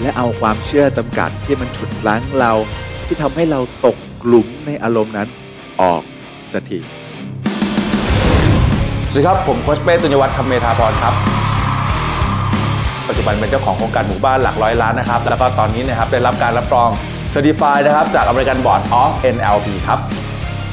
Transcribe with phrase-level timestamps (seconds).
[0.00, 2.52] และเอาความเชื่อจำกัดที่มันฉุดรั้งเรา
[3.06, 3.96] ที่ทำให้เราตก
[4.26, 5.28] หลุมในอารมณ์นั้น
[5.82, 6.02] ออก
[6.52, 6.78] สักที
[9.10, 11.14] สวัสดีครับ ผมโคชเป้ตุญวัฒน์คำเมธาพรครับ
[13.08, 16.88] ปัจจุบันเป็นเจ้าของโครงการหมู่บ้านหลักร้อยล้านนะครับ แล้วก็ตอนนี้นะครับได้รับการรับรอง
[17.32, 19.98] Certified นะครับจาก American Board of NLP ครับ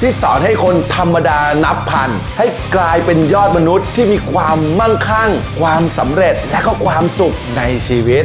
[0.00, 2.46] ที่สอนให้คนธรรมดานับพัน ให้
[2.76, 8.24] กลายเป็นยอดมนุษย์ที่มีความมั่งคั่ง ความสำเร็จและก็ความสุขในชีวิต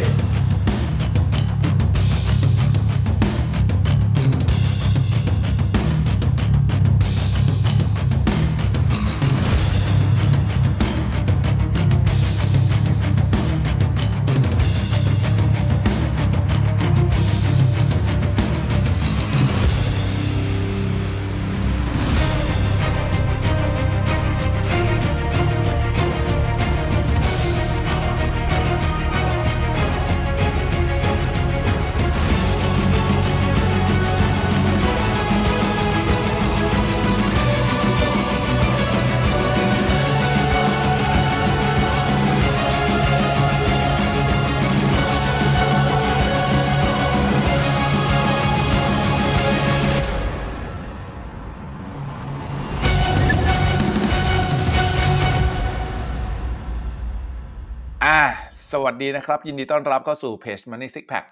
[58.88, 61.26] วัสดีนะครับ ยินดีต้อนรับเข้าสู่เพจ Money Six Pack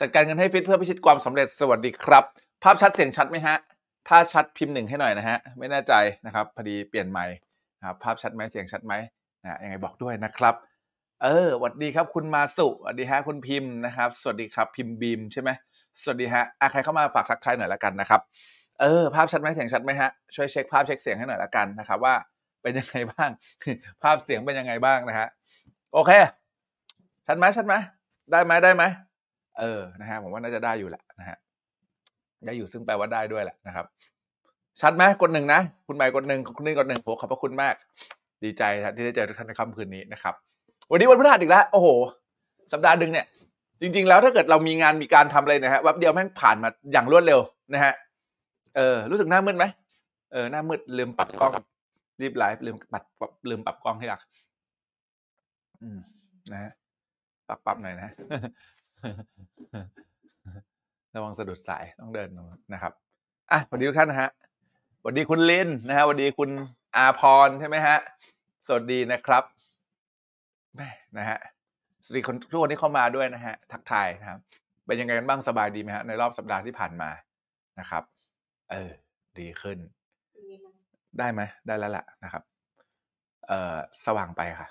[0.00, 2.24] จัดการเงินให้ฟิตเพื่อพิชิตความสำเร็จสวัสดีครับ
[2.62, 3.56] ภาพชัดเสียงชัดไหมฮะ
[4.08, 5.94] ถ้าชัดพิมพ์หนึ่งให้หน่อยนะฮะ ไม่แน่ใจ
[6.26, 7.26] นะครับพอดีเปลี่ยนใหม่
[7.78, 8.92] นะครับภาพชัดไหมเสียงชัดไหม
[9.42, 10.54] นะยังไงบอกด้วยนะครับ
[11.22, 15.50] เออสวัสดีครับคุณมาสุสวัสดีฮะคุณพิมพ์นะครับ สวัสดีครับพิมพ์บีมใช่ไหม
[16.02, 18.20] สวัสดีฮะอะใครเข้ามาฝากทักทายหน่อยละกันนะครับ
[18.80, 22.14] เออภาพชัดไหมเสียงชัดไหมฮะช่วยเช็คภาพเช็คเสียงให้หน่อยละกันนะครับว่า
[22.62, 23.30] เป็นยังไงบ้าง
[24.02, 25.28] ภาพเสียงเป็นยังไงบ้างนะฮะ
[25.94, 26.12] โอเค
[27.26, 27.74] ชัดไหมชัดไหม
[28.32, 28.82] ได้ไหมได้ไหม
[29.60, 31.36] เออนะฮะผมว่าน่าจะได้อยู่แหละนะฮะ
[32.46, 33.86] ได้อยู่ซึ่งแปลว่าได้ด้วยแหละนะครับ
[34.80, 37.74] ชัดไหมกดหนึ่งนะ คุณใบกดหนึ่งคุณนี่กดหนึ่งโหขอบพระคุณมาก
[38.44, 40.34] ดีใจนะที่ได้เจอทุกท่านในค่ำคืนนี้นะครับ
[40.90, 41.88] วันนี้วันพฤหัสอีกแล้วโอ้โห
[42.72, 43.26] สัปดาห์หนึ่งเนี่ย
[43.80, 47.40] จริง ๆ แล้วถ้าเกิดเรามีงานมีการทำอะไรนะฮะแวบเดียวแม่งผ่านมาอย่างรวดเร็ว
[47.72, 47.94] นะฮะ
[48.76, 49.64] เออรู้สึกหน้ามืดไหม
[50.32, 51.52] เออหน้ามืดลืมปรับกล้อง
[52.20, 54.20] รีบไลฟ์ลืมปรับปรับลืมปรับกล้องให้หลัก
[55.82, 55.98] อืม
[56.52, 56.72] นะฮะ
[57.48, 58.10] ปรับปรับหน่อยนะ
[61.14, 62.28] ระวังสะดุดสายต้องเดิน
[62.72, 62.92] นะครับ
[63.52, 64.30] อะสวัสดีทุกท่านนะฮะ
[65.00, 66.50] สวัสดีคุณลินนะฮะสวัสดีคุณ
[66.96, 67.96] อาพรใช่ไหมฮะ
[68.66, 69.44] สวัสดีนะครับ
[70.76, 70.88] แม่
[71.18, 71.38] นะฮะ
[72.04, 74.38] สวัสดีคนทุกคนที่เข้ามาด้วยนะฮะ ทักทายนะครับ
[74.86, 77.10] เป็นยังไงกันบ้างสบายดีไหมฮะในรอบสัปดาห์ที่ผ่านมา
[77.80, 78.02] นะครับ
[78.70, 78.90] เออ
[79.38, 79.78] ดีขึ้น
[81.18, 82.42] ได้ไหมได้แล้วแหละนะครับ
[83.48, 83.76] เอ่อ
[84.06, 84.68] สว่างไปค่ะ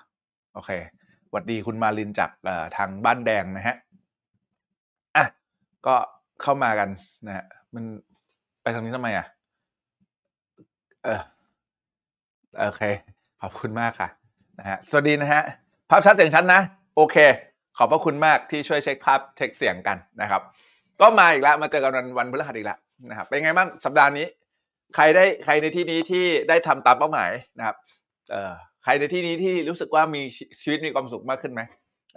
[0.53, 0.71] โอเค
[1.01, 1.02] ส
[1.33, 2.31] วัสดีคุณมาลินจาก
[2.77, 3.75] ทางบ้านแดงนะฮะ
[5.15, 5.25] อะ
[5.87, 5.95] ก็
[6.41, 6.89] เข้ามากัน
[7.27, 7.45] นะฮะ
[7.75, 7.83] มัน
[8.61, 9.25] ไปทางนี้ทำไมอะ
[11.03, 11.21] เออ
[12.57, 12.83] โอเค
[13.41, 14.09] ขอบคุณมากค่ะ
[14.59, 15.41] นะฮะสวัสดีนะฮะ
[15.89, 16.61] ภาพชัดเสียงชัดนะ
[16.95, 17.17] โอเค
[17.77, 20.41] ขอบพระคุณมากที่ช่วยเช็คภาพเช็คเสียงกันนะครับ
[21.01, 22.79] ก็มาอีกแล้วมาเจอกันวันวันพฤหัสอีกแล้ว
[23.09, 24.25] นะครับเป็นไงบ้างสัปดาห์นี้
[24.95, 27.75] ใครได้ใครในที่นี้ที่ได้ทำตามเป้าหมายนะครับ
[28.31, 28.53] เออ
[28.83, 30.21] ใครในที่นี้ที่รู้สึกว่ามี
[30.61, 31.61] ชีวิตมีความสุขมากขึ้นไหม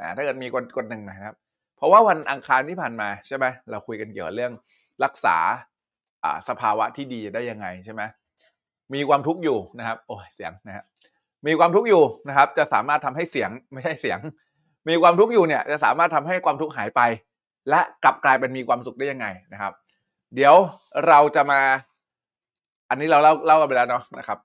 [0.01, 1.37] อ่าถ้าเกิดมีกดกดหนึ่งหน่อยนะครับ
[1.77, 4.53] เพราะว่าวันอังคารที่ผ่านมาใช่ไหมเราคุยกันเกี่ยวกับเรื่อง
[5.05, 5.37] รักษา
[6.25, 8.03] อ่าสภาวะที่ดีได้ยังไงใช่ไหม
[8.95, 10.85] มีความทุกข์อยู่นะครับโอ้ยเสียงนะฮะ
[11.47, 14.19] มีความทุกข์อยู่นะครับ จะสามารถทำให้เสียงไม่ใช่เสียง
[14.89, 17.01] มีความทุกข์อยู่เนี่ยจะสามารถทำให้ความทุกข์หายไป
[17.71, 19.73] และกลับกลายเป็นมีความสุขได้ยังไงนะครับ
[20.35, 20.55] เดี๋ยว
[21.07, 21.61] เราจะมา
[22.91, 24.39] อันนี้เราเล่าเล่ากันไปแล้วเนาะนะครับ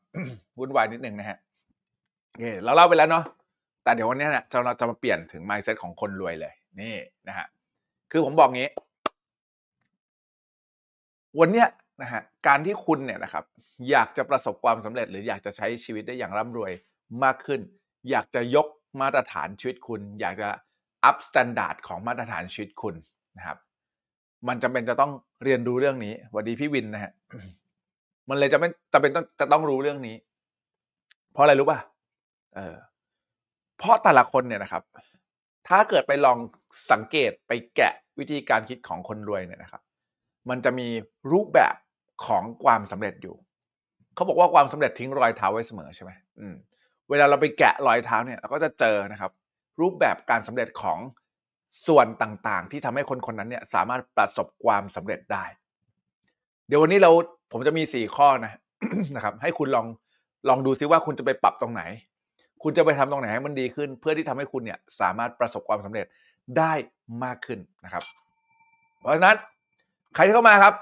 [0.60, 1.38] วุ่นวายนิดหนึ่งนะฮะ
[2.32, 3.26] โอเคเราเล่าไปแล้วเนาะ
[3.84, 6.96] แต่เดี๋ยววันนี้เนี่ยเราจะมาเปลี่ยนถึง mindset ของคนรวยเลย นี่
[7.28, 7.48] นะฮะ
[8.12, 8.70] คือผมบอกงี้
[11.40, 11.68] วันเนี้ย
[12.02, 13.44] นะฮะการที่คุณเนี่ยนะครับ
[13.92, 16.72] อยากจะประสบความสำเร็จ หรืออยากจะใช้ชีวิตได้อย่างร่ำรวย
[17.24, 17.62] มากขึ้น
[18.10, 18.68] อยากจะยก
[19.02, 20.50] มาตรฐานชีวิตคุณ อยากจะ
[21.06, 22.96] up standard ของมาตรฐานชีวิตคุณ
[23.38, 23.58] นะครับ
[24.48, 25.12] มันจำเป็นจะต้อง
[25.44, 27.12] เรียนรู้เรื่องนี้สวัสดีพี่วินนะฮะ
[28.30, 30.16] มันเลยจะไม่จำเป็นต้องจะต้องรู้เรื่องนี้
[31.34, 31.80] เพราะอะไรรู้ป่ะ
[32.56, 32.76] เออ
[33.78, 34.84] เพราะแต่ละคนเนี่ยนะครับ
[35.68, 36.38] ถ้าเกิดไปลอง
[36.92, 39.82] สังเกตไปแกะวิธีการคิดของคนรวยเนี่ยนะครับ
[40.50, 40.88] มันจะมี
[41.32, 41.76] รูปแบบ
[42.26, 43.36] ของความสำเร็จอยู่
[44.16, 46.56] เขาบอกว่าความสำเร็จทิ้งรอยเท้าไว้เสมอใช่ไหมอืม
[47.10, 49.32] เวลาเราไปแกะรอยเท้าเนี่ยเราก็จะเจอนะครับ
[49.82, 51.00] รูปแบบการสำเร็จของ
[51.88, 55.44] ส่วนต่างๆ ที่ทำให้คนคนนั้นเนี่ยสามารถประสบความสำเร็จได้
[56.68, 57.12] เดี๋ยววันนี้เรา
[57.52, 58.54] ผมจะมีสี่ข้อนะ
[59.16, 59.86] นะครับ ให้คุณลอง
[60.50, 61.84] ลองดูซิว่าคุณจะไปปรับตรงไหน
[62.64, 66.06] คุณจะไปทำตรงไหนให้มันดีขึ้น เพื่อที่ทำให้คุณเนี่ยสามารถประสบความสำเร็จ
[66.58, 66.74] ได้
[67.24, 68.04] มากขึ้นนะครับ
[69.00, 69.38] เพราะฉะนั้น
[70.16, 70.74] ใครที่เข้ามาครับ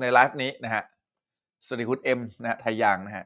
[0.00, 0.82] ในไลฟ์นี้นะฮะ
[1.66, 3.24] สวัสดีคุณเอ็มนะฮะไทยยางนะฮะ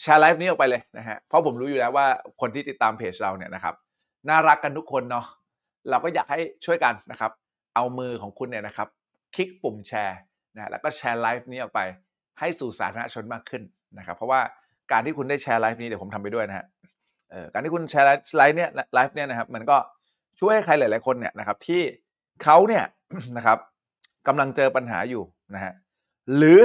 [0.00, 2.06] แชร์ไลฟ์นี้ออกไปเลยนะฮะเพราะผมรู้อยู่แล้วว่า
[2.40, 3.74] คนที่ติดตามเพจเราเนี่ยนะครับ
[4.28, 5.26] น่ารักกันทุกคนเนาะ
[5.90, 7.30] เราก็อยากให้ช่วยกันนะครับ
[7.74, 8.88] เอามือของคุณเนี่ยนะครับ
[9.34, 10.18] คลิกปุ่มแชร์
[10.54, 11.80] นะแล้วก็แชร์ไลฟ์นี้ออกไป
[12.40, 13.62] ให้สู่สาธารณชนมากขึ้น
[13.98, 14.40] นะครับ เพราะว่า
[14.92, 16.66] การที่คุณได้แชร์ไลฟ์นี้เดี๋ยวผมทำไปด้วยนะฮะ
[17.52, 19.76] การที่คุณแชร์ไลฟ์เนี่ยไลฟ์เนี่ยนะครับ มันก็
[20.40, 21.82] ช่วยให้ใครหลาย ๆ คนเนี่ยนะครับ ที่
[22.42, 22.84] เขาเนี่ย
[23.36, 23.58] นะครับ
[24.26, 25.22] กำลังเจอปัญหาอยู่
[25.54, 25.72] นะฮะ
[26.36, 26.60] หรือ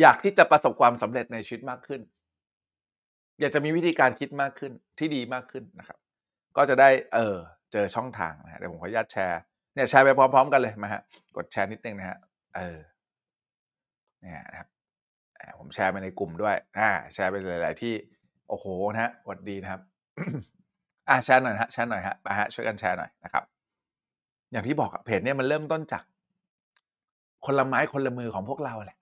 [0.00, 2.00] อยากที่จะประสบความสำเร็จในชีวิตมากขึ้น
[3.40, 5.98] อยากจะมีวิธีการคิดมากขึ้นที่ดีมากขึ้นนะครับ
[6.56, 7.36] ก็จะได้เออ
[7.72, 9.40] เจอช่องทางนะฮะเดี๋ยวผมขออนุญาตแชร์
[9.74, 11.02] เนี่ยแชร์ไปพร้อม ๆ กันเลยมาฮะ
[11.36, 12.18] กดแชร์นิดนึงนะฮะ
[12.56, 12.78] เออ
[14.20, 14.68] เนี่ยนะครับ
[15.58, 17.94] ผมแชร์ไปในกลุ่มด้วยอ่าแชร์ไปหลาย ๆ ที่
[18.48, 19.80] โอ้โหนะฮะวัสดีนะครับ
[21.08, 23.44] อ่าแชร์หน่อยฮะแชร์หน่อยฮะมาฮะช่วยกันแชร์หน่อยนะครับ
[24.52, 26.02] อย่างที่บอกเพจเนี่ยมันเริ่มต้นจาก
[27.46, 28.98] คนละไม้คนละมือของพวกเราแหละ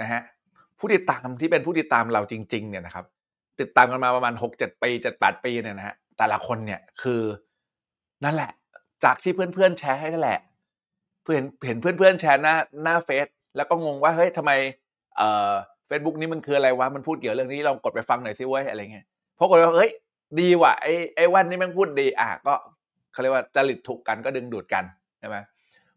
[0.00, 0.20] นะฮะ
[0.78, 3.04] ผู้ติดตามที่เป็นผู้ติดตามเราจริง ๆ เนี่ยนะครับ
[3.60, 7.22] ติดตามกันมาประมาณหกเจ็ดปีเจ็ดแปดปีเนี่ยนะฮะแต่ละคนเนี่ยคือ
[8.24, 8.50] นั่นแหละ
[9.04, 10.40] จากที่เพื่อนๆแชร์ให้นั่นแหละ
[11.22, 13.26] เพื่อนเห็นเพื่อนๆแชร์หน้าหน้าเฟซ
[13.56, 14.52] แล้วก็งงว่าเฮ้ยทำไม
[15.16, 15.52] เอ่อ
[15.86, 19.04] เฟซบุ๊กนี้มันคืออะไรวะ มันพูดเกี่ยวเรื่องนี้ลองกดไปฟังหน่อยสิเว้ยอะไรเงี้ย
[19.38, 19.90] พราะกดว่าเฮ้ย
[20.40, 22.54] ดีว่ะไอ้ไอ้วันนี้แม่งพูดดีอะก็
[23.12, 24.84] เขาเรียกว่าจริตถูกกันก็ดึงดูดกัน
[25.20, 25.36] ใช่ไหม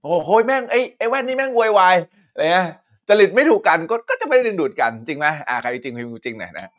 [0.01, 1.95] โอ้โหโแม่งไอ้ไอ้แว่นนี่แม่งโวยวาย
[2.31, 2.67] อะไรเงี้ย
[3.09, 6.71] จริตไม่ถูกกันก็ก็จะไม่ดึงดูดกันจริงไหมอ่าใครจริงพิมพ์จริงหน่อยนะ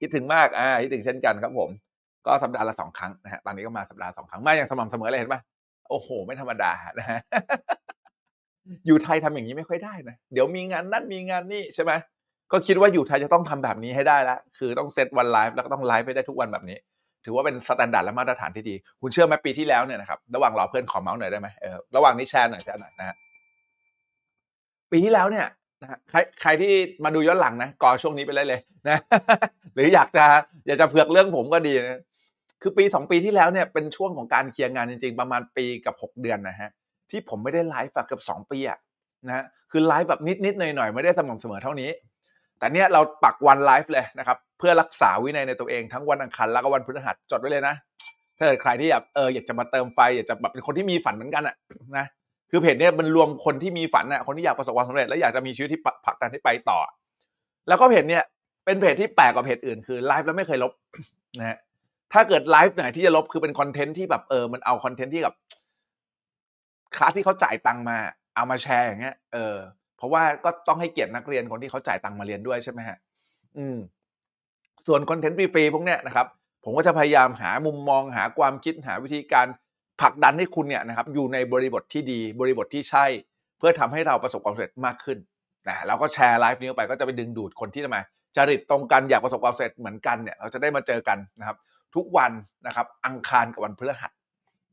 [0.00, 1.70] คิดถึงมากอ่าคิดถึงเช่นกันครับผม
[2.26, 5.40] ก็สัปดาห์ละสองครั้งนะฮะตอนนี้ก็มาสัปดาห์สองครั้งมาอย่างสม่ำเสมอเลยเห็นปะ
[5.88, 7.20] โอ้โห ไม่ธรรมดานะฮะ
[8.86, 11.92] อยู่ไทยทำอย่างนี้ไม่ค่อยได้นะเดี๋ยวมีงานนั่นมีงานนี่ใช่ไหม
[12.52, 16.78] ก็คิดว่าอยู่ไทยจะต้องทำแบบนี้ให้ได้ละคือต้องเซตวันไลฟ์แล้วก็ต้องไลฟ์ไปได้ทุกวันแบบนี้
[17.24, 23.16] ถือว่าเป็น standard และมาตรฐานที่ดี คุณเชื่อไหมปีที่แล้วเนี่ยนะครับระหว่างรอเพื่อนขอเม้าท์หน่อยได้ไหมเออระหว่างนี้แชร์หน่อยแชร์หน่อยนะฮะ
[24.90, 25.46] ปีที่แล้วเนี่ย
[25.82, 26.72] นะฮะใครใครที่
[27.04, 28.98] มาดูย้อนหลังนะก่อช่วงนี้ไปเลยเลยนะ
[29.74, 30.24] หรืออยากจะ
[30.66, 32.00] อยากจะเผือกเรื่องผมก็ดีนะ
[32.62, 36.70] คือปีสองปีที่แล้วเนี่ยเป็นช่วงของการเคลียร์งานจริง ๆ ประมาณปีกับหกเดือนนะฮะ
[37.10, 38.78] ที่ผมไม่ได้ไลฟ์อะเกือบสองปีอะ
[39.26, 41.90] นะคือไลฟ์แบบนิดๆหน่อยๆไม่ได้สม่ำเสมอเท่านี้
[42.58, 47.74] แต่เนี้ยเราปักวันไลฟ์เลยนะครับ เพื่อรักษาวินัยในตัวเองทั้งวันอังคารแล้วก็วันพฤหัสจดไว้เลยนะ
[48.38, 51.54] ถ้าเกิดใครที่อยากเอออยากจะมาเติมไฟอยากจะแบบเป็นคนที่มีฝันเหมือนกันอะ
[51.96, 52.06] นะ
[52.50, 56.78] คือเพจเนี้ยมันรวมคนที่มีฝันน่ะคนที่อยากประสบความสำเร็จและอยากจะมีชีวิตที่ผลักดันให้ไปต่อ
[57.68, 58.22] แล้วก็เพจเนี้ย
[58.64, 60.72] เป็นเพจที่แปลกกว่าเพจอื่นคือไลฟ์แล้วไม่เคยลบ
[61.38, 61.58] นะฮะ
[62.12, 65.34] ถ้าเกิดไลฟ์ไหนที่จะลบคือเป็นคอนเทนต์ที่แบบเออมันเอาคอนเทนต์ที่แบบ
[66.96, 67.96] คลาสที่เขาจ่ายตังมา
[68.34, 69.56] เอามาแชร์อย่างเงี้ยเออ
[69.96, 72.98] เพราะว่าก็ต้องให้เกียรตินักเรียนคนที่เขาจ่ายตังมาเรียนด้วยใช่ไหมฮะ
[73.58, 73.78] อืม
[74.86, 76.26] ส่วนคอนเทนต์ฟรีๆพวกเนี้ยนะครับ
[76.64, 79.46] ผมก็จะพยายามหามุมมองหาความคิดหาวิธีการ
[80.00, 83.06] ผลักดันให้คุณเนี่ยนะครับ อยู่ในบริบทที่ดีบริบทที่ใช่
[83.58, 85.18] เพื่อทำให้เราประสบความสำเร็จมากขึ้น
[85.68, 87.98] นะแล้วก็แชร์ไลฟ์นี้ออกไปก็จะไปดึงดูดคนที่ทำไม
[88.36, 91.56] จริตตรงกันอยากประสบความสำเร็จเหมือนกันเนี่ย เราจะได้มาเจอกันนะครับ
[91.94, 92.32] ทุกวัน
[92.66, 94.12] นะครับ อังคารกับวันพฤหัส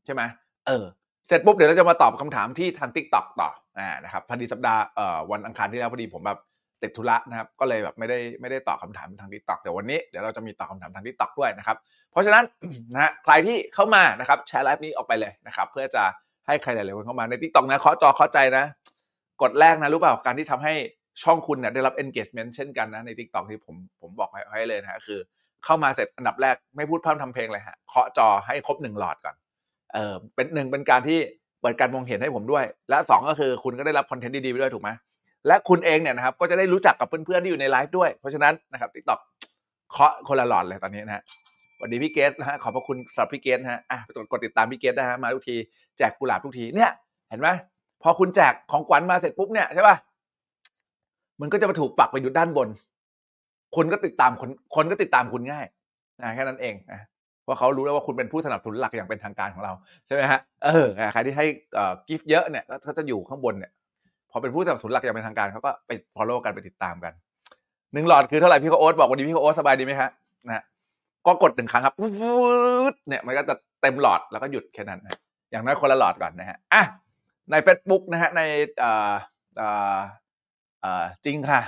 [0.04, 0.22] ใช่ไหม
[0.66, 0.84] เออ
[1.26, 6.40] เสร็จปุ๊บเดี๋ยวเราจะมาตอบคำถามที่ทาง t ิ k t o k ต่ออ่านะครับพอดีสัปดาห์เอ่อวันอังคารที่แล้วพอดีผมแบบ
[6.82, 11.76] ติดธุระนะครับ ก็เลยแบบไม่ได้ไม่ได้ตอบคำถามทาง t ิ k t o k เดี๋ยววันนี้เดี๋ยวเราจะมีตอบคำถามทาง t ิ k t o k ด้วยนะครับ
[12.10, 12.44] เพราะฉะนั้น
[12.94, 16.02] นะใครที่เข้ามานะครับแชร์ไลฟ์นี้ออกไปเลยนะครับ เพื่อจะ
[16.46, 18.64] ให้ใครหลายๆคนเข้ามาใน t ิ k t o k นะเคาะจอเคาะใจนะ
[19.42, 20.74] กดแรกนะรู้เปล่าการที่ทำให้
[21.22, 25.18] ช่องคุณเนี่ยได้รับ engagement เช่นกันนะใน t ิ k t o k ที่ผมผมบอกให้ให้เลยนะคือ
[25.64, 29.36] เข้ามาเสร็จอันดับแรกไม่พูดพร่ำทำเพลงเลยฮะเคาะจอให้ครบหนึ่งหลอดก่อน
[29.92, 31.18] เออเป็นหนึ่งเป็นการที่
[31.60, 34.90] เปิดการมองเห็นให้ผมด้วย และสองก็คือคุณก็ได้รับคอนเทนต์ดีๆไปด้วยถูกไหม
[35.46, 39.20] และคุณเองเนี่ยนะครับก็จะได้รู้จักกับเพื่อนๆที่อยู่ในไลฟ์ด้วย เพราะฉะนั้นนะครับ t ิ k t o k
[39.90, 41.22] เคาะคนละหลอดเลยตอนนี้นะฮะ
[41.76, 45.56] สวัสดีพี่เกสนะฮะขอบพระคุณสำหรับพี่เกสนะฮะอะกดกดติดตามพี่เกสนะฮะมาทุกที
[45.98, 46.90] แจกกุหลาบทุกทีเนี่ย
[47.30, 47.48] เห็นไหม
[48.02, 49.96] พอคุณแจกของขวัญมาเสร็จปุ๊บเนี่ยใช่ป่ะ
[51.40, 52.68] มันก็จะมาถูกปักไปอยู่ด้านบน
[53.76, 55.66] คนก็ติดตามคนคนก็ติดตามคุณง่าย
[56.20, 57.00] นะแค่นั้นเองนะ
[57.46, 59.72] เพราะเขารู้แล้วว่าคุณเป็นผู้สนับสนุนหลักอย่างเป็นทางการของเรา
[60.06, 61.46] ใช่ไหมฮะเออใครที่ให้
[62.08, 63.70] กิฟต์เยอะเนี่ยก็จะอยู่ข้างบนเนี่ย
[64.30, 67.12] พอเป็นผู้สนับสนุนหลักอย่างเป็นทางการเขาก็ไป follow กันไปติดตามกัน
[67.94, 70.10] หนึ่งหลอดคือเท่าไหร่พี่โอ๊ตบอกวันนี้พี่โอ๊ตสบายดีไหมฮะ
[70.46, 70.62] นะฮะ
[71.26, 72.08] ก็กดหนึ่งครั้งครับวื
[72.92, 75.18] ดเนี่ยมันก็จะเต็มหลอดแล้วก็หยุดแค่นั้นนะ
[75.50, 76.82] อย่างน้อยคนละหลอดก่อนนะฮะอะ
[77.50, 78.42] ใน Facebook นะฮะใน
[78.78, 79.14] เอ่อ
[79.58, 79.98] เอ่อ
[80.80, 81.60] เอ่อจริงค่ะ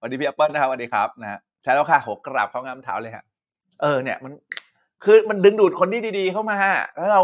[0.00, 3.24] วัสดีพี่แอปเปิลนะครับสวัสดีครับนะฮะใช่แล้วค่ะโหกราบเขางามเท้าเลยฮะ
[3.80, 4.32] เออเนี่ยมัน
[5.04, 6.58] คือมันดึงดูดคนที่ดีๆเข้ามา
[6.96, 7.22] แล้วเรา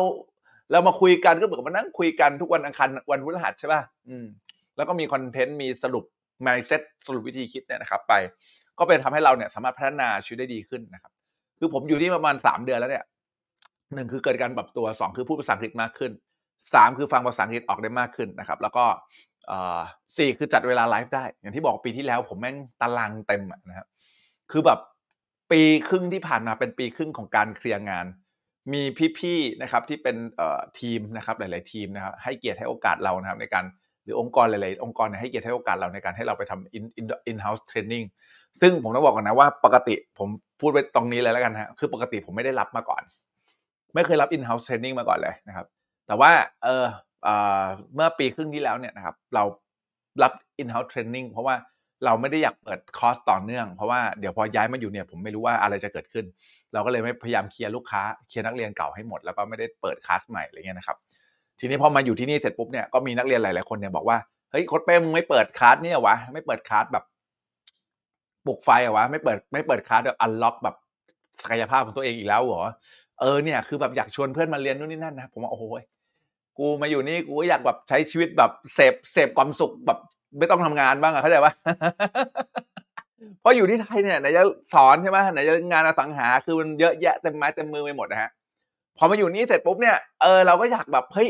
[0.73, 4.27] เรามาคุยกันก็เหมือนกับมานั่งคุยกันทุกวันอังคารวันพฤหัสใช่ป่ะอืม
[4.77, 6.05] แล้วก็มีคอนเทนต์มีสรุป
[6.47, 8.15] mindset สรุปวิธีคิดเนี่ยนะครับ ไป
[8.79, 11.13] ก็เป็นทำให้เราเนี่ยสามารถพัฒนาชีวิตได้ดีขึ้นนะครับ
[11.59, 13.05] คือผมอยู่ที่ประมาณสามเดือนแล้วเนี่ย
[13.95, 16.13] หนึ่งคือเกิดการปรับตัวสองคือพูดภาษาอังกฤษมากขึ้น
[16.75, 18.85] สามคือฟังภาษาอังกฤษออกได้มากขึ้นนะครับ แล้วก็
[20.17, 23.87] สี่คือจัดเวลาไลฟ์ได้ อย่างที่บอกปีที่แล้วผมแม่งตารางเต็มนะครับ
[24.51, 24.79] คือแบบ
[25.51, 28.07] ปีครึ่งที่ผ่านมาเป็นปีครึ่งของการเคลียร์งาน
[28.73, 28.83] มี
[29.19, 30.17] พี่ๆนะครับที่เป็น
[30.81, 33.65] ทีมนะครับหลาย ๆ ทีมนะครับให้เกียรติให้โอกาสเรานะครับในการ
[34.05, 38.05] หรือองค์กรหลาย ๆ องค์กรเนี่ยให้เกียรติให้โอกาสเราในการให้เราไปทำ in in in house training
[38.61, 40.29] ซึ่งผมต้องบอกก่อนนะว่าปกติผม
[40.61, 43.03] พูดไว้ตรงนี้เลยแล้วกันฮะคือปกติผมไม่ได้รับมาก่อน
[43.95, 45.67] ไม่เคยรับ in house training มาก่อนเลยนะครับ
[46.07, 46.33] แต่ว่า
[46.65, 46.87] เออ
[47.23, 47.29] เอ
[47.63, 49.45] อเมื่อปีครึ่งที่แล้วเนี่ยนะครับเรา
[50.23, 50.33] รับ
[50.63, 51.55] in house training เพราะว่า
[52.05, 56.25] เราไม่ได้อยากเปิดคอร์สต่อเนื่องเพราะว่าเดี๋ยวพอย้ายมาอยู่เนี่ยผมไม่รู้ว่าอะไรจะเกิดขึ้น
[56.73, 60.97] เราก็เลยไม่พยายามเคลียร์ลูกค้าเคลียร์นักเรียนเก่าให้หมด แล้วก็ไม่ได้เปิดคลาสใหม่อะไรเงี้ยนะครับ
[61.61, 64.17] ทีนี้พอมาอยู่ที่นี่เสร็จปุ๊บเนี่ยก็มีนักเรียนหลาย ๆ คนเนี่ยบอกว่า
[64.51, 67.05] เฮ้ยโค้ดเป้มึงไม่เปิดคลาสเนี่ยวะไม่เปิดคลาสแบบ
[68.47, 70.77] ปลุกไฟอะวะไม่เปิดไม่เปิดคลาสแบบอันล็อกแบบ
[71.43, 72.63] ศักยภาพของตัวเองอีกแล้วเหรอ
[73.21, 75.65] เออเนี่ยคือแบบอยากชวนเพื่อนมาเรียนนู่นนี่นั่นนะผมว่าโอ้โห
[76.59, 79.99] กูมาอยู่นี่กูก็อยากแบบใช้ชีวิตแบบเสพเสพความสุขแบบ
[80.39, 81.53] ไม่ต้องทำงานบ้างอะเข้าใจปะ
[83.41, 84.43] เพราะอยู่ที่ไทยเนี่ยไหนจะ
[84.75, 88.31] สอนใช่ไหมไหนจะงานอสังหาคือมันเยอะแยะเต็มไม้เต็มมือไปหมดนะฮะ
[88.97, 91.29] พอมาอยู่นี่เสร็จปุ๊บเนี่ยเออเราก็อยากแบบเฮ้ย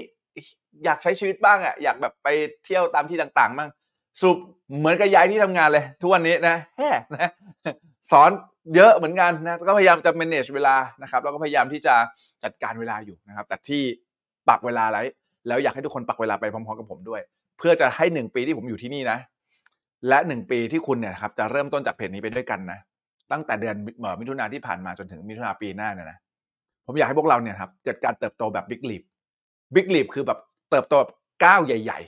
[0.84, 2.28] อยากใช้ชีวิตบ้างอะอยากแบบไป
[2.64, 3.68] เที่ยวตามที่ต่างๆบ้าง
[4.20, 4.38] สรุป
[4.78, 7.30] เหมือนกับย้ายที่ทำงานเลย ทุกวันนี้นะแฮ่นะ
[8.11, 8.30] สอน
[8.75, 11.94] เยอะเหมือนกันนะก็พยายามจะ manage เวลานะครับแล้วก็พยายามที่จะ
[12.44, 13.82] จัดการเวลาอยู่นะครับ แต่ที่
[14.49, 15.02] ปักเวลาไว้
[15.49, 17.20] แล้วอยากให้ทุกคนปักเวลาไปพร้อมๆกับผมด้วย
[17.58, 19.18] เพื่อจะให้หนึ่งปีที่ผมอยู่ที่นี่นะ
[20.08, 22.78] และหนึ่งปีที่คุณเนี่ยครับจะเริ่มต้นจากเพจนี้ไปด้วยกันนะ
[23.32, 26.18] ตั้งแต่เดือนเมิถุนาที่ผ่านมาจนถึงมิถุนาปีหน้าเนี่ยนะ
[26.87, 29.02] ผมอยากให้พวกเราเนี่ยครับจัดการเติบโตแบบบิ๊กลีบ
[29.75, 30.38] บิ๊กลีบคือแบบ
[30.70, 31.12] เติบโตแบบ
[31.44, 32.00] ก้าวใหญ่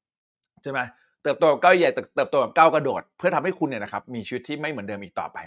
[0.00, 0.80] ๆใช่ไหม
[1.22, 5.38] เติบโตแบบก้าวใหญ่เติบโตแบบก้าวกระโดด เพื่อทำให้คุณเนี่ยนะครับมีชีวิตที่ไม่เหมือนเดิมอีกต่อไป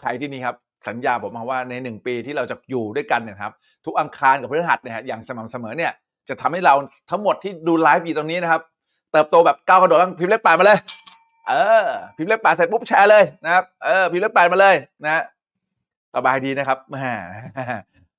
[0.00, 0.56] ใครที่นี่ครับ
[0.88, 3.52] สัญญาผมมาว่าในหนึ่งปีที่เราจะอยู่ด้วยกันเนี่ยครับ
[3.86, 5.92] ทุกอังคารกับพฤหัสเนี่ยอย่างสม่ำเสมอเนี่ย
[6.28, 6.74] จะทำให้เรา
[7.10, 8.62] ทั้งหมดที่ดูไลฟ์อยู่ตรงนี้นะครับ
[9.14, 10.78] เติบโตแบบก้าวกระโดดบ้างพิมพ์เลขแปดมาเลย
[11.48, 11.52] เอ
[11.84, 15.22] อ พิมพ์เลขแปดเสร็จปุ๊บแชร์เลยนะครับ เออ พิมพ์เลขแปดมาเลยนะ
[16.14, 16.96] สบายดีนะครับแหม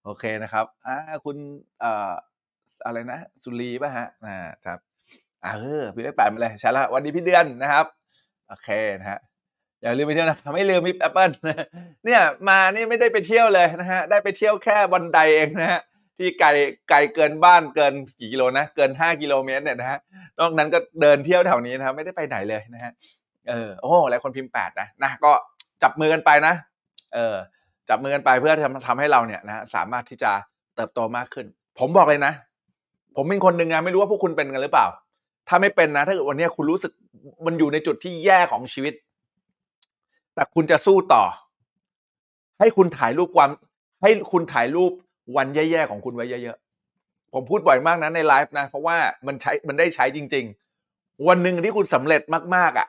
[0.04, 1.38] โอเคนะครับอ่าคุณ
[1.80, 2.12] เอ่อ
[2.86, 4.80] อะไรนะ สุรีป่ะฮะอ่าครับ
[5.44, 7.86] อ่าเออพิมพ์เลขแปดมาเลยใช่แล้ววันนี้พี่เดือนนะครับ
[8.48, 9.20] โอเคนะฮะ
[9.82, 11.30] อย่าลืมไปเที่ยวนะไม่ลืมมิปแอปเปิล
[12.06, 15.82] เนี่ยมานี่ไม่ได้ไปเที่ยวเลยนะฮะได้ไปเที่ยวแค่วันใดเองนะฮะ
[16.18, 16.50] ที่ไกล
[16.90, 20.00] ไกลเกินบ้านเกินกี่กิโลนะเกินห้ากิโลเมตรเนี่ยนะฮะ
[20.40, 22.92] นอกนั้นก็เดินเที่ยวแถวนี้นะครับไม่ได้ไปไหนเลยนะฮะ
[23.50, 25.32] เออโอ้หลายคนพิมพ์แปดนะนะก็
[25.84, 26.54] จับมือกันไปนะ
[27.14, 27.36] เออ
[27.90, 30.32] จับมือกันไปเพื่อทำทำให้เราเนี่ยนะฮะสามารถที่จะ
[30.76, 31.46] เติบโตมากขึ้น
[31.80, 32.34] ผมบอกเลยนะ
[33.16, 34.88] ผมเป็นคนหนึ่งนะไม่รู้ว่าพวกคุณเป็นกันหรือเปล่า
[35.48, 36.92] ถ้าไม่เป็นนะ ถ้าเกิดวันนี้คุณรู้สึก
[37.46, 38.94] มันอยู่ในจุดที่แย่ของชีวิต
[40.36, 41.24] แต่คุณจะสู้ต่อ
[42.60, 43.50] ให้คุณถ่ายรูปความ
[44.02, 44.92] ให้คุณถ่ายรูป
[45.36, 50.46] วันแย่ๆของคุณไว้เยอะๆ ผมพูดบ่อยมากนะในไลฟ์นะ เพราะว่ามันใช้มันได้ใช้จริง
[50.86, 52.22] ๆ วันหนึ่งที่คุณสำเร็จ
[52.56, 52.88] มากๆอะ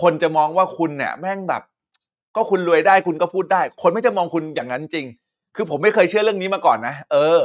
[0.00, 1.62] คนจะมองว่าคุณเนี่ยแม่งแบบ
[2.36, 5.06] ก็คุณรวยได้คุณก็พูดได้ คนไม่จะมองคุณอย่างนั้นจริง
[5.56, 7.38] คือผมไม่เคยเชื่อเรื่องนี้มาก่อนนะ เออ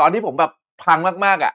[0.00, 1.52] ตอนที่ผมแบบพังมากๆอะ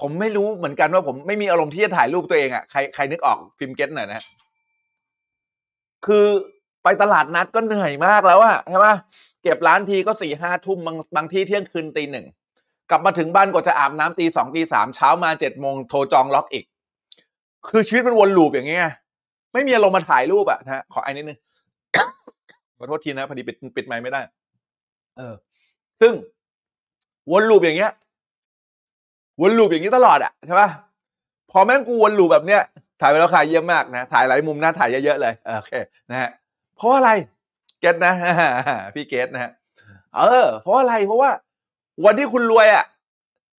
[0.00, 4.22] ผมไม่รู้เหมือนกันว่าผมไม่มีอารมณ์ที่จะถ่ายรูปตัวเองอะ ใครใครนึกออกพิมพ์เก็ตหน่อยนะ
[6.06, 6.26] คือ
[6.88, 8.94] ไปตลาดนัดก็เหนื่อยมากแล้วอะใช่ปะ
[9.42, 12.26] เก็บร้านทีก็สี่ห้าทุ่มบางบางที่เที่ยงคืนตีหนึ่ง
[12.90, 16.64] กลับมาถึงบ้านก็จะอาบน้ำตีสองตีสามเช้ามาเจ็ดโมงโทรจองล็อกอีก
[17.68, 18.84] คือชีวิตมันวนลูปอย่างเงี้ย
[19.52, 21.38] ไม่มีอารมณ์มาถ่ายรูปอะนะขอไอ้นิดนึง
[22.76, 24.20] ขอโทษทีนะพอดีปิดปิดไมค์ไม่ได้
[25.16, 25.34] เออ
[26.00, 26.12] ซึ่ง
[27.32, 27.92] วนลูปอย่างเงี้ย
[29.40, 30.68] วนลูปอย่างนี้ตลอดอะใช่ปะ
[31.50, 32.62] พอแม่งกูวนลูปแบบเนี้ย
[33.00, 35.72] ถ่ายไปแล้วค่ะเยี่ยมมากนะ ถ่ายหลายมุมนะถ่ายเยอะๆเลยโอเค
[36.10, 36.30] นะฮะ
[36.78, 37.12] เพราะว่าอะไร
[37.80, 38.14] เกตนะ
[38.94, 39.52] พี่เกตนะฮะ
[40.16, 41.30] เออ เพราะอะไรเพราะว่า
[42.04, 42.84] วันที่คุณรวยอะ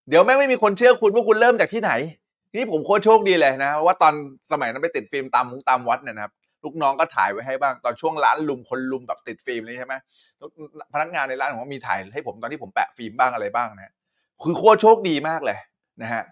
[0.09, 1.91] เดี๋ยวแม่งไม่มีคนเชื่อคุณว่าคุณเริ่มจากที่ไหน
[2.55, 4.13] นี่ผมโคตรโชคดีเลยนะว่าตอน
[4.51, 9.95] สมัยนั้นไปติดฟิล์มตามมุงตามวัดเนี่ยนะครับลูกน้องก็ถ่ายไว้ให้บ้างตอนช่วงร้านลุมคนลุมแบบติดฟิล์มเลยใช่ไหม
[10.93, 13.93] พนักงานในร้านผมมีถ่ายให้ผมตอนที่ผมแปะฟิล์มบ้างอะไรบ้างนะฮะ
[14.43, 15.57] คือโคตรโชคดีมากเลย
[16.01, 16.23] นะฮะ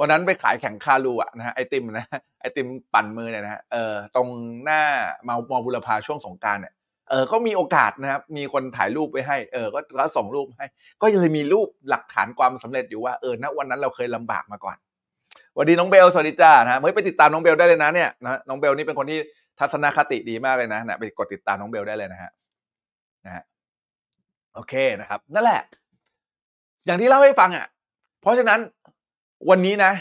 [0.00, 2.06] วันนั้นไปขายแข่งคารูอะนะฮะไอติมนะ
[2.40, 4.28] ไอติมปั่นมือเนี่ยนะเออตรง
[4.64, 4.82] หน้า
[5.28, 6.74] มามอบุรพาช่วงสงการเนี่ย
[7.10, 10.66] เออก็มีโอกาสนะครับ มีคนถ่ายรูปไปให้ เออ ก็แล้วส่งรูปให้
[11.02, 14.76] ก็ยังเลยมีรูปหลักฐานความสำเร็จอยู่ว่า เออ ณ วันนั้นเราเคยลำบากมาก่อน
[15.56, 19.18] วัสดีน้องเบล สวัสดีจ้านะฮะเฮ้ยไปติดตามน้องเบลได้เลยนะเนี่ยนะ น้องเบลนี่เป็นคนที่
[19.58, 22.30] ทัศนคติดีมากเลยนะนะไปกดติดตามน้องเบลได้เลยนะฮะ
[23.26, 23.44] นะฮะ
[24.54, 25.60] โอเคนะครับ นั่นแหละ
[26.86, 27.66] อย่างที่เล่าให้ฟังอะ
[28.20, 28.60] เพราะฉะนั้น
[29.50, 29.92] วันนี้นะ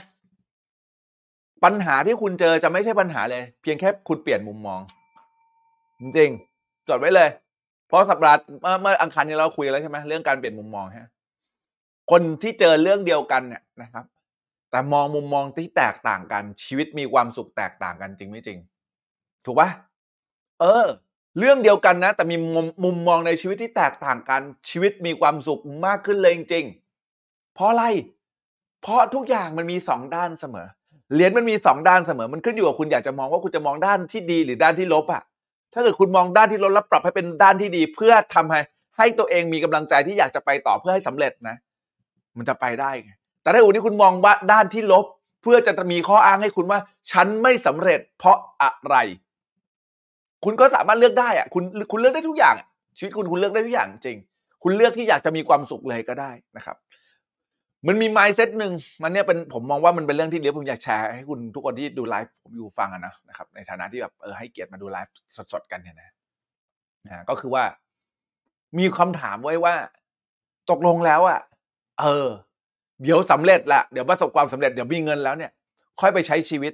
[1.63, 4.79] ปัญหาที่คุณเจอจะไม่ใช่ปัญหาเลย เพียงแค่คุณเปลี่ยนมุมมอง
[5.99, 6.31] จริง
[6.89, 7.29] จดไว้เลย
[7.87, 11.09] เพราะสัปดาห์เมื่อเมื่ออังคารนี้เราคุยแล้วใช่ไหมเรื่องการเปลี่ยนมุมมองฮะ
[12.11, 14.05] คนที่เจอเรื่องเดียวกันเนี่ยนะครับ
[14.71, 18.57] แต่มองมุมมองที่แตกต่างกัน ชีวิตมีความสุขแตกต่างกันจริงไม่จริง
[19.45, 19.69] ถูกปะ
[20.61, 20.85] เออ
[21.39, 26.65] เรื่องเดียวกันนะ แต่มีมุมมุมมองในชีวิตที่แตกต่างกัน ชีวิตมีความสุขมากขึ้นเลยจริง
[27.53, 27.85] เพราะอะไร
[28.85, 30.67] เพราะทุกอย่างมันมีสองด้านเสมอ
[31.13, 35.23] เหรียญมันมีสองด้านเสมอ มันขึ้นอยู่กับคุณอยากจะมองว่าคุณจะมองด้านที่ดีหรือด้านที่ลบอะ
[35.73, 38.59] ถ้าเกิดคุณมองด้านที่ลบแล้วปรับให้เป็นด้านที่ดี เพื่อทำให้
[38.97, 41.55] ให้ตัวเองมีกำลังใจที่อยากจะไปต่อเพื่อให้สำเร็จนะ
[42.37, 42.91] มันจะไปได้
[43.41, 45.05] แต่ถ้าวันนี้คุณมองว่าด้านที่ลบ
[45.41, 46.79] เพื่อจะมีข้ออ้างให้คุณว่า
[47.11, 48.95] ฉันไม่สำเร็จ เพราะอะไร
[50.45, 52.55] คุณก็สามารถเลือกได้อะคุณคุณเลือกได้ทุกอย่าง
[52.97, 54.17] ชีวิตคุณคุณเลือกได้ทุกอย่างจริง
[54.63, 56.75] คุณเลือกที่อยากจะมีความสุขเลยก็ได้นะครับ
[57.87, 65.13] มันมีไมซ์เซตหนึ่งมันเนี่ยเป็นผมมองว่ามันเป็นเรื่องที่เดี๋ยวผมอยากแชร์ให้คุณทุกคนที่ดูไลฟ์ผมอยู่ฟังอะนะนะครับ ในฐานะที่แบบเออให้เกียรติมาดูไลฟ์
[65.53, 66.09] สดๆกันเนี่ยนะ
[67.05, 67.63] นะก็คือว่า
[68.77, 69.75] มีคำถามไว้ว่า
[70.69, 71.39] ตกลงแล้วอะ
[72.01, 72.27] เออ
[73.03, 75.51] เดี๋ยวสำเร็จละเดี๋ยวประสบความสำเร็จเดี๋ยวมีเงินแล้วเนี่ย
[76.01, 76.73] ค่อยไปใช้ชีวิต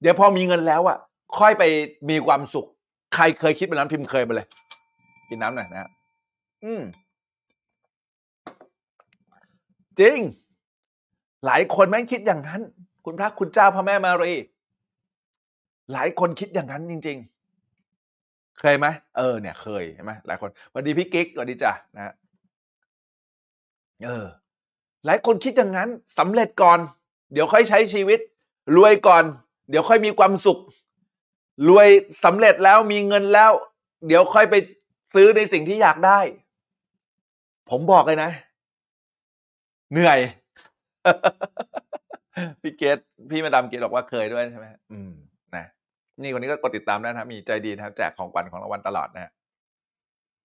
[0.00, 0.98] เดี๋ยวพอมีเงินแล้วอะ
[1.38, 1.62] ค่อยไป
[2.10, 2.66] มีความสุข
[3.14, 4.46] ใครเคยคิดแบบนั้นพิมพ์เคยไปเลย
[5.28, 5.90] กินน้ำหน่อยนะฮะ
[6.64, 6.82] อืม
[10.00, 10.18] จริง
[11.46, 12.60] หลายคนแม่งคิดอย่างนั้น
[13.04, 14.34] คุณพระคุณเจ้าพระแม่มารี
[15.92, 17.18] หลายคนคิดอย่างนั้นจริง
[17.88, 22.14] ๆ เคยไหมเออเนี่ยเคยเห็นไหมหลายคนสวัสดีพี่กิ๊กสวัสดีจ้ะนะฮะ
[24.04, 24.26] เออ
[25.06, 26.78] หลายคนคิดอย่างนั้นสำเร็จก่อน
[27.32, 28.20] เดี๋ยวค่อยใช้ชีวิต
[28.76, 29.24] รวยก่อน
[29.70, 30.60] เดี๋ยวค่อยมีความสุข
[31.68, 31.88] รวย
[32.24, 33.52] สำเร็จแล้วมีเงินแล้ว
[34.06, 34.54] เดี๋ยวค่อยไป
[35.14, 36.20] ซื้อในสิ่งที่อยากได้
[37.70, 38.30] ผมบอกเลยนะ
[39.92, 40.18] เหนื่อย
[42.60, 42.98] พี่เกต
[43.30, 45.12] พี่มาดามเกตบอกว่าเคยด้วยใช่ไหมอืม
[45.56, 45.66] นะ
[46.20, 49.32] นี่คนนี้ก็กดติดตามได้นะครับมีใจดีนะครับแจกของขวัญของรางวัลตลอดนะฮะ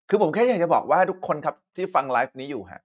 [0.09, 2.81] คือผมแค่อยากจะบอกว่าทุกคนครับที่ฟังไลฟ์นี้อยู่ฮะ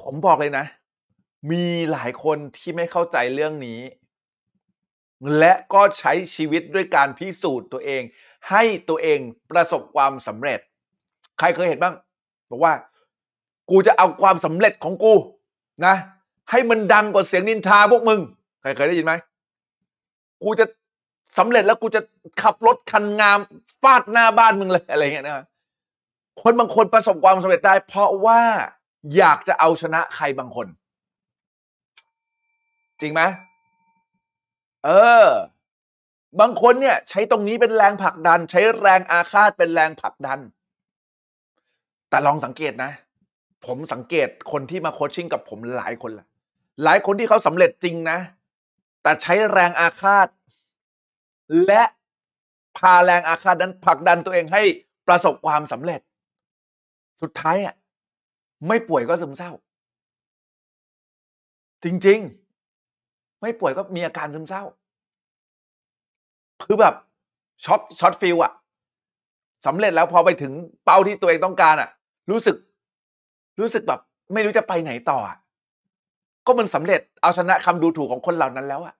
[0.00, 0.64] ผมบอกเลยนะ
[1.50, 3.80] มีหลายคนที่ไม่เข้าใจเรื่องนี้
[5.38, 8.02] และก็ใช้ชีวิตด้วยการพิสูจน์ตัวเอง
[8.50, 9.18] ให้ตัวเอง
[9.50, 10.60] ประสบความสำเร็จ
[11.38, 11.94] ใครเคยเห็นบ้าง
[12.50, 12.72] บอกว่า
[13.70, 15.14] กูจะเอาความสำเร็จของกู
[15.86, 15.94] นะ
[16.50, 18.20] ให้มันดังกว่าเสียงนินทาพวกมึง
[18.60, 19.12] ใครเคยได้ยินไหม
[20.42, 20.66] กูจะ
[21.38, 22.00] สำเร็จแล้วกูจะ
[22.42, 23.38] ขับรถคันงาม
[23.82, 25.44] ฟาดหน้าบ้านมึงเลยอะไรเงี้ยนะครับ
[26.42, 28.40] คนบางคนประสบความสำเร็จได้ เพราะว่า
[29.16, 30.66] อยากจะเอาชนะใครบางคน
[33.00, 33.22] จริงไหม
[34.84, 34.90] เอ
[35.24, 35.26] อ
[36.40, 40.38] บางคนเนี่ย ใช้ตรงนี้เป็นแรงผลักดัน ใช้แรงอาฆาตเป็นแรงผลักดัน
[42.08, 42.90] แต่ลองสังเกตนะ
[43.64, 46.26] ผมสังเกตคนที่มาโคชชิ่งกับผมหลายคนแหละ
[46.84, 48.18] หลายคนที่เขาสำเร็จจริงนะ
[49.02, 50.28] แต่ใช้แรงอาฆาต
[51.66, 51.82] และ
[52.78, 54.62] พาแรงอาฆาตนั้นผลักดันตัวเองให้
[55.08, 56.00] ประสบความสำเร็จ
[57.22, 57.74] สุดท้ายอะ
[58.68, 59.52] ไม่ป่วยก็ซึมเศร้า
[61.84, 64.62] จริง ๆ ไม่ป่วยก็มีอาการซึมเศร้า
[66.62, 66.94] คือแบบ
[67.64, 68.52] shot shot feel อะ
[69.66, 70.52] สำเร็จแล้วพอไปถึง
[70.84, 71.88] เป้าที่ตัวเองต้องการอะ
[72.30, 72.56] รู้สึก
[73.60, 74.00] รู้สึกแบบ
[74.32, 75.38] ไม่รู้จะไปไหนต่ออะ
[76.46, 78.94] ก็มันสำเร็จเอาชนะคำดูถูกของคนเหล่านั้นแล้วอะ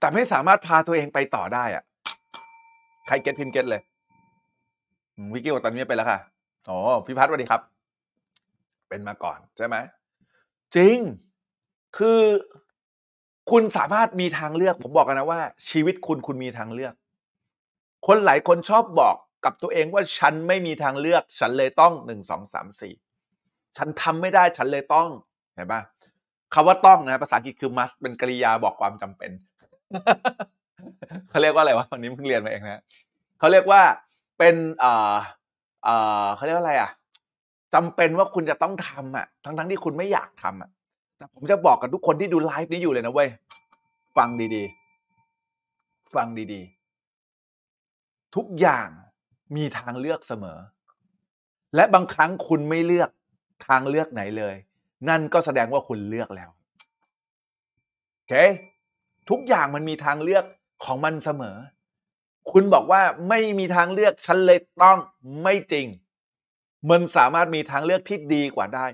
[0.00, 1.84] แต่ไม่สามารถพาตัวเองไปต่อได้อะ
[3.06, 3.80] ใคร get พิมพ์ get เลย
[5.32, 6.18] วิกกี้บอกตอนนี้ไปแล้วค่ะ
[6.68, 7.62] อ๋อพี่พัฒน์สวัสดีครับ
[8.88, 9.76] เป็นมาก่อนใช่ไหม
[10.76, 10.98] จริง
[11.96, 12.20] คือ
[13.50, 16.94] คุณสามารถมีทางเลือก ผมบอกกันนะว่า ชีวิตคุณคุณมีทางเลือก
[18.06, 22.94] คนหลายคนชอบบอก กับตัวเองว่าฉันไม่มีทางเลือก ฉันเลยต้องหนึ่งสองสามสี่
[23.76, 25.08] ฉันทำไม่ได้ฉันเลยต้อง
[25.54, 25.80] เห็นปะ
[26.54, 29.30] คำว่าต้องนะภาษาอังกฤษคือ must เป็นกริยาบอกความจำเป็น
[31.30, 32.82] เขาเรียกว่าอะไรวะวันนี้เพิ่งเรียนมาเองนะ
[33.38, 33.82] เขาเรียกว่า
[34.38, 35.14] เป็นเอ่อ
[35.84, 36.90] เอ่อเขาเรียกว่าอะไรอะ
[37.74, 40.70] จำเป็นว่าคุณจะต้องทำอะ ทั้งทั้งที่คุณไม่อยากทำอะ
[41.16, 43.28] แต่ผมจะบอกกับทุกคนที่ดูไลฟ์นี้อยู่เลยนะเว้ย
[44.16, 48.88] ฟังดีๆ ฟังดีๆ ทุกอย่าง
[49.56, 50.58] มีทางเลือกเสมอ
[51.74, 53.10] และบางครั้งคุณไม่เลือก
[53.66, 54.54] ทางเลือกไหนเลย
[55.08, 56.50] นั่นก็แสดงว่าคุณเลือกแล้ว
[58.14, 58.32] โอเค
[59.30, 60.44] ทุกอย่างมันมีทางเลือก
[60.84, 61.56] ของมันเสมอ
[62.50, 64.98] คุณบอกว่าไม่มีทางเลือกฉันเลยต้อง
[65.42, 65.86] ไม่จริง
[66.90, 68.86] มันสามารถมีทางเลือกที่ดีกว่าได้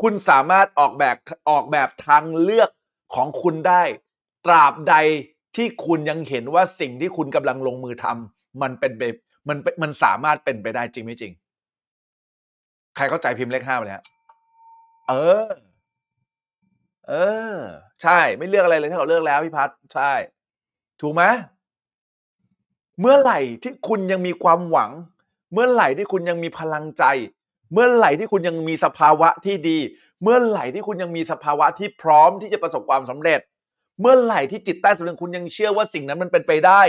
[0.00, 1.16] คุณสามารถออกแบบ
[1.50, 2.70] ออกแบบทางเลือก
[3.14, 3.82] ของคุณได้
[4.46, 4.94] ตราบใด
[5.56, 9.02] ที่คุณยังเห็นว่าสิ่งที่คุณกำลังลงมือทำมันเป็นไป
[9.48, 11.32] มันเป็นมันสามารถเป็นไปได้จริงไม่จริง
[12.96, 14.02] ใครเข้าใจพิมพ์เลขห้าไปแล้ว
[15.08, 15.12] เอ
[15.46, 15.48] อ
[17.08, 17.12] เอ
[17.54, 17.56] อ
[18.02, 20.12] ใช่ ไม่เลือกอะไรเลยถ้าเขาเลือกแล้วพี่พัฒใช่
[21.00, 21.22] ถูกไหม
[23.00, 24.90] เมื่อไหร่ที่คุณยังมีความหวัง
[25.52, 27.04] เมื่อไหร่ที่คุณยังมีพลังใจ
[27.72, 29.78] เมื่อไหร่ที่คุณยังมีสภาวะที่ดี
[30.22, 33.40] เมื่อไหร่ที่คุณยังมีสภาวะที่พร้อมที่จะประสบความสำเร็จ
[34.00, 36.82] เมื่อไหร่ที่จิตใต้สำนึกคุณยังเชื่อว่าสิ่งนั้นมันเป็นไปได้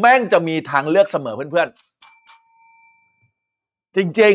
[0.00, 4.34] แม่งจะมีทางเลือกเสมอเพื่อนๆ จริง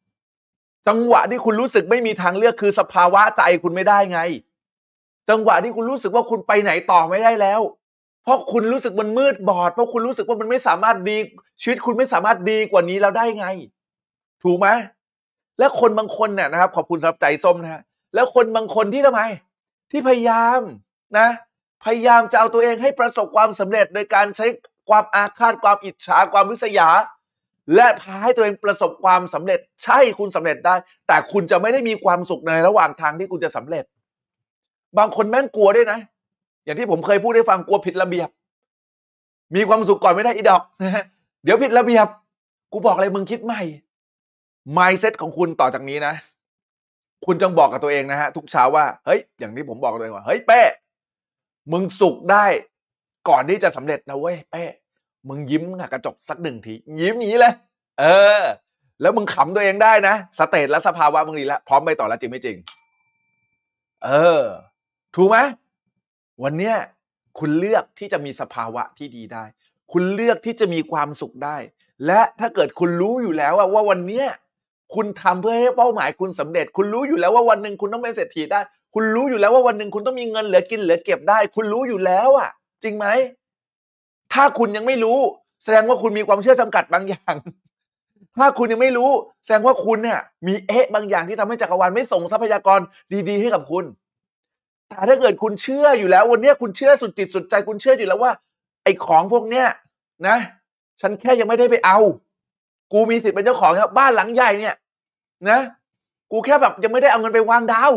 [0.00, 4.20] ๆ จังหวะที่คุณรู้สึกไม่มีทางเลือกคือสภาวะใจคุณไม่ได้ไง
[5.30, 7.60] จังหวะที่คุณรู้สึกว่าคุณไปไหนต่อไม่ได้แล้ว
[8.22, 11.16] เพราะคุณรู้สึกมันมืดบอด เพราะคุณรู้สึกว่ามันไม่สามารถดี
[11.62, 13.46] ชีวิตคุณไม่สามารถดีกว่านี้แล้วได้ไง
[14.42, 14.68] ถูกไหม
[15.58, 17.82] และคนบางคนเนี่ยนะครับ ขอบคุณสำหรับใจส้มนะฮะ
[18.14, 19.20] แล้วคนบางคนที่ทำไม
[19.90, 20.60] ที่พยายาม
[21.18, 21.28] นะ
[21.84, 24.46] พยายามจะเอาตัวเองให้ประสบความสำเร็จโดยการใช้
[24.88, 26.88] ความอาฆาตความอิจฉาความวิษยา
[27.74, 30.74] และพาให้ตัวเองประสบความสำเร็จ ใช่คุณสำเร็จได้
[31.06, 33.84] แต่คุณจะไม่ได้มีความสุขในระหว่างทางที่คุณจะสำเร็จ
[34.98, 35.98] บางคนแม่งกลัวด้วยนะ
[36.64, 38.28] อย่างที่ผมเคยพูดให้ฟังกลัวผิดระเบียบ
[39.54, 40.62] มีความสุขก่อนไม่ได้อีดอก
[41.44, 42.06] เดี๋ยวผิดระเบียบ
[42.72, 43.62] กูบอกอะไรมึงคิดใหม่
[44.76, 46.14] mindset ของคุณต่อจากนี้นะ
[47.26, 50.60] คุณจงบอกกับตัวเองนะฮะทุกเช้าว่าเฮ้ยอย่างที่ผมบอกตัวเองว่าเฮ้ยเป้
[51.72, 52.44] มึงสุขได้
[53.28, 54.64] ก่อนที่จะสำเร็จนะเว้ยเป้
[55.28, 57.54] มึงยิ้มกับกระจกสักหนึ่งที ยิ้มอย่างนี้เลย
[58.00, 58.04] เอ
[58.40, 58.42] อ
[59.00, 62.56] แล้วมึงขำตัวเองได้นะสเตตและสภาวะมึงดีแล้วพร้อมไปต่อแล้วจริงไม่จริง
[64.04, 64.42] เออ
[65.14, 65.38] ถูกไหม
[66.42, 66.76] วันเนี้ย
[67.38, 69.44] คุณเลือกที่จะมีสภาวะที่ดีได้
[69.92, 71.56] คุณเลือกที่จะมีความสุขได้
[72.06, 74.26] และถ้าเกิดคุณรู้อยู่แล้วว่าวันเนี้ย
[74.94, 78.60] คุณทำเพื่อให้เป้าหมายคุณสำเร็จ คุณรู้อยู่แล้วว่าวันหนึ่งคุณต้องเป็นเศรษฐีได้
[78.94, 82.50] คุณรู้อยู่แล้วว่าวันหนึ่งคุณต้องมีเงินเหลือกินเหลือเก็บได้ คุณรู้อยู่แล้วอะ
[82.82, 83.06] จริงไหม
[84.32, 85.18] ถ้าคุณยังไม่รู้
[85.64, 87.34] แสดงว่าคุณมีความเชื่อจำกัดบางอย่าง
[88.38, 89.10] ถ้าคุณยังไม่รู้
[89.44, 92.80] แสดงว่าคุณเนี่ย มีเอ๊ะบางอย่างที่ทำให้จักรวาลไม่ส่งทรัพยากร
[93.28, 93.84] ดีๆ ให้กับคุณ
[94.88, 98.32] แต่ถ้าเกิดคุณเชื่ออยู่แล้ว วันนี้คุณเชื่อสุดจิตสุดใจ คุณเชื่ออยู่แล้วว่า
[98.84, 99.66] ไอ้ของพวกเนี้ย
[100.28, 100.36] นะ
[101.00, 101.98] ฉันแค่ยังไม่ได้ไปเอา
[102.92, 104.74] กูมีสิทธิ์เป็นเจ้าของครับบ้านหลังใหญ่เนี่ย
[105.50, 105.60] นะ
[106.30, 107.92] กูแค่แบบยังไม่ได้เอาเงินไปวางดาว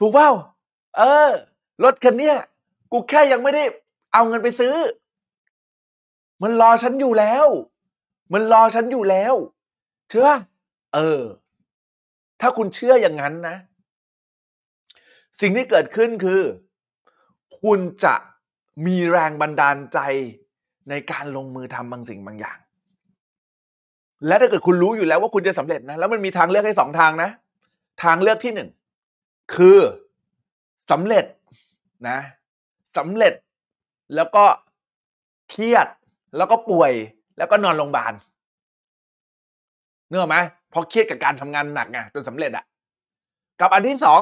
[0.00, 0.30] ถูกเปล่า
[0.96, 1.30] เออ
[1.84, 2.36] รถคันเนี้ย
[2.92, 3.64] กูแค่ยังไม่ได้
[4.12, 4.74] เอาเงินไปซื้อ
[6.42, 7.46] มันรอฉันอยู่แล้ว
[8.32, 9.34] มันรอฉันอยู่แล้ว
[10.10, 10.28] เชื่อ
[10.94, 11.22] เออ
[12.40, 13.56] ถ้าคุณเชื่ออย่างนั้นนะ
[15.40, 16.42] สิ่งที่เกิดขึ้นคือ
[17.62, 18.14] คุณจะ
[18.86, 19.98] มีแรงบันดาลใจ
[20.90, 22.58] ในการลงมือทำบางสิ่งบางอย่าง
[24.26, 27.30] และถ้าเกิดคุณรู้อยู่แล้วว่าคุณจะสำเร็จนะ แล้วมันมีทางเลือกให้สองทางนะ
[28.02, 28.68] ทางเลือกที่หนึ่ง
[29.54, 29.78] คือ
[30.90, 31.24] สำเร็จ
[32.08, 32.18] นะ
[32.96, 33.32] สำเร็จ
[34.14, 34.44] แล้วก็
[35.50, 35.86] เครียด
[36.36, 36.92] แล้วก็ป่วย
[37.38, 38.12] แล้วก็นอนโรงพยาบาล
[40.08, 40.36] เนื้อไหม
[40.70, 42.64] เพราะเครียดกับการทำงานหนักไงจนสำเร็จอะ
[43.60, 44.20] กับอันที่สอง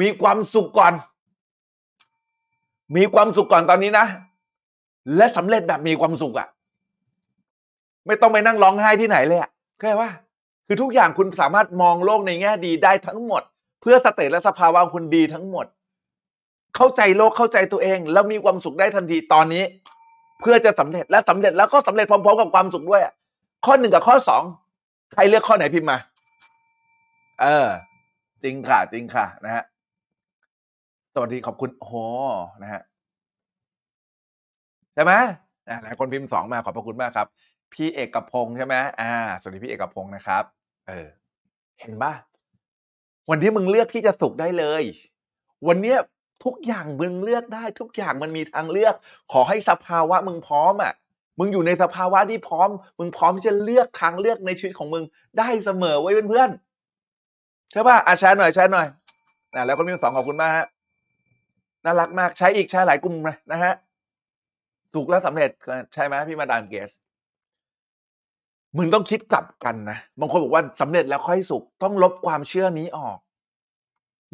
[0.00, 0.94] มีความสุขก่อน
[2.96, 4.06] มีความสุขก่อนตอนนี้นะ
[5.16, 6.48] และสำเร็จแบบมีความสุขอะ
[8.06, 10.10] ไม่ต้องไปนั่งร้องไห้ที่ไหนเลยอะเข้าใจว่า
[10.66, 13.42] คือทุกอย่างคุณสามารถมองโลกในแง่ดีได้ทั้งหมด
[13.84, 15.66] เพื่อสเตตและสภาวะคุณดีทั้งหมด
[16.76, 19.62] เข้าใจโลกเข้าใจตัวเอง แล้วมีความสุขได้ทันทีตอนนี้
[20.40, 23.12] เพื่อจะสำเร็จและสำเร็จแล้วก็สำเร็จพร้อมๆกับความสุขด้วยอะ
[23.66, 24.42] ข้อหนึ่งกับข้อสอง
[25.12, 25.98] ใครเลือกข้อไหนพิมพ์มา
[27.40, 27.68] เออ
[28.42, 29.64] จริงค่ะ จริงค่ะ นะฮะ
[31.14, 31.94] สวัสดีขอบคุณโอ้โห
[32.62, 32.82] นะฮะ
[34.94, 35.12] ใช่ไหม
[35.82, 37.26] หลายคนพิมพ์สองมาขอบพระคุณมากครับ
[37.72, 40.44] พี่เอกพงษ์ใช่ไหมอ่า สวัสดีพี่เอกพงษ์นะครับ
[40.88, 41.06] เออ
[41.80, 42.12] เห็นปะ
[43.30, 44.84] วันนี้มึงเลือกที่จะสุขได้เลย
[45.68, 45.98] วันเนี้ย
[46.44, 48.94] ทุกอย่างมึงเลือกได้ ทุกอย่างมันมีทางเลือก
[49.32, 50.92] ขอให้สภาวะมึงพร้อมอะ
[51.38, 55.04] มึงอยู่ในสภาวะที่พร้อม มึงพร้อมที่จะเลือกทางเลือกในชีวิตของมึง
[55.38, 58.86] ได้เสมอไว้เพื่อนๆใช่ป่ะอะแชร์หน่อยแชร์หน่อย
[59.54, 60.66] อะแล้วคนพิมพ์สองขอบคุณมากฮะ
[61.84, 63.74] น่ารักมากใช้อีกใช้หลายกลุ่มเลยนะฮะ
[64.94, 65.50] ถูกแล้วสำเร็จ
[65.94, 66.90] ใช่ไหมพี่มาดามเกส
[68.76, 73.18] มึงต้องคิดกลับกันนะบางคนบอกว่าสำเร็จแล้วค่อยสุข ต้องลบความเชื่อนี้ออก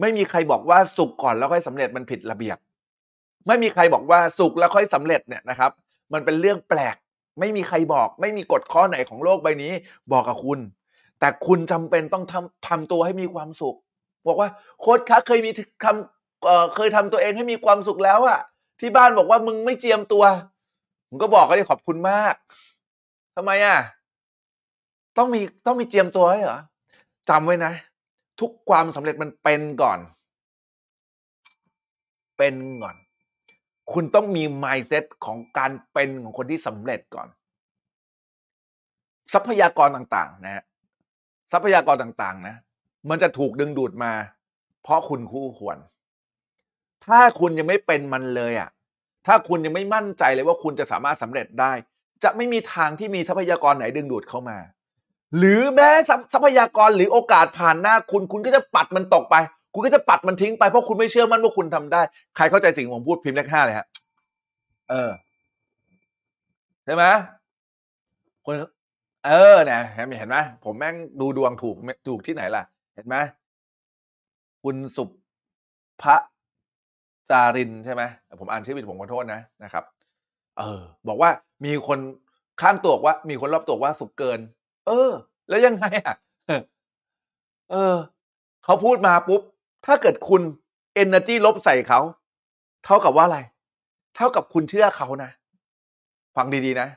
[0.01, 2.59] ไม่มีใครบอกว่าสุขก่อนแล้วค่อยสำเร็จมันผิดระเบียบ
[3.47, 5.71] ไม่มีใครบอกว่าสุขแล้วค่อยสำเร็จเนี่ยนะครับ
[6.13, 6.97] มันเป็นเรื่องแปลก
[7.41, 9.73] ไม่มีใครบอก ไม่มีกฎข้อไหนของโลกใบนี้
[10.13, 10.59] บอกกับคุณ
[11.21, 13.77] แต่คุณจำเป็นต้องทำทำตัวให้มีความสุข
[14.27, 14.49] บอกว่า
[14.81, 15.51] โค้ชคะเคยมี
[15.85, 18.41] คำเเคยทำตัวเองให้มีความสุขแล้วอะ
[18.81, 20.25] ที่บ้านบอกว่ามึงไม่เจียมตัว
[21.09, 22.35] ผมก็บอกก็ได้ขอบคุณมาก
[23.37, 23.77] ทำไมอะ
[25.17, 26.61] ต้องมีต้องมีเจียมตัวให้เหรอ
[27.29, 27.73] จำไว้นะ
[28.41, 29.99] ทุกความสำเร็จมันเป็นก่อน
[32.39, 32.97] เป็นก่อน
[33.93, 37.29] คุณต้องมี mindset ของการเป็นของคนที่สำเร็จก่อน
[39.33, 40.65] ทรัพยากรต่างๆ นะ
[41.53, 42.55] ทรัพยากรต่างๆ นะ
[43.09, 44.13] มันจะถูกดึงดูดมา
[44.83, 45.79] เพราะคุณคู่ควร
[47.07, 48.71] ถ้าคุณยังไม่เป็นมันเลยอะ
[49.27, 51.73] ถ้าคุณยังไม่มั่นใจเลยว่าคุณจะสามารถสำเร็จได้
[52.25, 54.59] จะไม่มีทางที่มีทรัพยากรไหนดึงดูดเข้ามา
[55.39, 55.89] หรือแม้
[56.33, 59.37] ทรัพยากรหรือโอกาสผ่านหน้าคุณ คุณก็จะปัดมันตกไป
[59.75, 62.03] คุณก็จะปัดมันทิ้งไปเพราะคุณไม่เชื่อมั่นว่าคุณทำได้
[62.37, 63.87] ใครเข้าใจสิ่งที่ผมพูดพิมพ์เลขห้าเลยฮะ
[64.91, 65.11] เออ
[66.85, 67.05] ใช่ไหม
[68.45, 68.55] คน
[69.27, 71.77] เออเนี่ยเห็นไหมผมแม่งดูดวงถูก
[72.09, 72.63] ถูกที่ไหนล่ะ
[72.95, 73.17] เห็นไหม
[74.63, 75.05] คุณสุ
[76.03, 76.05] ภ
[77.31, 78.03] จารินใช่ไหม
[78.41, 79.85] ผมอ่านชื่อผิดผมขอโทษนะนะครับ
[80.59, 81.31] เออ บอกว่า
[81.65, 81.99] มีคน
[82.61, 84.41] ข้างตัวว่า มีคนรอบตัวว่าสุขเกิน
[84.87, 85.11] เออ
[85.49, 86.17] แล้วยังไงอะ
[87.71, 87.97] เออ
[88.65, 89.43] เขาพูดมาปุ๊บ
[89.87, 90.43] ถ้าเกิดคุณ
[91.03, 92.01] energy ลบใส่เขา
[92.85, 93.39] เท่ากับว่าอะไร
[94.17, 95.31] เท่ากับคุณเชื่อเขานะ
[96.37, 96.89] ฟังดีๆนะ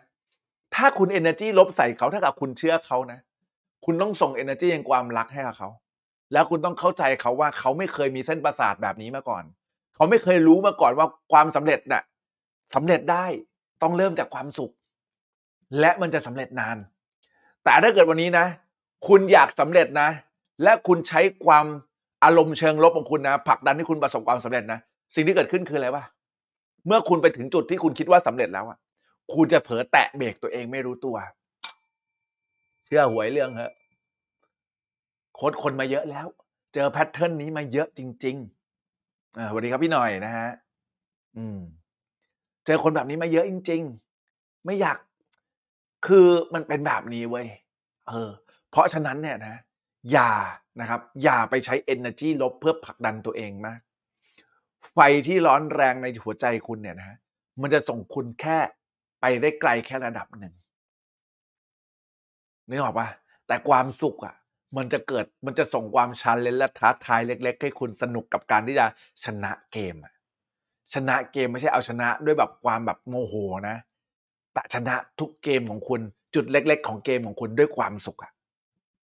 [0.76, 3.20] ถ้าคุณ energy ลบใส่เขาเท่ากับคุณเชื่อเขานะ
[3.86, 5.70] คุณต้องส่ง energy แห่งความรักให้กับเขา
[6.34, 9.44] แล้วคุณต้องเข้าใจเขาว่าเขาไม่เคยมีเส้นประสาทแบบนี้มาก่อน
[9.96, 12.04] เขาไม่เคยรู้มาก่อนว่าความสำเร็จน่ะ
[12.76, 13.26] สำเร็จได้
[13.82, 14.74] ต้องเริ่มจากความสุข
[15.80, 16.78] และมันจะสำเร็จนาน
[17.64, 18.46] แต่ถ้าเกิดวันนี้นะ
[19.08, 20.10] คุณอยากสำเร็จนะ
[20.64, 21.66] และคุณใช้ความ
[22.24, 24.80] อารมณ์เชิงลบของคุณนะผลักดันให้คุณประสบความสำเร็จนะ
[25.16, 26.04] สิ่งที่เกิดขึ้นคืออะไรวะ
[26.88, 28.78] เมื่อคุณไปถึงจุดที่คุณคิดว่าสำเร็จแล้วอะ
[29.34, 31.16] คุณจะเผลอแตะเบรกตัวเองไม่รู้ตัว
[32.86, 33.74] เชื่อหวยเรื่องเหอะ
[35.36, 36.28] โค้ดคนมาเยอะแล้ว
[36.74, 40.48] เจอแพทเทิร์นนี้มาเยอะจริงๆอ่าสวัสดีครับพี่หน่อยนะฮะ
[41.38, 41.60] อืม
[42.66, 43.82] เจอคนแบบนี้มาเยอะจริง
[44.24, 44.98] ๆ ไม่อยาก
[46.06, 47.48] คือมันเป็นแบบนี้เว้ย
[48.08, 48.30] เออ
[48.72, 49.56] เพราะฉะนั้นเนี่ยนะ
[50.12, 50.32] อย่า
[50.80, 53.80] นะครับ อย่าไปใช้ energy ลบเพื่อผลักดันตัวเองมาก
[54.94, 57.18] ไฟที่ร้อนแรงในหัวใจคุณเนี่ยนะ
[57.62, 58.60] มันจะส่งคุณแค่
[59.22, 60.54] ไปได้ไกลแค่ระดับหนึ่ง
[62.70, 63.08] นึกออกปะ
[63.48, 64.36] แต่ความสุขอะ
[64.78, 68.86] มันจะเกิดมันจะส่งความชันเลนและท้าทายเล็ก ๆ ให้คุณสนุกกับการที่จะ
[69.26, 70.14] ชนะเกมอะ
[70.94, 73.36] ชนะเกมไม่ใช่เอาชนะด้วยแบบความแบบโมโห
[73.70, 73.78] นะ
[74.54, 76.02] แต่ชนะทุกเกมของคุณ
[76.36, 78.32] จุดเล็ก ๆ ของเกมของคุณด้วยความสุขอะ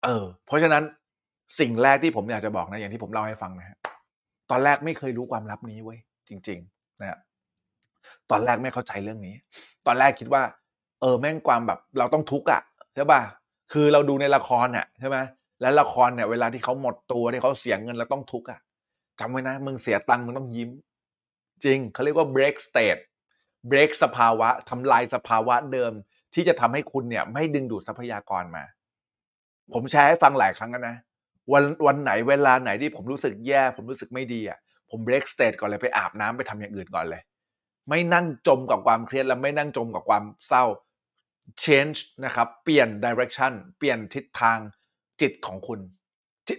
[0.04, 0.82] เออ เพราะฉะนั้น
[1.60, 3.78] สิ่งแรกที่ผมอยากจะบอกนะอย่างที่ผมเล่าให้ฟังนะฮะ
[4.50, 7.18] ตอนแรกไม่เคยรู้ความลับนี้เว้ยจริง ๆ นะฮะ
[8.30, 9.34] ตอนแรกไม่เข้าใจเรื่องนี้
[9.86, 10.42] ตอนแรกคิดว่า
[11.00, 12.62] เออ แม่งความแบบเราต้องทุกข์อะ
[12.94, 13.20] ใช่ป่ะ
[13.72, 15.18] คือเราดูในละครน่ะใช่ไหม
[15.60, 18.60] และละครเนี่ยเวลาที่เขาหมดตัวที่เขาเสียเงินแล้วต้องทุกข์อะ
[19.20, 20.70] จำไว้นะมึงเสียตังค์มึงต้องยิ้ม
[21.64, 23.00] จริงเขาเรียกว่า break state
[23.70, 25.92] break สภาวะทำลายสภาวะเดิม
[26.34, 28.64] ที่จะทำให้คุณเนี่ย ไม่ดึงดูดทรัพยากรมา
[29.74, 30.96] ผมแชร์ให้ฟังหลายครั้งแล้วนะ
[31.52, 34.58] วันวันไหนเวลาไหนที่ผมรู้สึกแย่ ผมรู้สึกไม่ดีอะ
[34.90, 37.22] ผม break state ก่อนเลยไปอาบน้ำไปทำอย่างอื่นก่อนเลย
[37.88, 40.64] ไม่นั่งจมกับความเครียดและไม่นั่งจมกับความเศร้า
[41.64, 44.58] change นะครับ เปลี่ยน direction เปลี่ยนทิศทาง
[45.20, 45.80] จิตของคุณ
[46.48, 46.58] จิต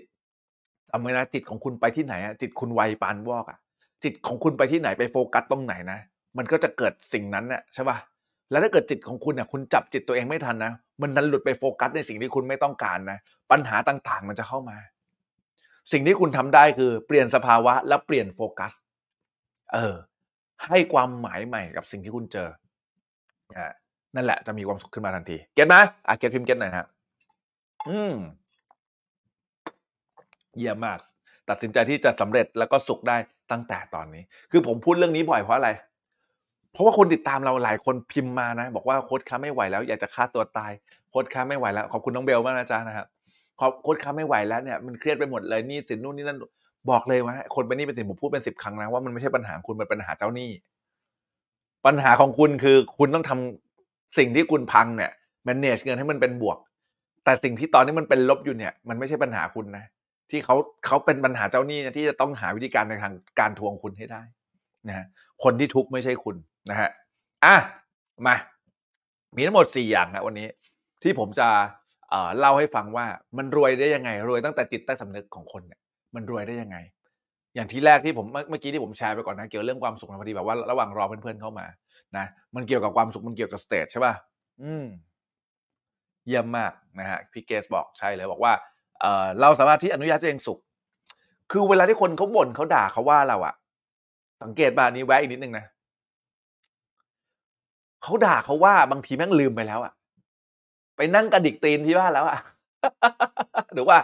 [0.90, 3.60] จำไว้นะจิตของคุณไปที่ไหนอะจิตคุณไวปานวอกอะ
[4.04, 6.00] จิตของคุณไปที่ไหนไปโฟกัสตรงไหนนะ
[6.38, 7.98] มันก็จะเกิดสิ่งนั้นน่ะใช่ป่ะ
[8.52, 10.72] แล้วถ้าเกิดจิตของคุณเนี่ยคุณจับจิตตัวเองไม่ทันนะ
[11.02, 13.18] มันนั้นหลุดไปโฟกัสในสิ่งที่คุณไม่ต้องการนะ
[13.52, 14.78] ปัญหาต่างๆ มันจะเข้ามา
[15.92, 18.74] สิ่งที่คุณทำได้คือเปลี่ยนสภาวะและเปลี่ยนโฟกัส
[19.74, 19.96] เออ
[20.68, 22.50] ให้ความหมายใหม่กับสิ่งที่คุณเจอ
[23.56, 23.72] อ่า
[24.16, 25.76] นั่นแหละจะมีความสุขขึ้นมาทันที get ไหม
[26.08, 26.86] อะ get พิมพ์ get หน่อยฮะ
[27.88, 28.16] อืม
[30.58, 30.98] เยี่ยมมาก
[31.50, 33.18] ตัดสินใจที่จะสำเร็จแล้วก็สุขได้
[33.52, 35.70] ตั้งแต่ตอนนี้ คือผมพูดเรื่องนี้บ่อยเพราะอะไร
[36.76, 40.72] เพราะว่าคนติดตามเราหลายคนพิมพ์มานะ บอกว่าโค้ชค้าไม่ไหวแล้ว อยากจะฆ่าตัวตาย
[41.10, 43.08] โค้ชค้าไม่ไหวแล้ว ขอบคุณน้องเบลมากนะจ๊ะนะครับ
[43.60, 46.40] ขอบโค้ชค้าไม่ไหวแล้วเนี่ยมันเครียดไปหมดเลยหนี้สินนู่นนี่นั่น
[46.90, 50.50] บอกเลยว่าคนเป็นหนี้เป็นสินผมพูดเป็นสิบครั้งนะว่ามันไม่ใช่ปัญหาคุณมันเป็นปัญหาเจ้าหนี้
[51.86, 55.12] ปัญหาของคุณคือคุณต้องทำสิ่งที่คุณพังเนี่ย
[55.48, 56.58] manage เงินให้มันเป็นบวก
[57.24, 59.86] แต่สิ่งที่ตอนนี้มันเป็นลบอยู่เนี่ย มันไม่ใช่ปัญหาคุณนะ
[60.30, 64.22] ที่เขาเขาเป็นปัญหาเจ้าหนี้นะที่จะต้องหาวิธีการในทางการทวงคุณให้ได้
[64.88, 65.06] นะ
[65.44, 66.36] คนที่ทุกข์ไม่ใช่คุณ
[66.70, 66.90] นะฮะ
[67.46, 67.56] อะ
[68.28, 68.36] มา
[69.36, 70.48] มีทั้งหมดสี่อย่างนะวันนี้
[71.04, 71.48] ที่ผมจะ
[72.40, 73.06] เล่าให้ฟังว่า
[73.38, 75.80] มันรวยได้ยังไง รวยตั้งแต่จิตใต้สำนึกของคนเนี่ย
[76.16, 76.78] มันรวยได้ยังไง
[77.56, 81.66] อย่างที่แรกที่ผมเมื่อกี้ที่ผมแชร์ไปก่อนนะเกี่ยวเรื่องความสุขนะพอดีแบบว่าระหว่างรอเพื่อนๆเข้ามา
[82.18, 82.26] นะ
[82.56, 84.14] มันเกี่ยวกับความสุขมันเกี่ยวกับสเตจใช่ป่ะ
[84.62, 84.86] อืม
[86.28, 88.54] เยี่ยมมากนะฮะพี่เกสบอกใช่เลยบอกว่า
[89.02, 90.60] เออเราสามารถที่อนุญาตให้ตัวเองสุข
[91.52, 93.56] คือเวลาที่คนเขาบ่นเขาด่าเขาว่าเราอะ
[94.44, 95.66] สังเกตบ้านี้แวะอีกนิดนึงนะ
[98.06, 99.94] เขาด่าเขาว่าบางทีแม่งลืมไปแล้วอะ
[100.98, 102.40] ไปนั่งกระดิกตีนที่บ้านแล้วอะ
[103.74, 103.98] หรือว่า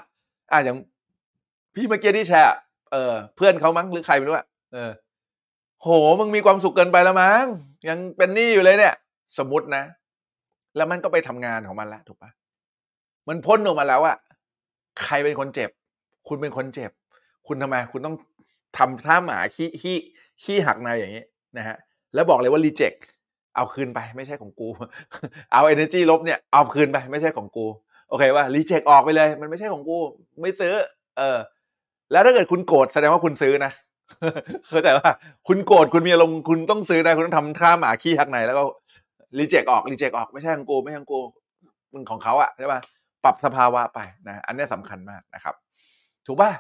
[0.52, 0.78] อ่าอย่าง
[1.76, 2.56] พี่เมื่อกี้ที่แชร์
[2.92, 4.92] เออเพื่อนเขามั้งหรือใครไม่รู้อะเออ
[5.82, 5.88] โห
[6.20, 7.46] มึงมีความสุขเกินไปแล้วมั้ง
[7.90, 8.96] ยังเป็นหนี้อยู่เลยเนี่ย
[9.38, 9.84] สมมตินะ
[10.76, 12.32] แล้วมันก็ไปทำงานของมันแล้วถูกปะ
[13.28, 14.18] มันพ้นออกมาแล้วอะ
[15.04, 15.70] ใครเป็นคนเจ็บ
[16.28, 16.92] คุณเป็นคนเจ็บ
[17.48, 18.16] คุณทำไม คุณต้อง
[18.78, 19.98] ทำท่าหมาขี้ขี้
[20.44, 21.24] ขี้หักในอย่างนี้
[21.58, 21.78] นะฮะ
[22.14, 22.94] แล้วบอกเลยว่ารีเจ็ค
[23.56, 24.70] เอาคืนไปไม่ใช่ของกู
[25.52, 27.66] เอา energy ลบเนี่ยเอาคืนไปไม่ใช่ของกู
[28.10, 29.98] โอเคว่ารีเจ็คออกไปเลย มันไม่ใช่ของกู
[30.42, 30.74] ไม่ซื้อ
[31.18, 31.38] เออ
[32.12, 33.72] แล้วถ้าเกิดคุณโกรธแสดงว่าคุณซื้อนะ
[34.70, 35.10] เข้าใจว่า
[35.48, 38.64] คุณโกรธคุณมีอารมณ์คุณต้องซื้อนะคุณต้องทำท่าหมาขี้หักในแล้วก็
[39.40, 41.20] รีเจ็คออกรีเจ็คออกไม่ใช่ของกูไม่ใช่ของกู
[41.94, 42.80] มันของเขาอะใช่ป่ะ
[43.24, 45.56] ปรับสภาวะไปนะอันนี้ยสำคัญมากนะครับ
[46.28, 46.52] ถูกป่ะ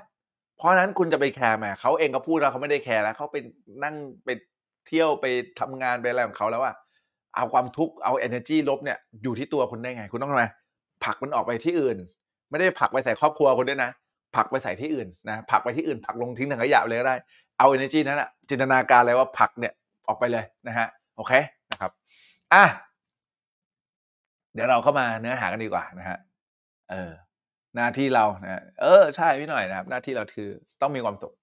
[0.57, 3.37] เพราะนั้นคุณจะไปแคร์ไหมเขาเองก็พูดแล้วเขาไม่ได้แคร์แล้วเขาไป
[3.83, 4.29] นั่งไป
[4.87, 5.25] เที่ยวไป
[5.59, 6.75] ทำงานไปอะไรของเขาแล้วอะ
[7.35, 10.45] เอาความทุกข์เอา energy ลบเนี่ยอยู่ที่ตัวคุณได้ไง คุณต้องทำไม
[11.03, 11.97] ผลักมันออกไปที่อื่น
[12.49, 13.91] ไม่ได้ผลักไปใส่ครอบครัวคุณด้วยนะ
[14.35, 17.15] ผลักไปใส่ที่อื่นนะผลักไปที่อื่นผลักลงทิ้งถังขยะเลยก็ได้
[17.57, 19.73] เอา energy นั้นอะจินตนาการเลยว่าผลักเนี่ย
[20.07, 21.33] ออกไปเลยนะฮะโอเค
[21.71, 21.91] นะครับ
[22.53, 22.63] อะ
[24.53, 26.17] เดี๋ยวเราเข้ามาเนื้อหากันดีกว่านะฮะ
[26.91, 27.11] เออ
[27.75, 30.49] หน้าที่เรานะเออใช่พี่หน่อยนะครับ หน้าที่เราคือ
[30.81, 31.33] ต้องมีความสุข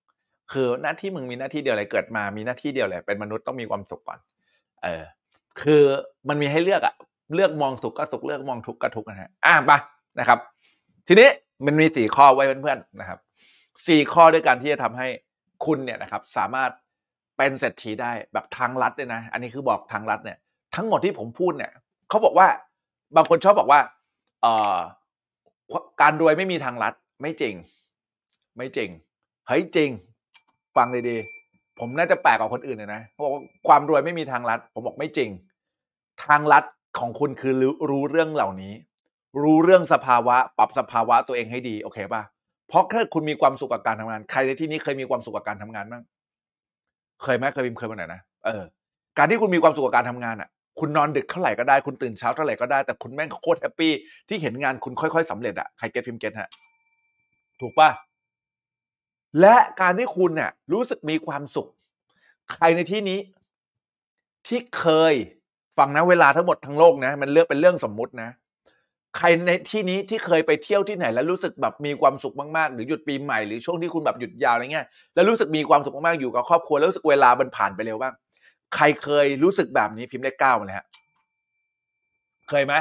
[0.52, 4.18] คือหน้าที่มึงมีหน้าที่เดียวเลยเกิดมามีหน้าที่เดียวเลยเป็นมนุษย์ต้องมีความสุขก่อน
[4.82, 5.02] เออ
[5.60, 5.82] คือ
[6.28, 6.94] มันมีให้เลือกอะ
[7.34, 9.72] เลือกมองสุขก็สุขเลือกมองทุกข์ก็ทุกข์นะฮะอะไป
[10.18, 10.38] นะครับ
[11.08, 11.28] ทีนี้
[11.66, 13.18] มันมีสี่ข้อไว้เพื่อนๆนะครับ
[13.86, 15.06] สี่ข้อด้วยกันที่จะทำให้
[15.64, 16.70] คุณเนี่ยนะครับ สามารถ
[17.36, 20.38] เป็นเศรษฐีได้แบบทางลัดเลยนะ อันนี้คือบอกทางลัดเนี่ย
[20.76, 21.72] ทั้งหมดที่ผมพูดเนี่ย
[22.08, 22.48] เขาบอกว่า
[23.16, 23.80] บางคนชอบบอกว่า
[24.42, 24.78] เอ่อ
[26.02, 27.54] การรวยไม่มีทางลัด ไม่จริง
[28.56, 28.90] ไม่จริง
[29.48, 29.90] เฮ้ยจริง
[30.78, 35.30] ฟังดีๆ ผมน่าจะแปลกกว่าคนอื่นเลยนะเขาบอกว่าความรวยไม่มีทางลัด ผมบอกไม่จริง
[36.26, 36.64] ทางลัด
[36.98, 37.52] ของคุณคือ
[37.90, 38.72] รู้รเรื่องเหล่านี้
[39.42, 42.22] รู้เรื่องสภาวะ ปรับสภาวะตัวเองให้ดี โอเคป่ะ
[42.68, 46.02] เพราะถ้าคุณมีความสุขกับการทำงาน ใครในที่นี้เคยมีความสุขกับการทำงานบ้าง
[47.22, 48.62] เคยไหมเคยมีเคยมาไหนนะ เออ
[49.18, 50.48] การที่คุณมีความสุขกับการทำงานอะ
[50.80, 53.92] คุณนอนดึกเท่าไหร่ก็ได้ คุณตื่นเช้าเท่าไหร่ก็ได้ แต่คุณแม่งโคตรแฮปปี้
[54.28, 56.48] ที่เห็นงานคุณค่อยๆสำเร็จอะใครเก็ตพิมเก็ตฮะ
[57.60, 57.88] ถูกป่ะ
[59.40, 61.68] และการที่คุณเนี่ยรู้สึกมีความสุข
[62.52, 63.18] ใครในที่นี้
[64.46, 65.14] ที่เคย
[65.78, 68.30] ฟังนะเวลาทั้งหมดทั้งโลกนะ มันเลือกเป็นเรื่องสมมุตินะ
[69.18, 78.14] ใครในที่นี้ที่เคยไปเที่ยวที่ไหน แล้วรู้สึกแบบมีความสุขมากๆ หรือหยุดปีใหม่หรือช่วงที่คุณแบบหยุดยาวอะไรเงี้ยแล้วรู้สึกมีความสุขมากๆอยู่กับครอบครัวแล้วรู้สึกเวลามันผ่านไปเร็วบ้าง
[78.74, 80.86] ใครเคยรู้สึกแบบนี้พิมพ์เลขเก้ามาเลยฮะ
[82.48, 82.74] เคยไหม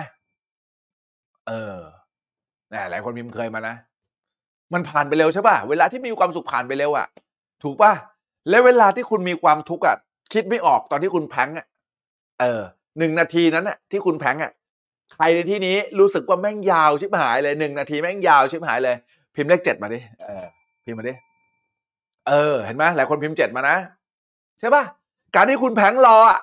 [1.48, 1.76] เออ
[2.90, 3.76] หลายคนพิมพ์เคยมานะ
[4.74, 7.08] มันผ่านไปเร็วใช่ป่ะ เวลาที่มีความสุขผ่านไปเร็วอะ
[7.64, 7.94] ถูกป่ะ
[8.50, 9.96] และเวลาที่คุณมีความทุกข์อะ
[10.34, 11.66] คิดไม่ออกตอนที่คุณแพงอะ
[12.40, 12.62] เออ
[13.00, 14.52] หนึ่งนาทีนั้นอะ ที่คุณแพงอะ
[15.14, 18.96] ใครในที่นี้รู้สึกว่าแม่งยาวชิบหายเลยหนึ่งนาทีแม่งยาวชิบหายเลย
[19.36, 20.46] พิมพ์เลขเจ็ดมาดิ เออ
[20.86, 21.14] พิมพ์มาดิ
[22.28, 23.78] เออ เห็นไหมหลายคนพิมพ์เจ็ดมานะ
[24.60, 24.84] ใช่ป่ะ
[25.36, 26.40] การที่คุณแพงรออะ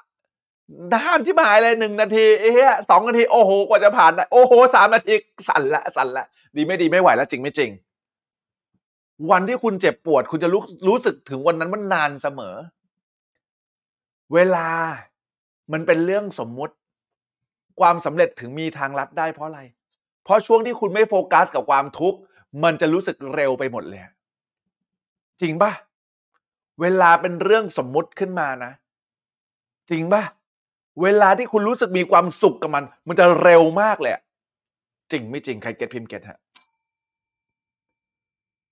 [0.92, 2.56] นานที่หายเลยหนึ่งนาทีเอ้ย
[2.90, 5.12] สองนาที โอ้โห กว่าจะผ่านได้โอ้โหสามนาที
[5.48, 6.24] สั่นละ สั่นละ
[6.56, 7.70] ดีไม่ดีไม่ไหวแล้วจริงไม่จริง
[9.30, 12.56] วันที่คุณเจ็บปวด คุณจะรู้รู้สึกถึงวันนั้นมันนานเสมอ
[14.34, 14.68] เวลา
[15.72, 16.74] มันเป็นเรื่องสมมุติ
[17.80, 19.60] ความสำเร็จถึงมีทางลัดได้เพราะอะไร
[20.24, 22.18] เพราะช่วงที่คุณไม่โฟกัสกับความทุกข์
[22.64, 24.00] มันจะรู้สึกเร็วไปหมดเลย
[25.40, 25.72] จริงปะ
[26.80, 28.72] เวลาเป็นเรื่องสมมุติขึ้นมานะ
[29.90, 30.22] จริงปะ
[31.02, 34.12] เวลาที่คุณรู้สึกมีความสุขกับมัน มันจะเร็วมากเลย
[35.12, 36.38] จริงไม่จริงใคร get พิมพ์ get ฮะ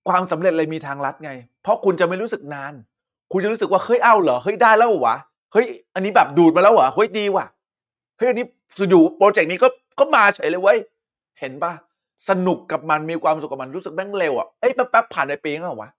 [0.09, 1.31] ความสำเร็จเลยมีทางลัดไง
[1.63, 2.73] เพราะคุณจะไม่รู้สึกนาน
[3.31, 5.15] คุณจะรู้สึกว่าเฮ้ยเอ้าเหรอเฮ้ยได้แล้ววะ
[5.53, 7.45] เฮ้ยอันนี้แบบดูดมาแล้ววะเฮ้ยดีว่ะ
[8.17, 8.45] เฮ้ยอันนี้
[8.89, 9.67] อยู่โปรเจกต์นี้ก็
[9.99, 10.77] ก็มาเฉยเลยเว้ย
[11.39, 11.71] เห็นปะ
[12.29, 15.89] สนุกกับมันมีความสุขกับมันรู้สึกแม่งเร็วอะเอ้ยแป๊บๆผ่านไปปีนึงแล้ววะ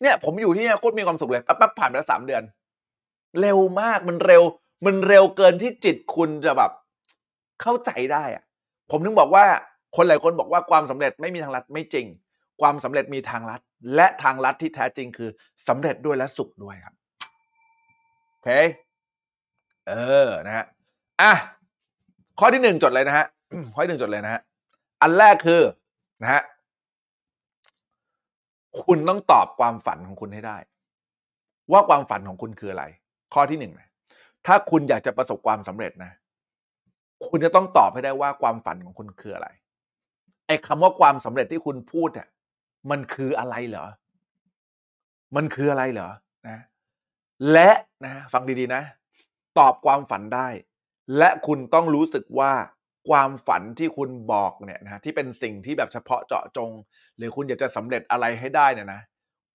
[0.00, 2.42] เนี่ยผมอยู่ที่นี่โคตรมีความสุขเลยแป๊บๆผ่านไปแล้วสามเดือน
[3.40, 4.42] เร็วมากมันเร็ว
[4.86, 6.70] มันเร็วเกินที่จิตคุณจะแบบ
[7.62, 8.44] เข้าใจได้อะ
[8.90, 9.44] ผมถึงบอกว่า
[9.96, 12.06] คนหลายคนบอกว่าความสำเร็จไม่มีทางลัดไม่จริง
[12.60, 13.60] ความสำเร็จมีทางลัด
[13.94, 15.30] และทางลัดที่แท้จริงคือ
[15.68, 16.94] สำเร็จด้วยและสุขด้วยครับ
[18.30, 18.48] โอเค
[19.88, 19.92] เอ
[20.26, 20.64] อนะฮะ
[21.20, 21.32] อะ
[22.38, 23.26] ข้อที่หนึ่งจดเลยนะฮะ
[23.74, 24.40] ข้อที่หนึ่งจดเลยนะฮะ
[25.02, 25.62] อันแรกคือ
[26.22, 26.42] นะฮะ
[28.82, 30.56] คุณต้องตอบความฝันของคุณให้ได้
[31.72, 32.84] ว่าความฝันของคุณคืออะไร
[33.34, 33.88] ข้อที่หนึ่งนะ
[34.46, 36.12] ถ้าคุณอยากจะประสบความสำเร็จนะ
[37.26, 39.48] คุณจะต้องตอบให้ได้ว่าความฝันของคุณคืออะไร
[40.46, 42.28] ไอ้คำว่าความสำเร็จที่คุณพูดเนี่ย
[42.90, 43.86] มันคืออะไรเหรอ
[45.36, 46.10] มันคืออะไรเหรอ
[46.48, 46.58] นะ
[47.52, 47.70] และ
[48.04, 48.82] นะฟังดีๆนะ
[49.58, 50.48] ตอบความฝันได้
[51.18, 52.52] และคุณต้องรู้สึกว่า
[53.08, 56.70] ความฝันที่คุณบอกเนี่ยนะที่เป็นสิ่งที่แบบเฉพาะเจาะจง
[57.16, 59.00] หรือคุณอยากจะสำเร็จอะไรให้ได้เนี่ยนะ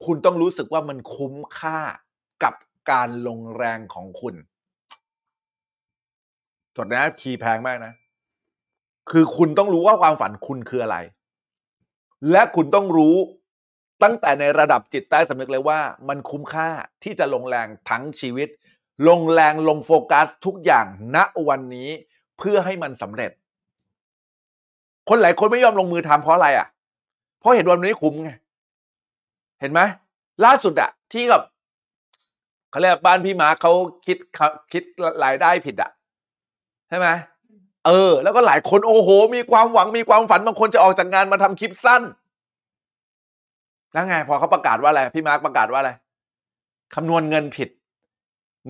[0.06, 1.80] คุณต้องรู้สึกว่ามันคุ้มค่า
[2.44, 2.54] กับ
[2.92, 4.36] การลงแรงของคุณ
[6.76, 7.94] จดนะคีย์แพงมากนะ
[9.10, 10.98] คือคุณต้องรู้ว่าความฝันคุณคืออะไร
[12.32, 13.16] และคุณต้องรู้
[14.04, 16.70] ตั้งแต่ในระดับจิตใต้สำนึกเลยว่า มันคุ้มค่า
[17.04, 18.50] ที่จะลงแรงทั้งชีวิต
[19.08, 21.18] ลงแรงลงโฟกัสทุกอย่างณ
[21.48, 21.90] วันนี้
[22.38, 23.32] เพื่อให้มันสำเร็จ
[25.10, 26.68] คนหลายคนไม่ยอมลงมือทำเพราะอะไรอะ
[27.40, 28.32] เพราะเห็นวันนี้คุ้มไง
[29.60, 29.82] เห็นไหม
[30.46, 31.42] ล่าสุดอะที่กับ
[32.72, 33.72] เขาเรียกบ้านพี่มาเขา
[34.06, 34.18] คิด
[34.72, 34.84] คิด
[35.24, 35.92] รายได้ผิดอะ
[36.90, 37.08] ใช่ไหม
[37.86, 42.02] เออ แล้วก็หลายคนโอ้โห มีความหวังมีความฝันบางคนจะออกจากงานมาทำคลิปสั้น
[43.94, 45.92] แล้วไงพอเขาประกาศว่าอะไรพี่มาร์คประกาศว่าอะไร
[46.96, 47.70] คำนวณเงินผิด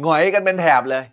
[0.01, 1.03] หงอยกันเป็นแถบเลย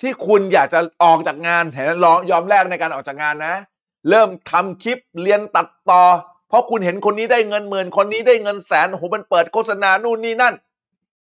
[0.00, 3.54] ที่คุณอยากจะออกจากงานเห็นลองยอมแลกในการออกจากงานนะ
[4.08, 6.02] เริ่มทำคลิปเรียนตัดต่อ
[6.48, 10.54] เพราะคุณเห็นคนนี้ได้เงินหมื่นคนนี้ได้เงินแสนโอ้โหมันเปิดโฆษณานู่นนี่นั่น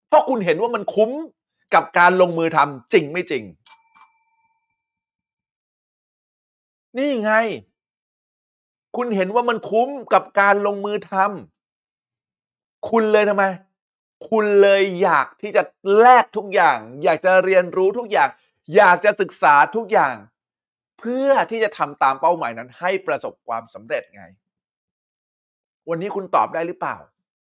[0.08, 1.12] เพราะคุณเห็นว่ามันคุ้ม
[1.74, 3.44] กับการลงมือทำจริงไม่จริง
[6.98, 7.32] นี่ไง
[8.96, 13.46] คุณเห็นว่ามันคุ้มกับการลงมือทำคุณเลยทำไม
[14.30, 15.62] คุณเลยอยากที่จะ
[16.00, 18.30] แลกทุกอย่าง อยากจะเรียนรู้ทุกอย่าง
[18.76, 20.16] อยากจะศึกษาทุกอย่าง
[21.00, 24.24] เพื่อที่จะทำตามเป้าหมายนั้น ให้ประสบความสำเร็จไง
[25.90, 26.98] วันนี้คุณตอบได้หรือเปล่า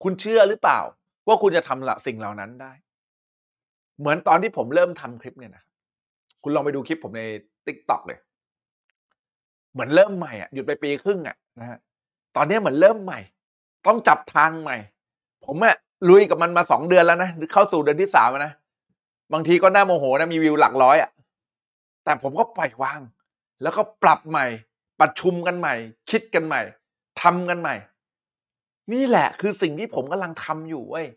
[0.04, 0.80] คุณเชื่อหรือเปล่า
[1.28, 2.74] ว่าคุณจะทำสิ่งเหล่านั้นได้
[4.00, 5.64] เหมือนตอนที่ผมเริ่มทำคลิปเนี่ยนะ
[6.44, 7.24] คุณลองไปดูคลิปผมใน
[7.66, 8.20] ติ๊กต็อกเลย
[9.72, 11.78] เหมือนเริ่มใหม่อะหยุดไปปีครึ่งอะนะฮะ
[12.36, 13.20] ตอนนี้เหมือนเริ่มใหม่
[13.88, 14.78] ต้องจับทางใหม่
[15.46, 15.76] ผมอะ
[16.10, 18.54] ลุยกับมันมาสองเดือนแล้วนะเข้าสู่เดือนที่สามนะ
[19.34, 21.12] บางทีก็น่าโมโหนะมีวิวหลักร้อยอะ
[22.04, 23.00] แต่ผมก็ปล่อยวาง
[23.62, 24.46] แล้วก็ปรับใหม่
[25.00, 25.74] ประชุมกันใหม่
[26.10, 26.62] คิดกันใหม่
[27.22, 27.76] ทำกันใหม่
[28.94, 31.08] นี่แหละคือสิ่งที่ผมกำลังทำอยู่เว้ย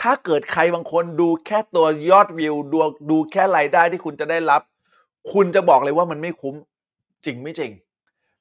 [0.00, 2.78] ถ้าเกิดใครบางคนดูแค่ตัวยอดวิวดู
[3.10, 4.62] ดูแค่รายได้ที่คุณจะได้รับ
[5.32, 6.54] คุณจะบอกเลยว่ามันไม่คุ้ม
[7.26, 7.72] จริงไม่จริง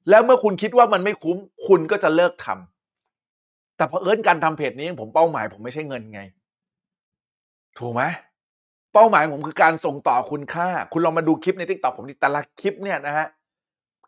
[0.10, 6.22] แล้วเมื่อคุณคิดว่ามันไม่คุ้ม คุณก็จะเลิกทำแต่เพราะเอิญการทำเพจนี้ผมเป้าหมาย ผมไม่ใช่เงินไง
[7.80, 8.04] ถูกไหม
[8.94, 13.28] เป้าหมายผมคือการส่งต่อคุณค่า คุณลองมาดูคลิปใน TikTok ผมที่แต่ละคลิปเนี่ยนะฮะ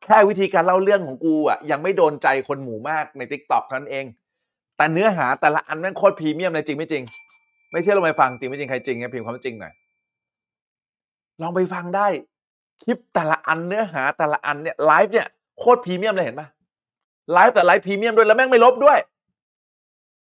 [0.04, 4.06] แค่วิธีการเล่าเรื่องของกูอะยังไม่โดนใจคนหมู่มากใน TikTok นั้นเอง
[4.78, 7.04] แต่เนื้อหาแต่ละอันแม่งโคตรพรีเมียมเลยจริงไม่จริง
[7.72, 9.74] ไม่เชื่อลองไปฟังจริงไม่จริงใครจริงเนี่ยพิมพ์คำว่าจริงหน่อย
[11.42, 12.08] ลองไปฟังได้
[12.84, 15.28] คลิปแต่ละอันเนื้อหาแต่ละอันเนี่ยไลฟ์เนี่ย
[15.60, 16.48] โคตรพรีเมียมเลยเห็นปะ
[17.34, 19.00] ไลฟ์แต่ไลฟ์พรีเมียมด้วยแล้วแม่งไม่ลบด้วย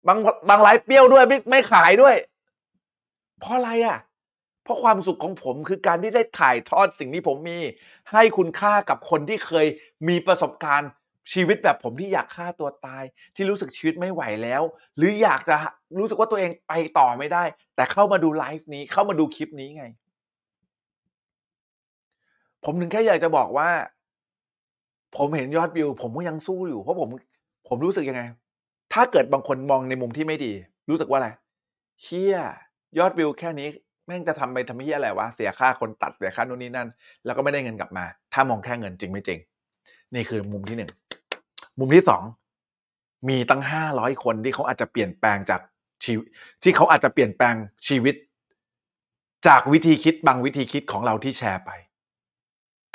[0.07, 0.19] บาง
[0.49, 2.15] บางไลฟ์ pure ด้วยไม่ไม่ขายด้วย
[3.39, 3.99] เพราะอะไรอะ
[4.63, 7.59] เพราะความสุขของผมคือการที่ได้ถ่ายทอดสิ่งที่ผมมี
[8.11, 9.67] ให้คุณค่ากับคนที่เคย
[10.07, 10.89] มีประสบการณ์
[11.33, 13.03] ชีวิตแบบผมที่อยากฆ่าตัวตาย
[13.35, 14.61] ที่รู้สึกชีวิตไม่ไหวแล้ว
[14.97, 15.55] หรืออยากจะ
[15.99, 17.43] รู้สึกว่าตัวเองไปต่อไม่ได้
[17.75, 19.85] แต่เข้ามาดูไลฟ์นี้เข้ามาดูคลิปนี้ไง
[22.69, 23.69] ผมถึงแค่อยากจะบอกว่า
[25.17, 27.09] ผมเห็นยอดวิว ผมก็ยังสู้อยู่ เพราะผม
[27.67, 28.21] ผมรู้สึกยังไง
[28.93, 30.51] ถ้าเกิดบางคนมองในมุมที่ไม่ดี
[30.89, 31.29] รู้สึกว่าอะไร
[32.01, 32.35] เชี่ย
[32.99, 33.67] ยอดวิวแค่นี้
[34.05, 36.87] แม่งจะทำไปทำเฮียอะไรวะเสียค่าคนตัดเสียค่านู่นนี่นั่น
[37.25, 39.39] แล้วก็ไม่ได้เงินกลับมา ถ้ามองแค่เงินจริงไม่จริง
[40.13, 40.91] นี่คือมุมที่หนึ่ง
[41.79, 42.23] มุมที่สอง
[43.29, 45.61] มีตั้งห้าร้อยคนที่เขาอาจจะเปลี่ยนแปลงจาก
[46.05, 46.25] ชีวิต
[46.63, 47.55] ที่เขาอาจจะเปลี่ยนแปลง
[47.87, 48.15] ชีวิต
[49.47, 51.71] จากวิธีคิดบางวิธีคิดของเราที่แชร์ไป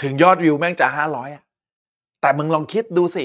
[0.03, 1.43] ถึงยอดวิวแม่งจะห้าร้อยอะ
[2.21, 3.25] แต่มึงลองคิดดูสิ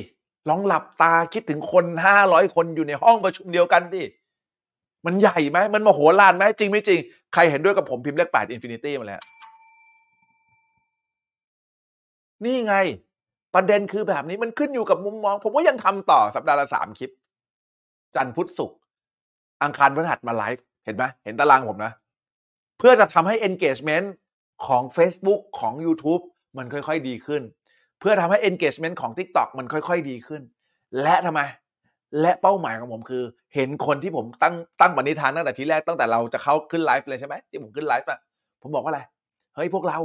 [0.49, 4.03] ลองหลับตาคิดถึงคนห้าร้อยคนอยู่ในห้องประชุมเดียวกันดิ
[5.05, 6.99] มันใหญ่ไหมมันมโหฬารไหมจริงไม่จริง
[7.33, 9.21] ใครเห็นด้วยกับผมพิมพ์เลขแปด infinity มาแล้ว
[12.45, 12.75] นี่ไง
[13.55, 17.11] ประเด็นคือแบบนี้มันขึ้นอยู่กับมุมมอง ผมก็ยังทำต่อสัปดาห์ละสามคลิป
[18.15, 18.77] จันทร์พุธศุกร์
[19.63, 21.91] อังคารพฤหัสมาไลฟ์เห็นไหมเห็นตารางผมนะ
[22.77, 24.07] เพื่อจะทำให้ engagement
[24.67, 26.23] ของ Facebook ของ YouTube
[26.57, 27.41] มันค่อยๆดีขึ้น
[27.99, 30.41] เพื่อทำให้ engagement ของ TikTok มันค่อย ๆ ดีขึ้น
[31.03, 31.41] และทำไม
[32.21, 33.23] และเป้าหมายของผมคือ
[33.55, 38.19] เห็นคนที่ผมตั้งตั้งปณิธานตั้งแต่ทีแรกตั้งแต่เราจะเข้าขึ้นไลฟ์เลยใช่ไหมที่ผมขึ้นไลฟ์อะ
[38.61, 39.01] ผมบอกว่าอะไร
[39.55, 39.99] เฮ้ยพวกเรา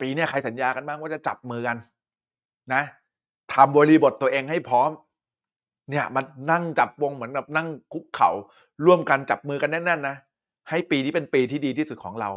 [0.00, 1.76] ปีนี้ใครสัญญากันบ้างว่าจะจับมือกัน
[2.74, 2.82] นะ
[3.52, 4.90] ทำบริบทตัวเองให้พร้อม
[5.90, 8.30] เนี่ยมันนั่งจับวงเหมือนแบบนั่งคุกเข่า
[8.84, 10.16] ร่วมกันจับมือกันแน่นๆนะ
[10.68, 12.30] ให้ปีนี้เป็นปีที่ดีที่สุดของเรา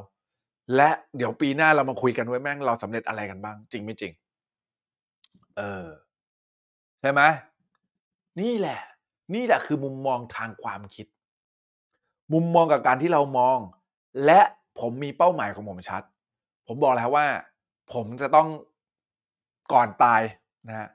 [0.76, 4.14] และเดี๋ยวปีหน้าเรามาคุยกันไว้แม่งเราสำเร็จอะไรกันบ้าง จริงไม่จริง
[5.58, 5.86] เออ
[7.02, 7.22] ใช่ไหม
[8.40, 8.82] นี่แหละ
[9.34, 11.08] นี่แหละคือมุมมองทางความคิด
[12.34, 13.60] มุมมองกับการที่เรามอง
[14.26, 14.42] และ
[14.80, 16.04] ผมมีเป้าหมายของผมชัด
[16.68, 17.28] ผมบอกแล้วว่า
[17.94, 18.48] ผมจะต้อง
[19.74, 20.22] ก่อนตาย
[20.68, 20.88] นะฮะ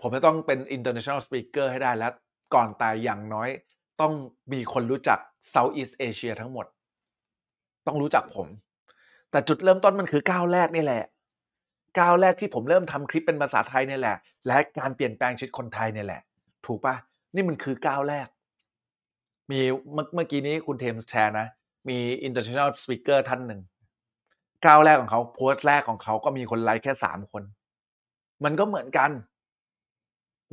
[0.00, 2.12] ผมจะต้องเป็น international speaker ให้ได้แล้ว
[2.54, 3.48] ก่อนตายอย่างน้อย
[4.00, 4.12] ต้อง
[4.52, 5.18] มีคนรู้จัก
[5.54, 6.66] Southeast Asia ทั้งหมด
[7.86, 8.48] ต้องรู้จักผม
[9.34, 11.02] แต่จุดเริ่มต้นมันคือก้าวแรกนี่แหละ
[11.98, 14.16] ก้าวแรกที่ผมเริ่มทำคลิปเป็นภาษาไทยนี่แหละ
[14.46, 16.20] และการเปลี่ยนแปลงชีวิตคนไทยนี่แหละ
[16.66, 16.94] ถูกปะ
[17.34, 18.26] นี่มันคือก้าวแรก
[19.50, 19.60] มี
[19.92, 21.46] เมื่อเมื่อกี้นี้คุณเทมส์แชร์นะ
[21.88, 23.60] มี international speaker ท่านหนึ่ง
[24.66, 27.42] ก้าวแรกของเขาโพสต์แรกของเขาก็มีคนไลค์แค่สามคน
[28.44, 29.10] มันก็เหมือนกัน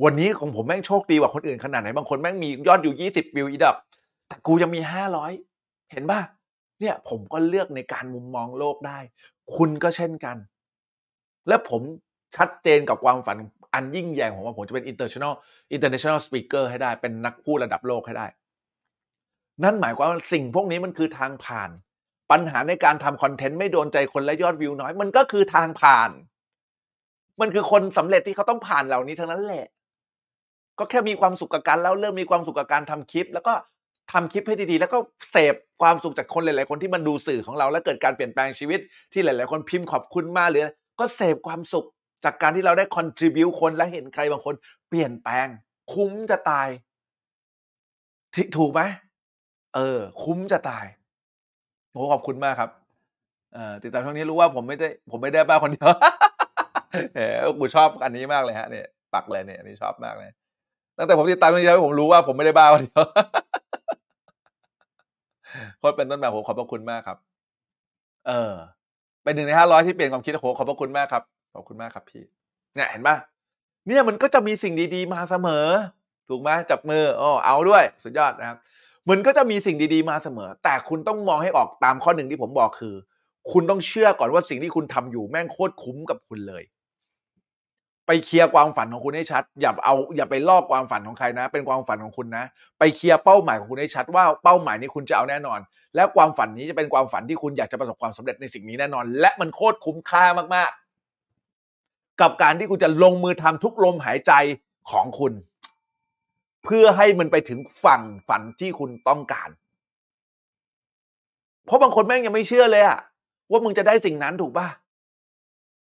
[0.04, 3.76] วันนี้ของผมแม่งโชคดีกว่าคนอื่นขนาดไหนบางคนแม่งมียอดอยู่ยี่สิบวิวอีดับ
[4.26, 5.32] แต่กูยังมีห้าร้อย
[5.92, 6.20] เห็นป่ะ
[6.80, 8.98] เนี่ยผมก็เลือกในการมุมมองโลกได้
[9.56, 10.36] คุณก็เช่นกัน
[11.48, 11.82] และผม
[12.36, 13.36] ชัดเจนกับความฝัน
[13.74, 15.32] อันยิ่งใหญ่ของผมว่าผมจะเป็น international
[15.74, 18.26] international speaker ให้ได้เป็นนักพูดระดับโลกให้ได้
[19.64, 21.70] นั่นหมายความว่าสิ่งพวกนี้มันคือทางผ่าน
[22.30, 26.10] ปัญหาในการทำคอนเทนต์ไม่โดนใจคนและยอดวิวน้อย มันก็คือทางผ่าน
[27.40, 29.66] มันคือคนสำเร็จที่เขาต้องผ่านเหล่านี้ทั้งนั้นแหละ
[30.78, 33.54] ก็แค่มีความสุขกับการแล้วเริ่มมีความสุขกับการทำคลิป แล้วก็
[34.10, 34.98] ทำคลิปให้ดีๆ แล้วก็
[35.30, 38.80] เสพความสุขจากคนหลายๆคนที่มันดูสื่อของเรา แล้วเกิดการเปลี่ยนแปลงชีวิต
[39.12, 41.86] ที่หลายๆคนพิมพ์ขอบคุณมากหรือก็เสพความสุข
[42.24, 44.54] จากการที่เราได้ contribu คนและเห็นใครบางคน
[44.88, 45.46] เปลี่ยนแปลง
[45.92, 46.68] คุ้มจะตาย
[48.56, 48.80] ถูกไหม
[49.74, 50.86] เออ คุ้มจะตาย
[51.92, 52.70] โอ้ขอบคุณมากครับ
[53.54, 55.88] เออติดตามช่องนี้รู้ว่าผมไม่ได้ ผมไม่ได้บ้าคนเดียว
[57.16, 60.30] เออกูชอบอันนี้มากเลยฮะเนี่ยปักเลยเนี่ยอันนี้ชอบมากเลย
[60.98, 63.02] ตั้งแต่ผมติดตามช่องนี้แล้วผมรู้ว่าผมไม่ได้บ้าคนเดียว
[65.78, 67.18] โคตรเป็นต้นแบบผมขอบพระคุณมากครับ
[68.28, 68.52] เออ
[69.24, 71.22] เป็นหนึ่งในห้าร้อยที่เปลี่ยนความคิดโอ้โหขอบพระคุณมากครับ
[71.54, 72.22] ขอบคุณมากครับพี่
[72.74, 73.16] เนี่ยเห็นปะ
[73.86, 75.66] เนี่ยมันก็จะมีสิ่งดีๆมาเสมอ
[76.28, 78.58] ถูกไหมจับมืออ๋อเอาด้วย สุดยอดนะครับ
[79.10, 82.94] มันก็จะมีสิ่งดีๆมาเสมอ แต่คุณต้องมองให้ออกตามข้อหนึ่งที่ผมบอกคือ
[83.52, 86.62] คุณต้องเชื่อก่อนว่าสิ่งที่คุณทำอยู่แม่งโคตรคุ้มกับคุณเลย
[88.06, 92.44] ไปเคลียร์ความฝันของคุณให้ชัด อย่าเอาอย่าไปลอกความฝันของใครนะ เป็นความฝันของคุณนะ
[92.78, 95.60] ไปเคลียร์เป้าหมายของคุณให้ชัดว่าเป้าหมายนี้คุณจะเอาแน่นอน
[95.94, 100.24] และความฝันนี้จะเป็นความฝันที่คุณอยากจะประสบความสำเร็จในสิ่งนี้แน่นอน และมันโคตรคุ้มค่า
[100.54, 104.32] มากๆ กับการที่คุณจะลงมือทำทุกลมหายใจ
[104.90, 105.32] ของคุณ
[106.64, 109.48] เพื่อให้มันไปถึงฝั่งฝันที่คุณต้องการ
[111.66, 112.98] เพราะบางคนแม่งยังไม่เชื่อเลยอะ
[113.50, 114.66] ว่ามึงจะได้สิ่งนั้นถูกป่ะ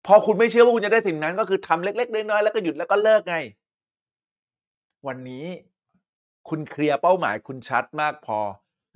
[0.07, 3.37] พอคุณไม่เชื่อว่าคุณจะได้สิ่งนั้น ก็คือทำเล็ก ๆ น้อยๆแล้วก็หยุดแล้วก็เลิกไง
[5.07, 5.45] วันนี้
[6.49, 8.39] คุณเคลียร์เป้าหมายคุณชัดมากพอ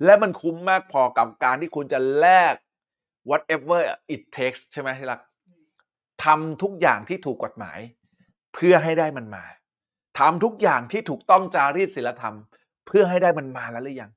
[0.04, 2.54] และมันคุ้มมากพอกับการที่คุณจะแลก
[3.30, 3.80] whatever
[4.14, 5.20] it takes ใช่ไหมที่รัก
[6.24, 7.78] ทำทุกอย่างที่ถูกกฎหมาย
[8.54, 9.44] เพื่อให้ได้มันมา
[10.18, 12.36] ทำทุกอย่างที่ถูกต้องจารีตศีลธรรม
[12.86, 14.10] เพื่อให้ได้มันมาแล้วหรือยัง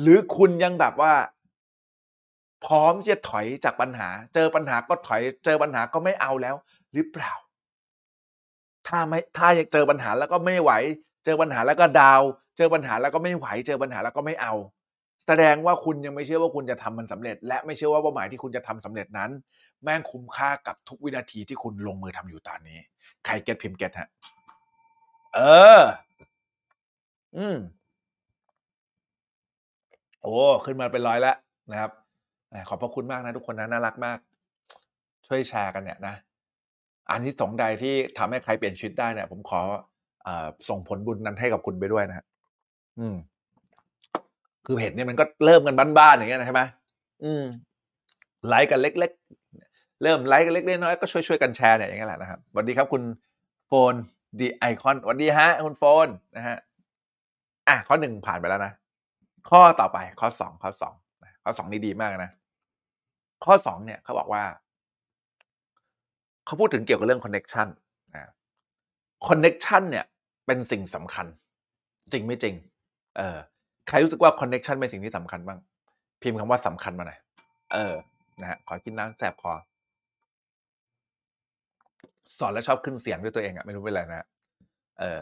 [0.00, 1.12] หรือคุณยังแบบว่า
[2.66, 6.54] พร้อมที่จะถอยจากปัญหา เจอปัญหาก็ถอย เจอปัญหาก็ไม่เอาแล้ว
[6.92, 7.32] หรือเปล่า
[8.88, 10.72] ถ้าไม่ถ้ายังเจอปัญหาแล้วก็ไม่ไหว
[11.24, 12.22] เจอปัญหาแล้วก็ดาว
[12.56, 14.54] เจอปัญหาแล้วก็ไม่ไหว เจอปัญหาแล้วก็ไม่เอา
[15.26, 19.30] แสดงว่าคุณยังไม่เชื่อว่าคุณจะทำมันสำเร็จ และไม่เชื่อว่าเป้าหมายที่คุณจะทำสำเร็จนั้น
[19.82, 22.78] แม่งคุ้มค่ากับทุกวินาทีที่คุณลงมือทำอยู่ตอนนี้
[23.26, 24.08] ใครเก็ตพิมพ์เก็ตฮะ
[25.34, 25.38] เอ
[25.78, 25.80] อ
[27.36, 27.58] อืม
[30.22, 30.34] โอ้
[30.64, 31.36] ขึ้นมาเป็นร้อยแล้ว
[31.70, 31.90] นะครับ
[32.68, 34.18] ขอบพระคุณมากนะทุกคนนะน่ารักมาก
[35.26, 36.14] ช่วยแชร์กันเนี่ยนะ
[37.10, 39.60] อันนี้สงใดที่ทำให้ใครเปลี่ยนชีวิตได้เนี่ย ผมขอ
[40.26, 40.28] อ
[40.68, 42.24] ส่งผลบุญนั้นให้กับคุณไปด้วยนะฮะ
[42.98, 43.16] อืม
[44.66, 46.62] คือเพจเนี่ยมันก็เริ่มกันบ้านๆอย่างเงี้ยนะใช่ไหม
[47.24, 47.44] อืม
[48.48, 49.10] ไลค์กันเล็ก
[49.56, 53.02] ๆ เริ่มไลค์กันเล็กๆน้อยๆก็ช่วยๆกันแชร์เนี่ยอย่างเงี้ยแหละนะครับสวัสดีครับคุณ
[53.66, 53.94] โฟน
[54.40, 56.56] ดีไอคอนสวัสดีฮะ คุณโฟนนะฮะ
[57.68, 58.72] อะข้อหนึ่งผ่านไปแล้วนะ
[59.50, 60.94] ข้อต่อไปข้อสองข้อสอง
[61.44, 62.30] ข้อสองนี่ดีมากนะ
[63.44, 64.42] ข้อสองเนี่ยเขาบอกว่า
[66.46, 67.68] เขาพูดถึงเกี่ยวกับเรื่อง connection
[68.14, 68.32] นะ
[69.28, 70.04] connection เนี่ย
[70.46, 71.26] เป็นสิ่งสำคัญ
[72.12, 72.54] จริงไม่จริง
[73.18, 73.36] เออ
[73.88, 75.58] ใครรู้สึกว่า connection เป็นสิ่งที่สำคัญบ้าง
[76.22, 77.18] พิมพ์คำว่าสำคัญมาหน่อย
[77.72, 77.94] เออ
[78.40, 79.52] นะฮะ ขอกินน้ำแสบคอ
[82.38, 84.26] สอนแล้วชอบขึ้นเสียงด้วยตัวเองอะไม่รู้เป็นไรนะ
[85.00, 85.18] เออ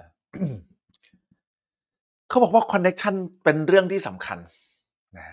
[2.28, 3.14] เขาบอกว่า connection
[3.44, 4.38] เป็นเรื่องที่สำคัญ
[5.18, 5.26] นะ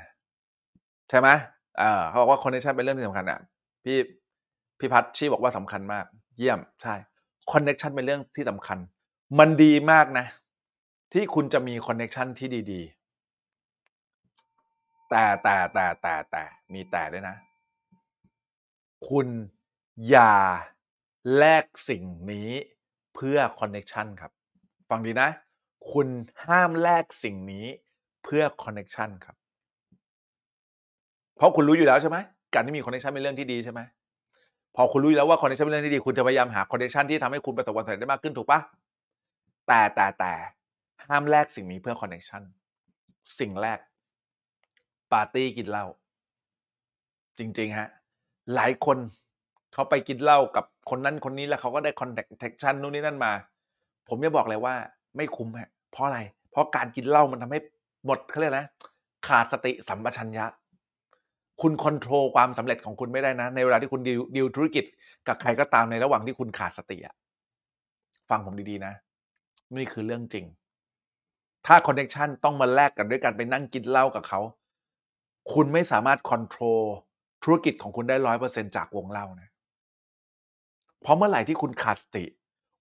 [1.09, 1.29] ใช่ไหม
[1.77, 3.39] เออเขาบอกว่า connection เป็นเรื่องที่สำคัญอะ
[3.83, 3.97] พี่
[4.79, 6.05] พี่พัชชี่บอกว่าสำคัญมาก
[6.37, 6.95] เยี่ยมใช่
[7.51, 8.77] connection เป็นเรื่องที่สำคัญ
[9.39, 10.25] มันดีมากนะ
[11.13, 17.35] ที่คุณจะมี connection ที่ดีๆ แต่แต่แต่แต่แต่มีแต่ด้วยนะ
[19.09, 19.27] คุณ
[20.09, 20.35] อย่า
[21.37, 22.49] แลกสิ่งนี้
[23.15, 24.31] เพื่อ connection ครับ
[24.89, 25.29] ฟังดีนะ
[25.91, 26.07] คุณ
[26.45, 27.65] ห้ามแลกสิ่งนี้
[28.23, 29.35] เพื่อ connection ครับ
[31.37, 32.17] เพราะคุณรู้อยู่แล้วใช่ไหม
[32.53, 33.81] การที่มีคอนเนคชันเป็นเรื่องที่ดีใช่ไหม
[34.75, 38.59] พอคุณรู้แล้วว่า connection เป็นเรื่องที่ดีคุณจะพยายามหา connection ที่ทำให้คุณประสบความสำเร็จได้มากขึ้นถูกปะ
[39.67, 40.33] แต่แต่แต่
[41.07, 42.41] ห้ามแลกสิ่งนี้เพื่อ connection
[43.39, 43.79] สิ่งแรก
[45.11, 45.85] ปาร์ตี้กินเหล้า
[47.37, 47.89] จริง ๆ ฮะ
[48.55, 48.97] หลายคน
[49.73, 53.31] เขาไปกินเหล้ากับคนนั้นคนนี้แล้วเขาก็ได้ connection นู่นนี่นั่นมา
[54.09, 54.75] ผมจะบอกเลยว่า
[55.17, 56.19] ไม่คุ้มฮะเพราะอะไร
[56.51, 57.59] เพราะการกินเหล้ามันทำให้
[58.05, 58.65] หมดเขาเรียกนะ
[59.27, 60.45] ขาดสติสัมปชัญญะ
[61.61, 64.85] คุณ control ความสำเร็จของคุณไม่ได้นะ ในเวลาที่คุณดีลดีลธุรกิจ
[65.27, 67.15] กับใครก็ตามในระหว่างที่คุณขาดสติอะ
[68.29, 68.93] ฟังผมดีๆนะ
[69.75, 70.45] นี่คือเรื่องจริง
[71.65, 74.39] ถ้าคอนเน t ชันต้องมาแลกกันด้วยการไปนั่งกินเหล้ากับเขา
[75.53, 76.81] คุณไม่สามารถ control
[77.43, 79.49] ธุรกิจของคุณได้ร้อยเปอร์เซ็นจากวงเหล้านะ
[81.01, 82.25] เพราะเมื่อไหร่ที่คุณขาดสติ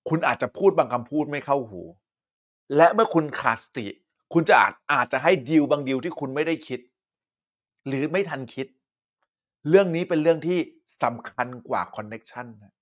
[0.08, 1.82] คุณอาจจะพูดบางคำพูดไม่เข้าหู
[2.76, 3.86] และเมื่อคุณขาดสติ
[4.32, 6.80] คุณจะอาจอาจจะให้ดีลบางดีลที่คุณไม่ได้คิด
[7.86, 8.66] หรือไม่ทันคิด
[9.68, 10.58] เรื่องนี้เป็นเรื่องที่
[11.04, 12.74] สำคัญกว่า connection นะ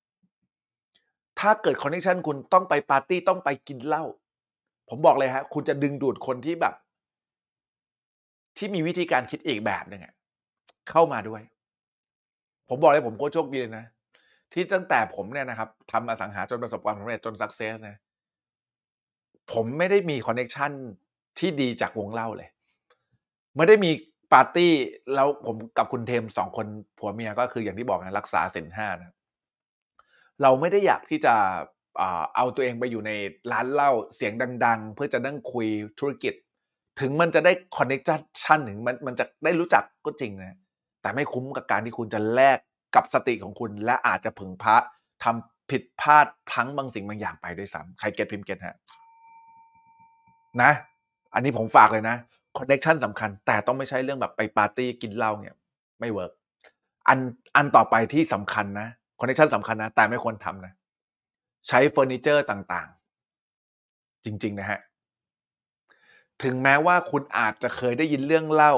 [1.40, 4.04] ถ้าเกิด connection คุณต้องไปปาร์ตี้ต้องไปกินเหล้า
[4.88, 6.74] ผมบอกเลยฮะ คุณจะดึงดูดคนที่แบบ
[8.56, 10.02] ที่มีวิธีการคิดอีกแบบหนึ่ง
[10.90, 11.42] เข้ามาด้วย
[12.68, 13.86] ผมบอกเลยผมโคตรโชคดีเลยนะ
[14.52, 17.96] ที่ตั้งแต่ผมเนี่ยนะครับทำอสังหาจนประสบความสำเร็จจน success นะ
[19.52, 20.70] ผมไม่ได้มี connection
[21.38, 22.48] ที่ดีจากวงเหล้าเลย
[23.56, 23.90] ไม่ได้มี
[24.32, 24.72] ปาร์ตี้
[25.14, 26.66] แล้วผมกับคุณเทมสองคน
[26.98, 29.14] ผัวเมียก็คืออย่างที่บอกนะรักษาศีลห้านะ
[30.42, 31.34] เราไม่ได้อยากที่จะ
[32.36, 33.12] เอาตัวเองไปอยู่ใน
[33.52, 34.32] ร้านเหล้าเสียง
[34.64, 35.66] ดัง ๆ เพื่อจะนั่งคุย
[36.00, 36.34] ธุรกิจ
[37.00, 40.58] ถึงมันจะได้ connection ถึงมันมันจะได้รู้จักก็จริงนะ
[41.02, 42.58] แต่ไม่คุ้มกับการที่คุณจะแลก
[42.96, 44.76] กับสติของคุณ และอาจจะผึ่งพระ
[45.24, 48.76] ทำผิดพลาดพลั้งบางสิ่งบางอย่างไปด้วยซ้ำใคร get พิมพ์ get ฮะ
[50.62, 50.72] นะ
[51.34, 52.16] อันนี้ผมฝากเลยนะ
[52.58, 55.56] connection สำคัญ แต่ต้องไม่ใช่เรื่องแบบไปปาร์ตี้กินเหล้าเนี่ย
[56.00, 56.32] ไม่ work
[57.08, 57.18] อัน
[57.56, 58.88] อันต่อไปที่สำคัญนะ
[59.20, 60.72] connection สำคัญนะ แต่ไม่ควรทำนะ
[61.68, 64.80] ใช้เฟอร์นิเจอร์ต่างๆ จริง ๆ นะฮะ
[66.42, 68.74] ถึงแม้ว่าคุณอาจจะเคยได้ยินเรื่องเล่า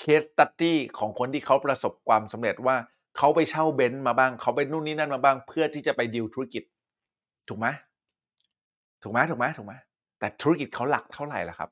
[0.00, 2.76] case study ของคนที่เขาประสบความสำเร็จว่า
[3.16, 6.62] เขาไปเช่าเบนซ์มาบ้าง เขาไปนู่นนี่นั่นมาบ้าง เพื่อที่จะไปดีลธุรกิจ
[7.48, 7.66] ถูกไหม
[9.02, 9.74] ถูกไหมถูกไหมถูกไหม
[10.18, 11.70] แต่ธุรกิจเขาหลักเท่าไหร่ล่ะครับ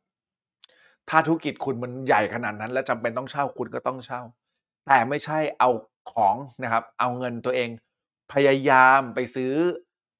[1.13, 4.21] ถ้าธุรกิจคุณมันใหญ่ขนาดนั้น และจำเป็นต้องเช่าคุณก็ต้องเช่า
[4.87, 5.71] แต่ไม่ใช่เอา
[6.13, 7.69] ของนะครับ เอาเงินตัวเอง
[8.33, 9.53] พยายามไปซื้อ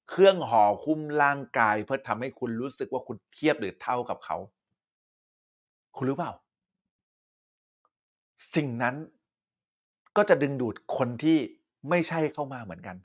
[0.09, 4.37] เครื่องห่อคุ้มร่างกาย เพื่อทำให้คุณรู้สึกว่าคุณเทียบหรือเท่ากับเขา
[5.97, 6.31] คุณรู้เปล่า
[8.55, 8.95] สิ่งนั้น
[10.17, 11.37] ก็จะดึงดูดคนที่
[11.89, 12.95] ไม่ใช่เข้ามาเหมือนกัน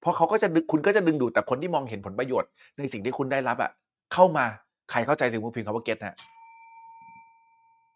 [0.00, 3.70] เพราะเขาก็จะดึงคุณก็จะดึงดูดแต่คนที่มองเห็นผลประโยชน์ ในสิ่งที่คุณได้รับอะ
[4.12, 4.44] เข้ามา
[4.90, 6.16] ใครเข้าใจสิ่งที่พิมพ์คำว่าเก็ตนะ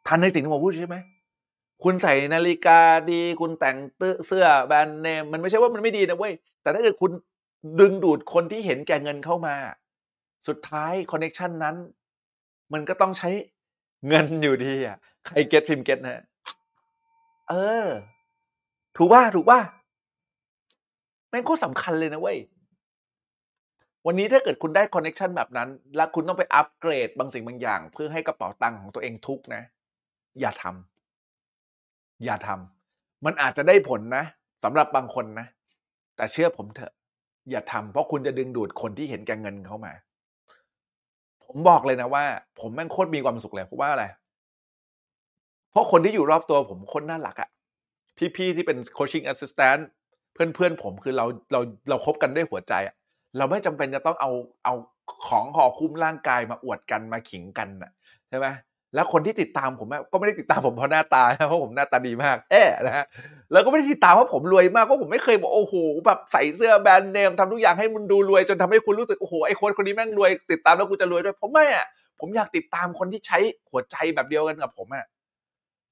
[0.06, 0.98] ทันในสิ่งที่ผมพูดใช่ไหม
[1.84, 2.80] คุณใส่นาฬิกา
[3.10, 3.76] ดี คุณแต่ง
[4.26, 6.32] เสื้อแบรนด์เนมมันไม่ใช่ว่ามันไม่ดีนะเว้ย
[6.62, 7.10] แต่ถ้าเกิดคุณ
[7.80, 9.54] ดึงดูดคนที่เห็นแก่เงินเข้ามา
[10.48, 11.76] สุดท้ายคอนเน็ชันนั้น
[12.72, 13.30] มันก็ต้องใช้
[14.08, 16.24] เงินอยู่ดีอะใคร get พิมพ์ get นะ
[17.48, 17.54] เอ
[17.84, 17.86] อ
[18.96, 19.60] ถูกว่าถูกว่า
[21.30, 22.38] แม่งโคตรสำคัญเลยนะเว้ย
[24.06, 29.62] วันนี้ถ้าเกิดคุณได้ connection แบบนั้น แล้วคุณต้องไปอัปเกรดบางสิ่งบางอย่าง เพื่อให้กระเป๋าตังค์ของตัวเองทุกข์นะ
[30.40, 34.24] อย่าทำอย่าทำมันอาจจะได้ผลนะ
[34.64, 35.46] สำหรับบางคนนะ
[36.16, 36.92] แต่เชื่อผมเถอะ
[37.50, 39.92] อย่าทำเพราะคุณจะดึงดูดคนที่เห็นแก่เงินเข้ามา
[41.44, 42.24] ผมบอกเลยนะว่า
[42.60, 44.04] ผมแม่งโคตรมีความสุขเลยเพราะว่าอะไร
[45.70, 47.50] เพราะคนที่อยู่รอบตัวผมคนน่ารักอะ
[48.36, 49.88] พี่ๆที่เป็น coaching assistant
[50.32, 52.94] เพื่อนๆผมคือเราเราเราคบกันด้วยหัวใจอะ
[53.38, 54.30] เราไม่จำเป็นจะต้องเอา
[54.64, 54.74] เอา
[55.28, 57.92] ของห่อหุ้มร่างกายมาอวดกันมาขิงกันอะ
[58.28, 58.46] ใช่ไหม
[58.96, 63.04] แล้วคนที่ติดตามผมก็ไม่ได้ติดตามผมเพราะหน้าตานะเพราะผมหน้าตาดีมากแอ่นะฮะ
[63.52, 65.74] แล้วก็ไม่ได้ติดตามเพราะผมรวยมากเพราะผมไม่เคยบอกโอ้โห
[66.06, 71.86] แบบใส่เสื้อแบรนด์เนมทำทุกอย่างให้มันดูรวยจนทำให้คุณรู้สึกโอ้โหไอ้คนคนนี้แม่งรวยติดตามแล้วกูจะรวยด้วยผมไม่อะ
[72.20, 73.38] ผมอยากติดตามคนที่ใช้
[73.70, 75.04] หัวใจแบบเดียวกันกับผมอะ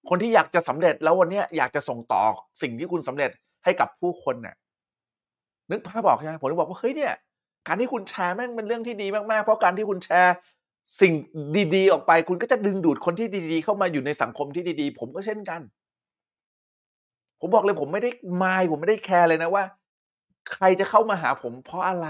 [0.09, 2.23] คนที่อยากจะสำเร็จแล้ววันเนี้ยอยากจะส่งต่อ
[2.63, 3.31] สิ่งที่คุณสำเร็จ
[3.65, 4.55] ให้กับผู้คนน่ะ
[5.71, 7.13] นึกภาพบอกใช่ไหมผมบอกว่าเฮ้ยเนี่ย
[7.69, 10.35] การที่คุณแชร์แม่งเป็นเรื่องที่ดีมากๆ เพราะการที่คุณแชร์
[11.01, 11.13] สิ่ง
[11.75, 15.61] ดีๆ ออกไป คุณก็จะดึงดูดคนที่ดีๆ เข้ามาอยู่ในสังคมที่ดีๆ ผมก็เช่นกัน
[17.41, 18.11] ผมบอกเลยผมไม่ได้
[18.43, 19.65] มายผมไม่ได้แคร์เลยนะว่า
[20.53, 22.07] ใครจะเข้ามาหาผม เพราะอะไร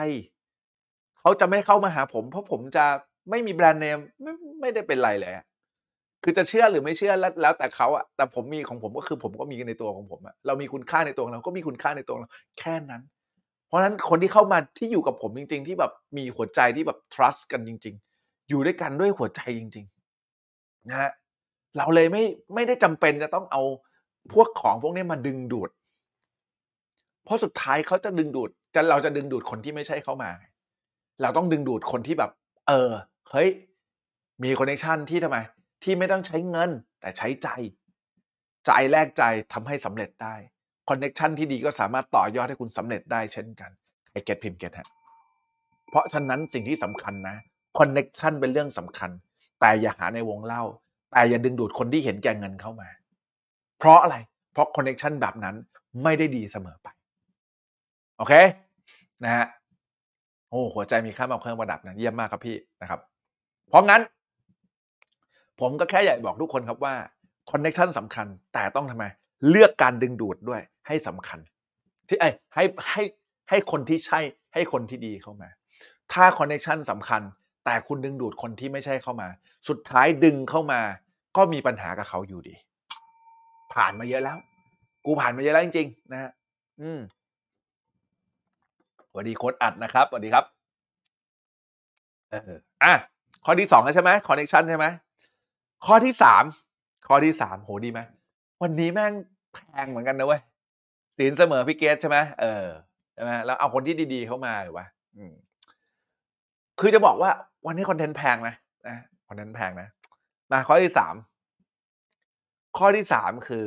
[1.20, 2.84] เขาจะไม่เข้ามาหาผม เพราะผมจะ
[3.30, 5.32] ไม่มีแบรนด์เนมไม่ไม่ได้เป็นไรเลย
[6.24, 12.28] คือจะเชื่อหรือไม่เชื่อแล้วแล้วแต่เขาอะแต่ผมมีของผมก็คือผมก็มีในตัวของผมอะเรามีคุณค่าในตัวเราก็มีคุณค่าในตัวเรา
[12.60, 13.02] แค่นั้น
[13.68, 18.13] เพราะฉะนั้นคนที่เข้ามาที่อยู่กับผมจริง ๆ ที่แบบมีหัวใจที่แบบ trust กันจริง ๆ
[18.48, 19.86] อยู่ด้วยกันด้วยหัวใจจริง
[20.36, 21.10] ๆ นะฮะ
[21.76, 22.24] เราเลยไม่
[22.54, 23.62] ไม่ได้จำเป็นจะต้องเอา
[24.32, 25.70] พวกของพวกนี้มาดึงดูด
[27.24, 30.30] เพราะสุดท้ายเขาจะดึงดูดจะเราจะดึงดูดคนที่ไม่ใช่เข้ามา
[31.22, 32.30] เราต้องดึงดูดคนที่แบบ
[32.68, 32.90] เออ
[33.30, 33.48] เฮ้ย
[34.42, 35.38] มี connection ที่ทำไม
[35.82, 36.70] ที่ไม่ต้องใช้เงิน
[37.00, 37.48] แต่ใช้ใจ
[38.66, 39.22] ใจแลกใจ
[39.52, 40.34] ทำให้สำเร็จได้
[40.88, 43.70] connection ที่ดีก็สามารถต่อยอดให้คุณสำเร็จได้เช่นกัน
[44.12, 44.88] ใคร get พิมพ์ get ฮะ
[45.90, 47.36] เพราะฉะนั้นสิ่งที่สำคัญนะ
[47.78, 49.10] connection เป็นเรื่องสำคัญ
[49.60, 50.62] แต่อย่าหาในวงเหล้า
[51.12, 52.88] แต่อย่าดึงดูดคนที่เห็นแก่เงินเข้ามา
[53.78, 54.16] เพราะอะไร
[54.52, 55.54] เพราะ connection แบบนั้น
[56.02, 56.88] ไม่ได้ดีเสมอไป
[58.18, 58.32] โอเค
[59.24, 59.46] นะฮะ
[60.48, 63.00] โอ้หัวใจมีค่ามากกว่าเครื่องประดับนะเยี่ยมมากครับพี่นะครับ
[63.68, 64.02] เพราะงั้น
[65.60, 66.94] ผมก็แค่อยากบอกทุกคนครับว่า
[67.50, 69.04] connection สำคัญ แต่ต้องทำไม
[69.48, 71.38] เลือกการดึงดูดด้วยให้สำคัญ
[72.08, 73.02] ที่ไอ้ให้ให้
[73.50, 74.20] ให้คนที่ใช่
[74.54, 75.48] ให้คนที่ดีเข้ามา
[76.12, 77.22] ถ้า connection สำคัญ
[77.64, 79.28] แต่คุณดึงดูดคนที่ไม่ใช่เข้ามา
[79.68, 80.80] สุดท้ายดึงเข้ามา
[81.36, 82.54] ก็มีปัญหากับเขาอยู่ดี
[83.72, 84.38] ผ่านมาเยอะแล้ว
[85.04, 86.30] กูผ่านมาเยอะแล้วจริงๆนะฮะ
[86.80, 87.00] อืม
[89.10, 90.44] สวัสดีโค้ดอัดนะครับสวัสดีครับ
[92.30, 92.52] เออ
[92.82, 92.92] อะ
[93.44, 94.86] ข้อที่สองแล้วใช่ไหมคอนเน t ชันใช่ไหม
[95.86, 96.44] ข้อที่สาม
[97.06, 98.00] ข้อที่สามโหดีไหม
[98.62, 99.12] วันนี้แม่ง
[99.54, 100.40] แพงเหมือนกันนะเว้ย
[101.18, 102.64] สินเสมอพี่เกตใช่ไหมเออ
[103.14, 104.86] ใช่ไหมแล้วเอาคนที่ดีๆเข้ามาหรือวะ
[105.16, 105.34] อืม
[106.80, 107.30] คือจะบอกว่า
[107.66, 108.54] วันนี้คอนเทนต์แพงนะ
[108.88, 108.96] นะ
[109.28, 109.88] คอนเทนต์แพงนะ
[110.50, 111.14] มาข้อที่สาม
[112.78, 113.66] ข้อที่สามคือ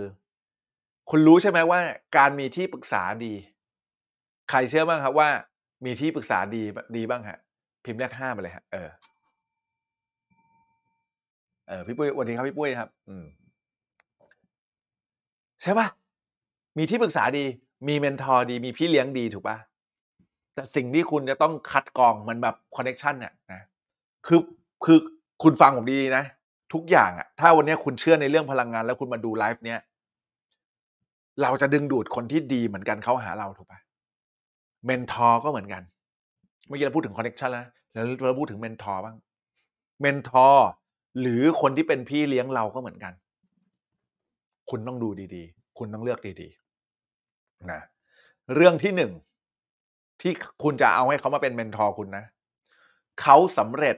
[1.09, 1.79] คุณรู้ใช่ไหมว่า
[2.17, 3.33] การมีที่ปรึกษาดี
[4.49, 5.29] ใครเชื่อบ้างครับว่า
[5.85, 6.63] มีที่ปรึกษาดี
[6.97, 7.37] ดีบ้างฮะ
[7.85, 8.89] พิมพ์เลขห้ามาเลยฮะเออ
[11.67, 13.25] เออพี่ปุ้ยวัสดีครับพี่ปุ้ยครับ อืม
[15.61, 15.87] ใช่ปะ
[16.77, 17.45] มีที่ปรึกษาดี
[17.87, 19.57] มี mentor ดี มีพี่เลี้ยงดีถูกปะ
[20.53, 23.61] แต่สิ่งที่คุณจะต้องคัดกรองมันแบบ connection เนี่ยนะ
[24.27, 24.39] คือ
[24.85, 24.97] คือ
[25.43, 26.23] คุณฟังผมดีๆนะ
[26.73, 29.79] ทุกอย่างอะถ้าวันนี้คุณเชื่อในเรื่องพลังงาน แล้วคุณมาดูไลฟ์เนี้ย
[31.41, 33.79] เราจะดึงดูดคนที่ดีเหมือนกันเข้าหาเราถูกปะ
[34.85, 35.83] mentor ก็เหมือนกัน
[36.67, 39.15] เมื่อกี้เราพูดถึง connection แล้วแล้วเราพูดถึง mentor บ้าง
[40.01, 40.67] mentor
[41.21, 43.13] หรือคนที่เป็นพี่เลี้ยงเราก็เหมือนกัน
[44.69, 47.81] คุณต้องดูดีๆ คุณต้องเลือกดีๆนะ
[48.55, 49.11] เรื่องที่หนึ่ง
[50.21, 50.31] ที่
[50.63, 52.25] คุณจะเอาให้เขามาเป็น mentor คุณนะ
[53.21, 53.95] เขาสำเร็จ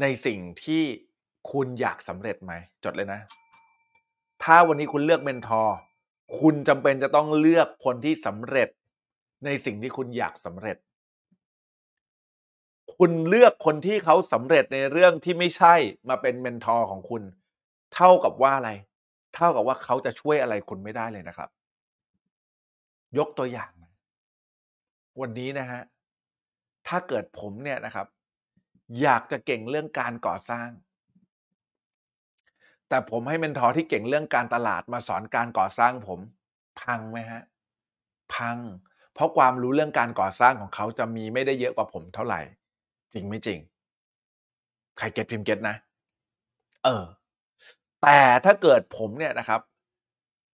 [0.00, 0.82] ในสิ่งที่
[1.52, 2.52] คุณอยากสำเร็จไหม
[2.84, 3.20] จดเลยนะ
[4.42, 5.76] ถ้าวันนี้คุณเลือก mentor
[6.40, 8.68] คุณจำเป็นจะต้องเลือกคนที่สำเร็จ
[9.44, 10.76] ในสิ่งที่คุณอยากสำเร็จ
[12.96, 15.74] คุณเลือกคนที่เขาสำเร็จในเรื่องที่ไม่ใช่
[16.08, 17.22] มาเป็น mentor ของคุณ
[17.94, 18.70] เท่ากับว่าอะไร
[19.34, 21.48] เท่ากับว่าเขาจะช่วยอะไรคุณไม่ได้เลยนะครับ
[23.18, 23.70] ยกตัวอย่าง
[25.20, 25.80] วันนี้นะฮะ
[26.88, 28.06] ถ้าเกิดผมเนี่ยนะครับ
[29.02, 30.68] อยากจะเก่งเรื่องการก่อสร้าง
[32.88, 36.20] แต่ผมให้ mentor ที่เก่งเรื่องการตลาดมาสอนการก่อสร้างผม
[36.80, 37.42] พังไหมฮะ
[38.34, 38.58] พัง
[39.14, 42.40] เพราะความรู้เรื่องการก่อสร้างของเขาจะมีไม่ได้เยอะกว่าผมเท่าไหร่
[43.12, 43.58] จริงไม่จริง
[44.98, 45.76] ใคร get พิมพ์ get นะ
[46.84, 47.04] เออ
[48.02, 49.60] แต่ถ้าเกิดผมเนี่ยนะครับ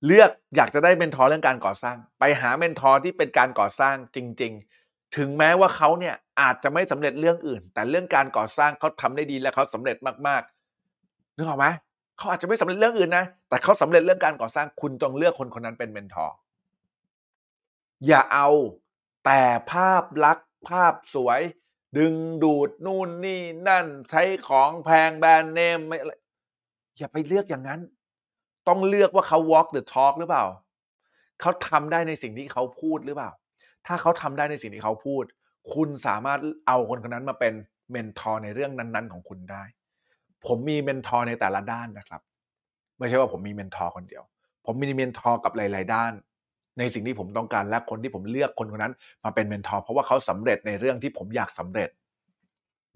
[0.06, 4.52] เลือกอยากจะได้ mentor เรื่องการก่อสร้าง ไปหา mentor ที่เป็นการก่อสร้างจริง
[4.84, 11.66] ๆ ถึงแม้ว่าเขาเนี่ย อาจจะไม่สำเร็จเรื่องอื่น แต่เรื่องการก่อสร้างเขาทำได้ดีและเขาสำเร็จมากๆนึกออกไหม
[12.16, 16.36] เขาอาจจะไม่สำเร็จเรื่องอื่นนะแต่เขาสำเร็จเรื่องการก่อสร้างคุณจงเลือกคนคนนั้นเป็น mentor
[18.06, 18.48] อย่าเอา
[19.24, 19.40] แต่
[19.72, 21.40] ภาพลักษณ์ภาพสวย
[21.98, 26.12] ดึงดูดนู่นนี่นั่นใช้ของแพงแบรนด์เนมไม่อะไร
[26.98, 27.80] อย่าไปเลือกอย่างนั้น
[28.68, 30.44] ต้องเลือกว่าเขา walk the talk หรือเปล่า
[31.40, 33.30] เขาทำได้ในสิ่งที่เขาพูดหรือเปล่า
[33.86, 35.24] ถ้าเขาทำได้ในสิ่งที่เขาพูด
[35.74, 37.54] คุณสามารถเอาคนคนนั้นมาเป็น
[37.90, 39.62] mentor ในเรื่องนั้นๆ ของคุณได้
[40.46, 42.20] ผมมี mentor ในแต่ละด้านนะครับ
[42.98, 44.22] ไม่ใช่ว่าผมมี mentor คนเดียว
[44.66, 46.12] ผมมี mentor กับหลาย ๆ ด้าน
[46.78, 48.94] ในสิ่งที่ผมต้องการและคนที่ผมเลือกคนคนนั้น
[49.24, 51.90] มาเป็น mentor เพราะว่าเขาสำเร็จในเรื่องที่ผมอยากสำเร็จ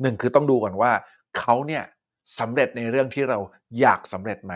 [0.02, 0.92] หนึ่งคือต้องดูก่อนว่า
[1.38, 1.82] เขาเนี่ย
[2.40, 3.38] สำเร็จในเรื่องที่เรา
[3.80, 4.54] อยากสำเร็จไหม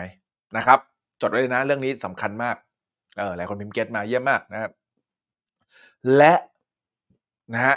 [0.57, 0.79] นะครับ
[1.21, 2.55] จดไว้เลยนะเรื่องนี้สำคัญมาก
[3.17, 4.71] เออหลายคนพิมพ์เก็ตมาเยี่ยมมากนะครับ
[6.15, 6.33] และ
[7.53, 7.75] นะฮะ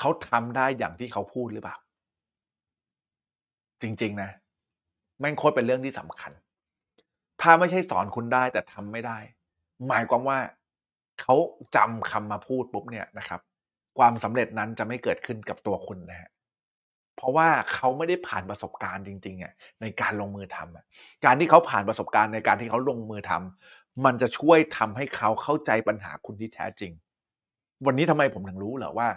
[0.00, 1.76] เขาทำได้อย่างที่เขาพูดหรือเปล่า
[3.82, 4.30] จริง ๆ นะ
[5.20, 6.32] แม่งโคตรเป็นเรื่องที่สำคัญ
[7.40, 9.18] ถ้าไม่ใช่สอนคุณได้แต่ทำไม่ได้
[9.88, 10.38] หมายความว่า
[11.20, 11.34] เขา
[11.76, 13.40] จำคำมาพูดปุ๊บเนี่ยนะครับ
[13.98, 16.30] ความสำเร็จนั้นจะไม่เกิดขึ้นกับตัวคุณนะฮะ
[17.16, 20.84] เพราะว่าเขาไม่ได้ผ่านประสบการณ์จริงๆอะในการลงมือทำอะ
[21.24, 26.92] การที่เขาผ่านประสบการณ์ในการที่เขาลงมือทำมันจะช่วยทำให้เขาเข้าใจปัญหาคุณที่แท้จริง
[27.86, 29.08] วันนี้ทำไมผมถึงรู้เหรอว่า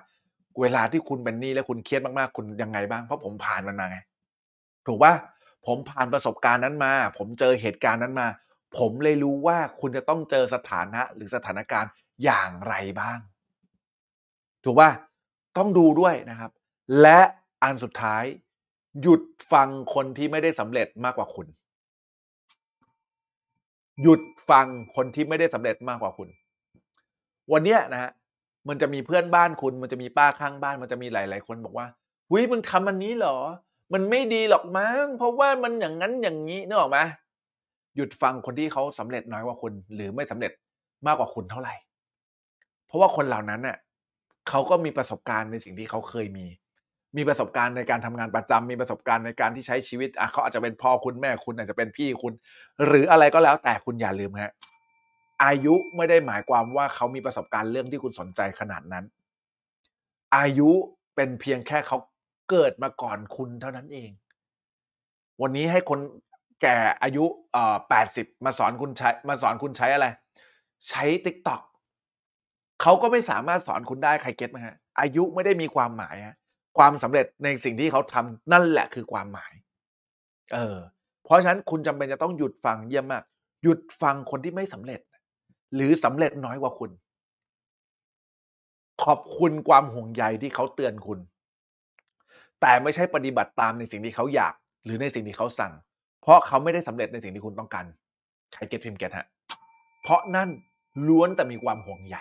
[0.62, 3.98] เวลาที่คุณเป็นหนี้และคุณเครียดมากๆ คุณยังไงบ้าง เพราะผมผ่านมันมาไง
[4.88, 5.14] ถูกปะ
[5.66, 8.28] ผมผ่านประสบการณ์นั้นมา ผมเจอเหตุการณ์นั้นมา
[8.78, 11.92] ผมเลยรู้ว่าคุณจะต้องเจอสถานะหรือสถานการณ์
[12.24, 13.20] อย่างไรบ้าง
[14.64, 14.92] ถูกปะ
[15.58, 16.52] ต้องดูด้วยนะครับ
[17.02, 17.20] และ
[17.64, 18.24] อันสุดท้าย
[19.02, 19.22] หยุด
[19.54, 21.48] ฟังคนที่ไม่ได้สำเร็จมากกว่าคุณ
[24.02, 26.30] หยุดฟังคนที่ไม่ได้สำเร็จมากกว่าคุณ
[27.52, 28.12] วันเนี้ยนะฮะ
[28.70, 31.88] มันจะมีเพื่อนบ้านคุณ มันจะมีป้าข้างบ้าน มันจะมีหลาย ๆ คนบอกว่า
[32.30, 33.38] หุยมึงทำอันนี้เหรอ
[33.94, 37.00] มันไม่ดีหรอกมั้ง เพราะว่ามันอย่างนั้นอย่างนี้นึกออกไหม
[37.96, 40.52] หยุดฟังคนที่เขาสำเร็จน้อยกว่าคุณ หรือไม่สำเร็จ
[41.08, 41.74] มากกว่าคุณเท่าไหร่
[42.88, 43.78] เพราะว่าคนเหล่านั้นน่ะ
[44.50, 46.46] เขาก็มีประสบการณ์ในสิ่งที่เขาเคยมี
[47.18, 52.34] มีประสบการณ์ในการทำงานประจำมีประสบการณ์ในการที่ใช้ชีวิตอะเขาอาจจะเป็นพ่อคุณแม่คุณอาจจะเป็นพี่คุณ
[52.86, 54.52] หรืออะไรก็แล้วแต่คุณอย่าลืมฮะ
[55.44, 59.06] อายุไม่ได้หมายความว่าเขามีประสบการณ์เรื่องที่คุณสนใจขนาดนั้น
[60.38, 60.70] อายุ
[61.16, 61.98] เป็นเพียงแค่เขา
[62.50, 64.10] เกิดมาก่อนคุณเท่านั้นเอง
[65.42, 66.00] วันนี้ให้คน
[66.62, 70.08] แก่อายุเอ่อแปดสิบมาสอนคุณใช้มาสอนคุณใช้อะไร
[70.90, 71.62] ใช้ TikTok
[72.82, 76.38] เขาก็ไม่สามารถสอนคุณได้ใคร get ไหมฮะอายุไม่ได้มีความหมายฮะ
[76.78, 79.54] ความสำเร็จในสิ่งที่เขาทำนั่นแหละคือความหมาย
[80.54, 80.78] เออ
[81.24, 83.24] เพราะฉะนั้นคุณจำเป็นจะต้องหยุดฟังเยี่ยมมาก
[83.64, 85.00] หยุดฟังคนที่ไม่สำเร็จ
[85.76, 86.92] หรือสำเร็จน้อยกว่าคุณ
[89.04, 91.20] ขอบคุณความห่วงใยที่เขาเตือนคุณ
[92.62, 94.54] แต่ไม่ใช่ปฏิบัติตามในสิ่งที่เขาอยาก
[94.86, 95.74] หรือในสิ่งที่เขาสั่ง
[96.22, 97.86] เพราะเขาไม่ได้สำเร็จในสิ่งที่คุณต้องการ
[98.54, 99.28] ใช้เก็ตพิมเก็ตฮะ
[100.02, 100.50] เพราะนั่น
[101.08, 102.18] ล้วนแต่มีความห่วงใย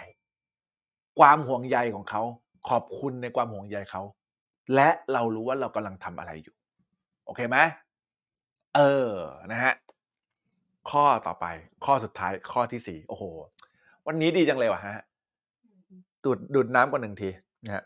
[1.19, 2.23] ความห่วงใยของเขา
[2.69, 4.03] ขอบคุณในความห่วงใยเขา
[4.75, 6.57] และเรารู้ว่าเรากำลังทำอะไรอยู่
[7.27, 7.57] โอเคไหม
[8.77, 9.13] เออ
[9.53, 9.75] นะฮะ
[10.91, 11.47] ข้อต่อไป
[11.85, 13.25] ข้อสุดท้ายข้อที่สี่โอ้โห
[14.07, 14.97] วันนี้ดีจังเลยว่ะฮะ
[16.25, 17.29] ดูดดูดน้ำกว่าหนึ่งที
[17.65, 17.85] นะฮะ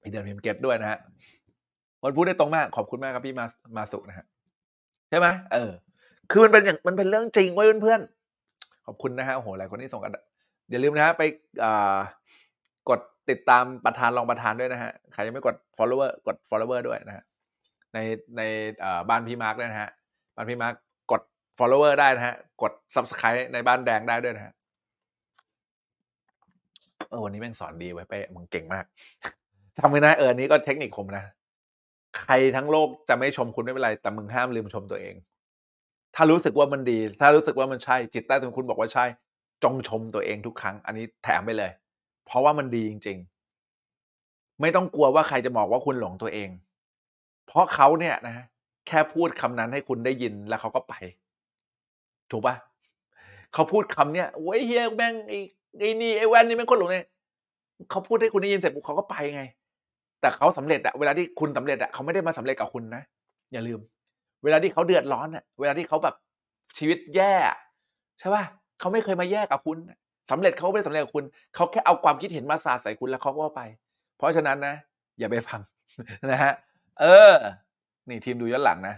[0.00, 0.98] พี่เดินพิมเก็ตด้วยนะฮะ
[2.02, 4.26] วันพูดได้ตรงมาก ขอบคุณมากครับพี่มามาสุนะฮะ
[5.08, 5.70] ใช่ไหมเออ
[6.30, 10.12] คือมันเป็นอย่างมันเป็นเรื่องจริงไว้ยเพื่อนๆขอบคุณนะฮะโอ้โหหลายคนที่ส่งกัน
[10.70, 11.22] อย่าลืมนะฮะไป
[11.64, 11.98] อ่า
[12.88, 13.00] กด
[13.30, 17.24] ติดตามประธานรองประธานด้วยนะฮะใครยังไม่กด follower กด follower ด้วยนะฮะ
[17.94, 17.98] ใน
[18.36, 18.42] ใน
[18.84, 19.90] อ่าบ้านพี่มาร์กด้วยนะฮะ
[20.36, 20.74] บ้านพี่มาร์ก
[21.60, 24.52] follower ได้นะฮะ กด subscribe ในบ้านแดงได้ด้วยนะฮะ
[27.08, 28.84] เออวันนี้แม่งสอนดีไว้เป้มึงเก่งมาก
[29.78, 31.24] ทำไงนะเออนนี้ก็เทคนิคผมนะ
[32.20, 35.14] ใครทั้งโลกจะไม่ชมคุณไม่เป็นไร แต่มึงห้ามลืมชมตัวเอง
[36.14, 39.04] ถ้ารู้สึกว่ามันดี ถ้ารู้สึกว่ามันใช่ จิตใต้ของคุณบอกว่าใช่
[39.64, 41.70] จงชมตัวเองทุกครั้ง อันนี้แถมไปเลย
[42.26, 43.18] เพราะว่ามันดีจริง
[43.88, 46.50] ๆ ไม่ต้องกลัวว่าใครจะบอกว่าคุณหลงตัวเอง
[47.46, 48.46] เพราะเขาเนี่ยนะ
[48.86, 50.94] แค่พูดคำนั้นให้คุณได้ยินแล้วเขาก็ไป
[52.30, 52.54] ถูกปะ
[53.54, 55.38] เขาพูดคำเนี้ยโอ้ยเฮียแม่งไอ้
[55.78, 57.06] ไอ้นี่ไอ้แว่นนี่แม่งคนหลงเนี่ย
[57.90, 59.42] เขาพูดให้คุณได้ยินเสร็จปุ๊บเขาก็ไปไง
[60.20, 63.02] แต่เขาสำเร็จอะเวลาที่คุณสำเร็จอะเขาไม่ได้มาสำเร็จกับคุณนะ
[63.52, 63.80] อย่าลืม
[64.44, 66.14] เวลาที่เขาเดือดร้อนอะเวลาที่เขาแบบ
[66.78, 67.32] ชีวิตแย่
[68.18, 68.44] ใช่ป่ะ
[68.80, 69.78] เขาไม่เคยมาแย่กับคุณ
[70.30, 71.24] สำเร็จเขาไม่ได้สำเร็จกับคุณ
[71.54, 73.60] เขาแค่เอาความคิดเห็นมาสาดใส่คุณแล้วเขาก็ไป
[74.18, 74.74] เพราะฉะนั้นนะ
[75.18, 75.60] อย่าไปฟัง
[76.30, 76.52] นะฮะ
[77.00, 77.34] เออ
[78.08, 78.94] นี่ทีมดูย้อนหลังนะ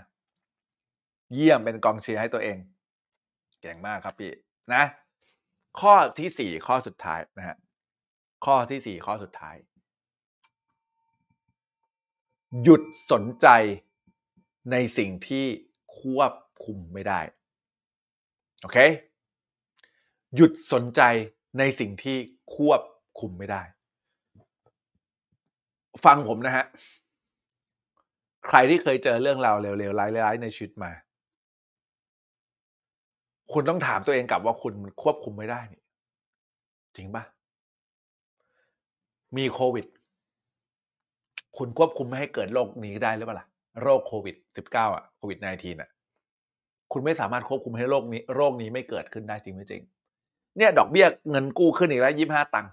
[1.35, 2.57] เยี่ยมเป็นกองเชียร์ให้ตัวเอง
[3.62, 4.32] เก่งมากครับพี่
[4.74, 4.84] นะ
[5.80, 7.56] ข้อที่สี่ข้อสุดท้ายนะฮะ
[8.44, 9.56] ข้อที่สี่ข้อสุดท้าย
[12.62, 12.82] หยุด
[13.12, 13.48] สนใจ
[14.72, 15.46] ในสิ่งที่
[15.98, 16.32] ควบ
[16.64, 17.20] คุมไม่ได้
[18.62, 18.78] โอเค
[20.36, 21.02] หยุดสนใจ
[21.58, 22.16] ในสิ่งที่
[22.56, 22.82] ควบ
[23.20, 23.62] คุมไม่ได้
[26.04, 26.64] ฟังผมนะฮะ
[28.48, 30.92] ใครที่เคยเจอเรื่องราวเลวๆร้ายๆในชีวิตมา
[33.55, 35.82] คุณต้องถามตัวเองกลับว่าคุณควบคุมไม่ได้นี่
[36.96, 37.24] จริงปะ
[39.36, 39.86] มีโควิด
[41.59, 43.46] คุณควบคุมไม่ให้เกิดโรคนี้ได้หรือเปล่าล่ะ
[43.82, 44.36] โรคโควิด
[44.66, 45.90] -19 อะโควิด -19 อะ
[46.92, 49.82] คุณไม่สามารถควบคุมให้โรคนี้ โรคนี้ไม่เกิดขึ้นได้จริงไม่จริง
[50.57, 52.72] เนี่ย ดอกเบี้ยเงินกู้ขึ้นอีกแล้วยี่ห้าตังค์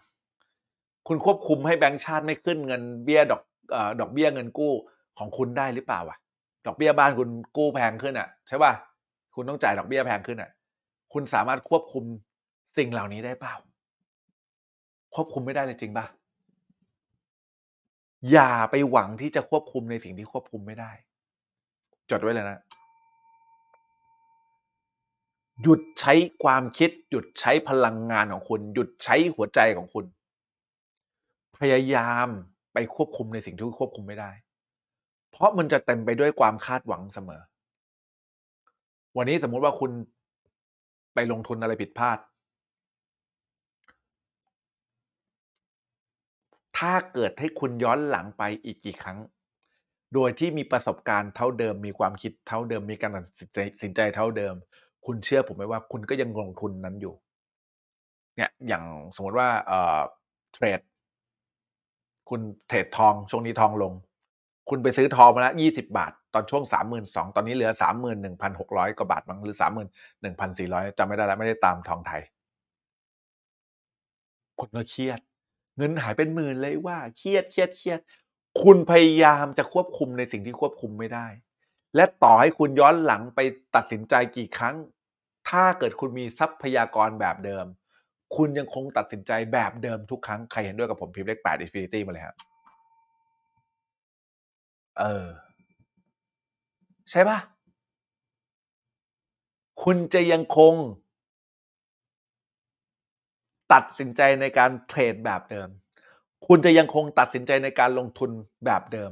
[1.07, 4.73] คุณควบคุมให้แบงก์ชาติไม่ขึ้นเงินเบี้ยดอกเอ่อดอกเบี้ยเงินกู้
[5.17, 6.17] ของคุณได้หรือเปล่าวะ
[6.67, 8.71] ดอกเบี้ยบ้านคุณกู้แพงขึ้นอะ ใช่ป่ะ
[9.35, 10.49] คุณต้องจ่ายดอกเบี้ยแพงขึ้นอะ
[11.13, 12.03] คุณสามารถควบคุม
[12.77, 13.55] สิ่งเหล่านี้ได้เปล่า
[15.15, 16.05] ควบคุมไม่ได้เลยจริงปะ
[18.31, 20.91] อย่าไปหวังที่จะควบคุมในสิ่งที่ควบคุมไม่ได้
[22.09, 22.59] จดไว้เลยนะ
[25.61, 30.05] หยุดใช้ความคิด หยุดใช้พลังงานของคุณ หยุดใช้หัวใจของคุณ
[31.59, 32.27] พยายาม
[32.73, 34.31] ไปควบคุมในสิ่งที่ควบคุมไม่ได้
[35.31, 37.41] เพราะมันจะเต็มไปด้วยความคาดหวังเสมอ
[39.17, 39.91] วันนี้สมมุติว่าคุณ
[41.13, 42.17] ไปลงทุนอะไรผิดพลาด
[46.77, 49.17] ถ้าเกิดให้คุณย้อนหลังไปอีกกี่ครั้ง
[50.13, 53.25] โดยที่มีประสบการณ์เท่าเดิม มีความคิดเท่าเดิม มีการตัด
[53.83, 54.55] สินใจเท่าเดิม
[55.05, 57.13] คุณเชื่อผมไหมว่าคุณก็ยังลงทุนนั้นอยู่
[58.35, 58.83] เนี่ยอย่าง
[59.15, 59.99] สมมติว่าเอ่อ
[60.53, 60.79] เทรด
[62.29, 63.93] คุณเทรดทองช่วงนี้ทองลง
[64.69, 69.89] คุณไปซื้อทองมาแล้วยี่สิบาท ตอนช่วงสามหมื่นสองตอนนี้เหลือสามหมื่นหนึ่งพันหกร้อยกว่าบาทมั้งหรือสามหมื่น
[70.21, 72.21] หนึ่งพันสี่ร้อยจำไม่ได้แล้วไม่ได้ตามทองไทย
[74.59, 75.19] คุณก็เครียด
[75.77, 77.99] เงินหายเป็นหมื่นเลยว่าเครียดเครียดเครียด
[78.63, 81.27] คุณพยายามจะควบคุมในสิ่งที่ควบคุมไม่ได้
[81.95, 83.39] และต่อให้คุณย้อนหลังไป
[83.75, 84.75] ตัดสินใจกี่ครั้ง
[85.49, 87.65] ถ้าเกิดคุณมีทรัพยากรแบบเดิม
[88.35, 92.35] คุณยังคงตัดสินใจแบบเดิมทุกครั้งใครเห็นด้วยกับผมพิมพ์เลขแปด Infinity มาเลยครับ
[94.99, 95.27] เออ
[97.11, 97.39] ใช่ปะ
[99.83, 100.73] คุณจะยังคง
[103.73, 105.69] ตัดสินใจในการเทรดแบบเดิม
[106.47, 108.31] คุณจะยังคงตัดสินใจในการลงทุน
[108.65, 109.11] แบบเดิม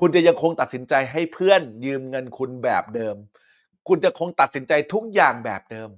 [0.00, 3.16] คุณจะยังคงตัดสินใจให้เพื่อนยืมเงินคุณแบบเดิม
[3.88, 5.88] คุณจะคงตัดสินใจทุกอย่างแบบเดิม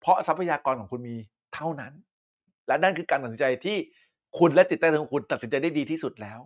[0.00, 1.16] เพราะทรัพยากรของคุณมี
[1.54, 1.92] เท่านั้น
[2.66, 3.76] และนั่นคือการตัดสินใจที่
[4.38, 6.40] คุณและจิตใต้ของคุณตัดสินใจได้ดีที่สุดแล้ว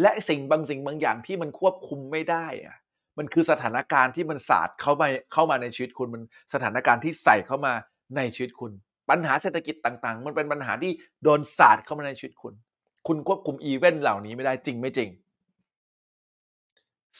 [0.00, 2.76] และสิ่งบางสิ่งบางอย่างที่มันควบคุมไม่ได้อะ
[3.18, 6.22] มันคือสถานการณ์ที่มันศาสตร์เข้ามาเข้ามาในชีวิตคุณมัน
[6.54, 7.72] สถานการณ์ที่ใส่เข้ามา
[8.16, 8.72] ในชีวิตคุณ
[9.10, 12.54] ปัญหาเศรษฐกิจต่างๆ มันเป็นปัญหาที่โดนศาสตร์เข้ามาในชีวิตคุณ
[13.06, 15.10] คุณควบคุมอีเวนต์เหล่านี้ไม่ได้จริงไม่จริง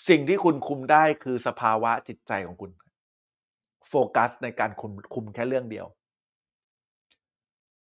[0.08, 2.70] สิ่งที่คุณคุมได้คือสภาวะจิตใจของคุณ
[3.88, 5.86] โฟกัสในการคุมคุมแค่เรื่องเดียว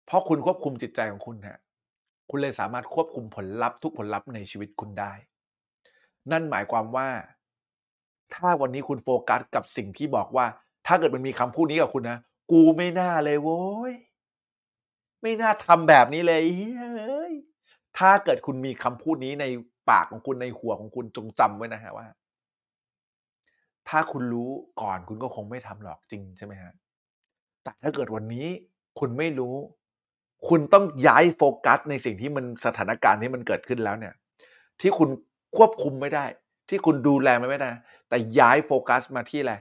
[0.07, 1.59] เพราะคุณควบคุมจิตใจของคุณฮะ
[2.31, 5.13] คุณเลยสามารถควบคุมผลลัพธ์ทุกผลลัพธ์ในชีวิตคุณได้
[6.31, 7.09] นั่นหมายความว่า
[8.35, 10.47] ถ้าวันนี้คุณโฟกัสกับสิ่งที่บอกว่า
[10.87, 12.19] ถ้าเกิดมันมีคำพูดนี้กับคุณนะ
[12.53, 13.95] กูไม่น่าเลยโว้ย
[15.23, 16.43] ไม่น่าทำแบบนี้เลย
[16.79, 17.33] เฮ้ย
[17.99, 19.45] ถ้าเกิดคุณมีคำพูดนี้ใน
[19.91, 22.07] ปากของคุณในหัวของคุณจงจำไว้นะฮะว่า
[23.89, 24.51] ถ้าคุณรู้
[24.81, 26.73] ก่อนคุณก็คงไม่ทำหรอกจริงใช่ไหมฮะ
[27.63, 28.47] แต่ถ้าเกิดวันนี้
[28.99, 29.55] คุณไม่รู้
[30.49, 34.15] คุณต้องย้ายโฟกัสในสิ่งที่มันสถานการณ์ที่มันเกิดขึ้นแล้วเนี่ย
[34.81, 35.09] ที่คุณ
[35.57, 36.25] ควบคุมไม่ได้
[36.69, 37.71] ที่คุณดูแลมันไม่ได้
[38.09, 39.55] แต่ย้ายโฟกัสมาที่อะไร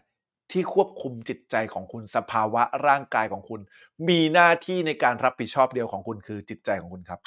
[0.52, 3.62] ที่ควบคุมจิตใจของคุณสภาวะร่างกายของคุณ
[4.08, 7.20] มีหน้าที่ในการรับผิดชอบเดียวของคุณคือจิตใจของคุณครับ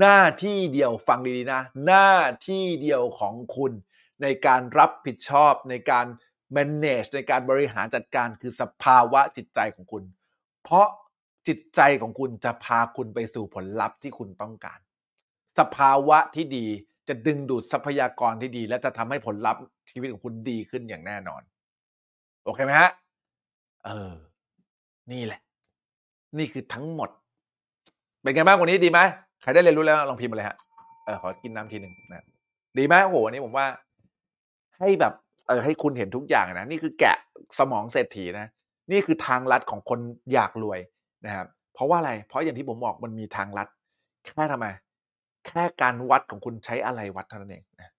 [0.00, 2.12] หน้าที่เดียวฟังดีๆนะ หน้า
[2.48, 3.72] ที่เดียวของคุณ
[4.22, 6.06] ในการรับผิดชอบในการ
[6.56, 10.02] manage ในการบริหารจัดการคือสภาวะจิตใจของคุณ
[10.62, 10.86] เพราะ
[11.50, 14.78] จิตใจของคุณจะพาคุณไปสู่ผลลัพธ์ที่คุณต้องการ
[15.58, 16.66] สภาวะที่ดี
[17.08, 21.42] จะดึงดูดทรัพยากรที่ดี และจะทำให้ผลลัพธ์ชีวิตของคุณดีขึ้นอย่างแน่นอน
[22.44, 22.90] โอเคไหมฮะ
[23.84, 24.12] เออ
[25.12, 25.40] นี่แหละ
[26.38, 27.10] นี่คือทั้งหมด
[28.22, 29.00] เป็นไงบ้างวันนี้ดีไหม
[29.42, 30.56] ใครได้เรียนรู้แล้วลองพิมพ์มาเลยฮะ
[31.04, 32.24] เออขอกินน้ำทีหนึ่งนะ
[32.78, 33.66] ดีไหมโอ้โหวันนี้ผมว่า
[34.78, 35.14] ให้แบบ
[35.48, 37.16] เออให้คุณเห็นทุกอย่างนะนี่คือแกะ
[37.58, 38.46] สมองเศรษฐีนะ
[38.92, 39.98] นี่คือทางลัดของคน
[40.32, 40.80] อยากรวย
[41.26, 43.68] นะครับเพราะว่าอะไร เพราะอย่างที่ผมบอกมันมีทางลัด
[44.24, 44.66] แค่ทำไม
[45.46, 47.92] แค่การวัดของคุณใช้อะไรวัดเท่านั้นเองนะ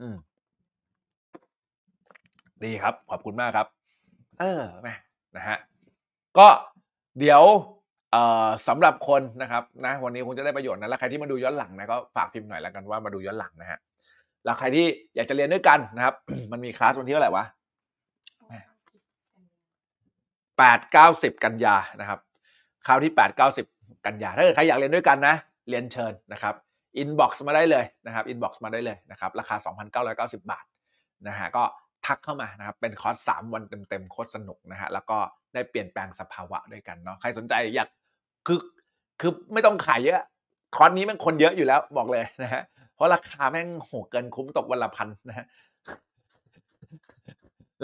[0.00, 0.16] อืม
[2.64, 3.66] ดีครับ ขอบคุณมากครับ
[4.38, 4.94] เออแม่
[5.36, 5.56] นะฮะ
[6.38, 6.48] ก็
[7.18, 7.42] เดี๋ยว
[8.12, 13.78] เอ่อสำหรับคนนะครับนะวันนี้คงจะได้ประโยชน์นะแล้วใครที่มาดูย้อนหลังนะก็ฝากพิมพ์หน่อยแล้วกันว่ามาดูย้อนหลังนะฮะ
[14.44, 16.14] แล้วใครที่อยากจะเรียนด้วยกันนะครับ
[16.52, 17.44] มันมีคลาสวันที่เท่าไหร่วะ
[20.58, 22.20] แปดเก้าสิบกันยานะครับ
[22.86, 23.66] คราวที่แปดเก้าสิบ
[24.06, 25.34] กันยาถ้าเกิดใครอยากเรียนด้วยกันนะ
[25.68, 26.54] เรียนเชิญนะครับ
[26.98, 29.56] inbox มาได้เลยนะครับ inbox มาได้เลยนะครับราคา
[30.32, 30.64] 2,990 บาท
[31.28, 31.62] นะฮะก็
[32.06, 35.18] ทักเข้ามานะครับเป็นคอร์ส3วันเต็มๆโคตรสนุกนะฮะแล้วก็
[35.54, 37.88] ได้เปลี่ยนแปลงสภาวะด้วยกันเนาะใครสนใจอยาก
[38.46, 38.58] คือ
[39.20, 40.26] คือไม่ต้องขายเยอะ
[40.76, 42.62] คอร์สนี้แมันคนเยอะอยู่แล้วบอกเลยนะฮะ
[42.94, 45.46] เพราะราคาแม่งโหเกินคุ้มตกวันละพันนะฮะ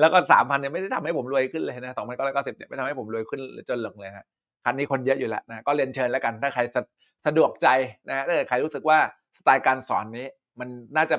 [0.01, 4.25] แล้วก็สามพันเนี่ยไม่ได้ทำให้ผมรวยขึ้นเลยนะสองพันเก้าร้อยเก้าสิบเนี่ยไม่ทำให้ผมรวยขึ้นจนหลงเลยฮะ
[4.65, 6.83] คันนี้คนเยอะอยู่แล้วนะก็เรียนเชิญแล้วกันถ้าใครสะ
[7.27, 7.69] สะดวกใจ
[8.09, 8.99] นะถ้าเกิดใครรู้สึกว่า
[9.37, 10.27] สไตล์การสอนนี้
[10.61, 11.17] มันน่าจะ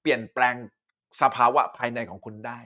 [0.00, 0.54] เปลี่ยนแปลง
[1.22, 2.58] สภาวะภายในของคุณได้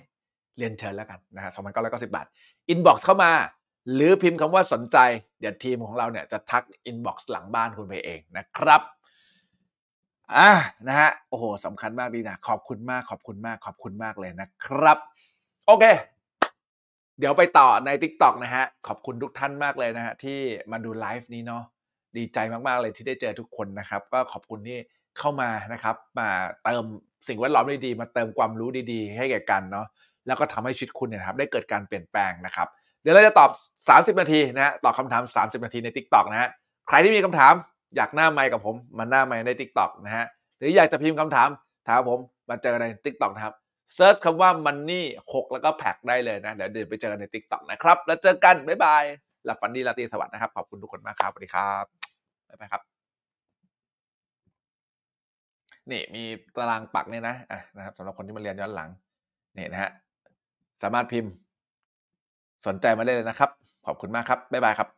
[0.58, 2.26] เรียนเชิญแล้วกันนะฮะสองพันเก้าร้อยเก้าสิบบาท
[2.68, 3.32] inbox เข้ามา
[3.94, 4.98] หรือพิมพ์คำว่าสนใจ
[5.40, 8.82] เดี๋ยวทีมของเราเนี่ยจะทัก inbox หลังบ้านคุณไปเองนะครับ
[10.34, 10.50] อะ
[10.88, 14.98] นะฮะโอ้โหสำคัญมากดีนะ ขอบคุณมากขอบคุณมากขอบคุณมากเลยนะครับ
[15.66, 15.84] โอเค
[17.18, 20.38] เดี๋ยวไปต่อใน Tik t o อกนะฮะ ขอบคุณทุกท่านมากเลยนะฮะ ที่
[20.72, 21.62] มาดูไลฟ์นี้เนาะ
[22.16, 24.78] ดีใจมากๆเลยที่ได้เจอทุกคนนะครับ ก็ขอบคุณที่
[25.18, 26.28] เข้ามานะครับ มา
[26.64, 26.84] เติม
[27.28, 29.86] สิ่งแวดล้อมดีๆมาเติมความรู้ดีๆ ให้แก่กันเนาะ
[30.26, 32.68] แล้วก็ทำให้ชีวิตคุณเนี่ยครับได้เกิดการเปลี่ยนแปลงนะครับ
[33.02, 33.50] เดี๋ยวเราจะตอบ
[34.14, 36.48] 30 นาทีนะฮะตอบคำถาม 30 นาทีใน Tik t o อกนะฮะ
[36.88, 37.52] ใครที่มีคำถาม
[37.96, 40.24] อยากหน้าไมค์กับผมมาหน้าไมค์ใน Tik t o อกนะฮะ
[40.58, 41.48] หรืออยากจะพิมพ์คำถาม
[41.88, 43.54] ถามผมมาเจอใน Tik t o อกนะครับ
[43.94, 49.04] search คำว่า money หกแล้วก็แพ็กได้เลยนะ เดี๋ยวเดินไปเจอกันใน TikTok นะครับ แล้วเจอกัน บ๊ายบาย
[49.44, 51.84] หลับฝันดีราตรีสวัสดิ์นะครับ ขอบคุณทุกคนมากครับ สวัสดีครับ
[52.48, 52.82] บ๊ายบายครับ
[55.90, 56.22] นี่มี
[56.56, 58.90] ตารางปักเนี่ยนะอะนะครับสำหรับคนที่มาเรียนย้อนหลัง
[59.56, 59.90] นี่นะฮะ
[60.82, 61.32] สามารถพิมพ์
[62.66, 63.50] สนใจมาได้เลยนะครับ
[63.86, 64.97] ขอบคุณมากครับ บ๊ายบายครับ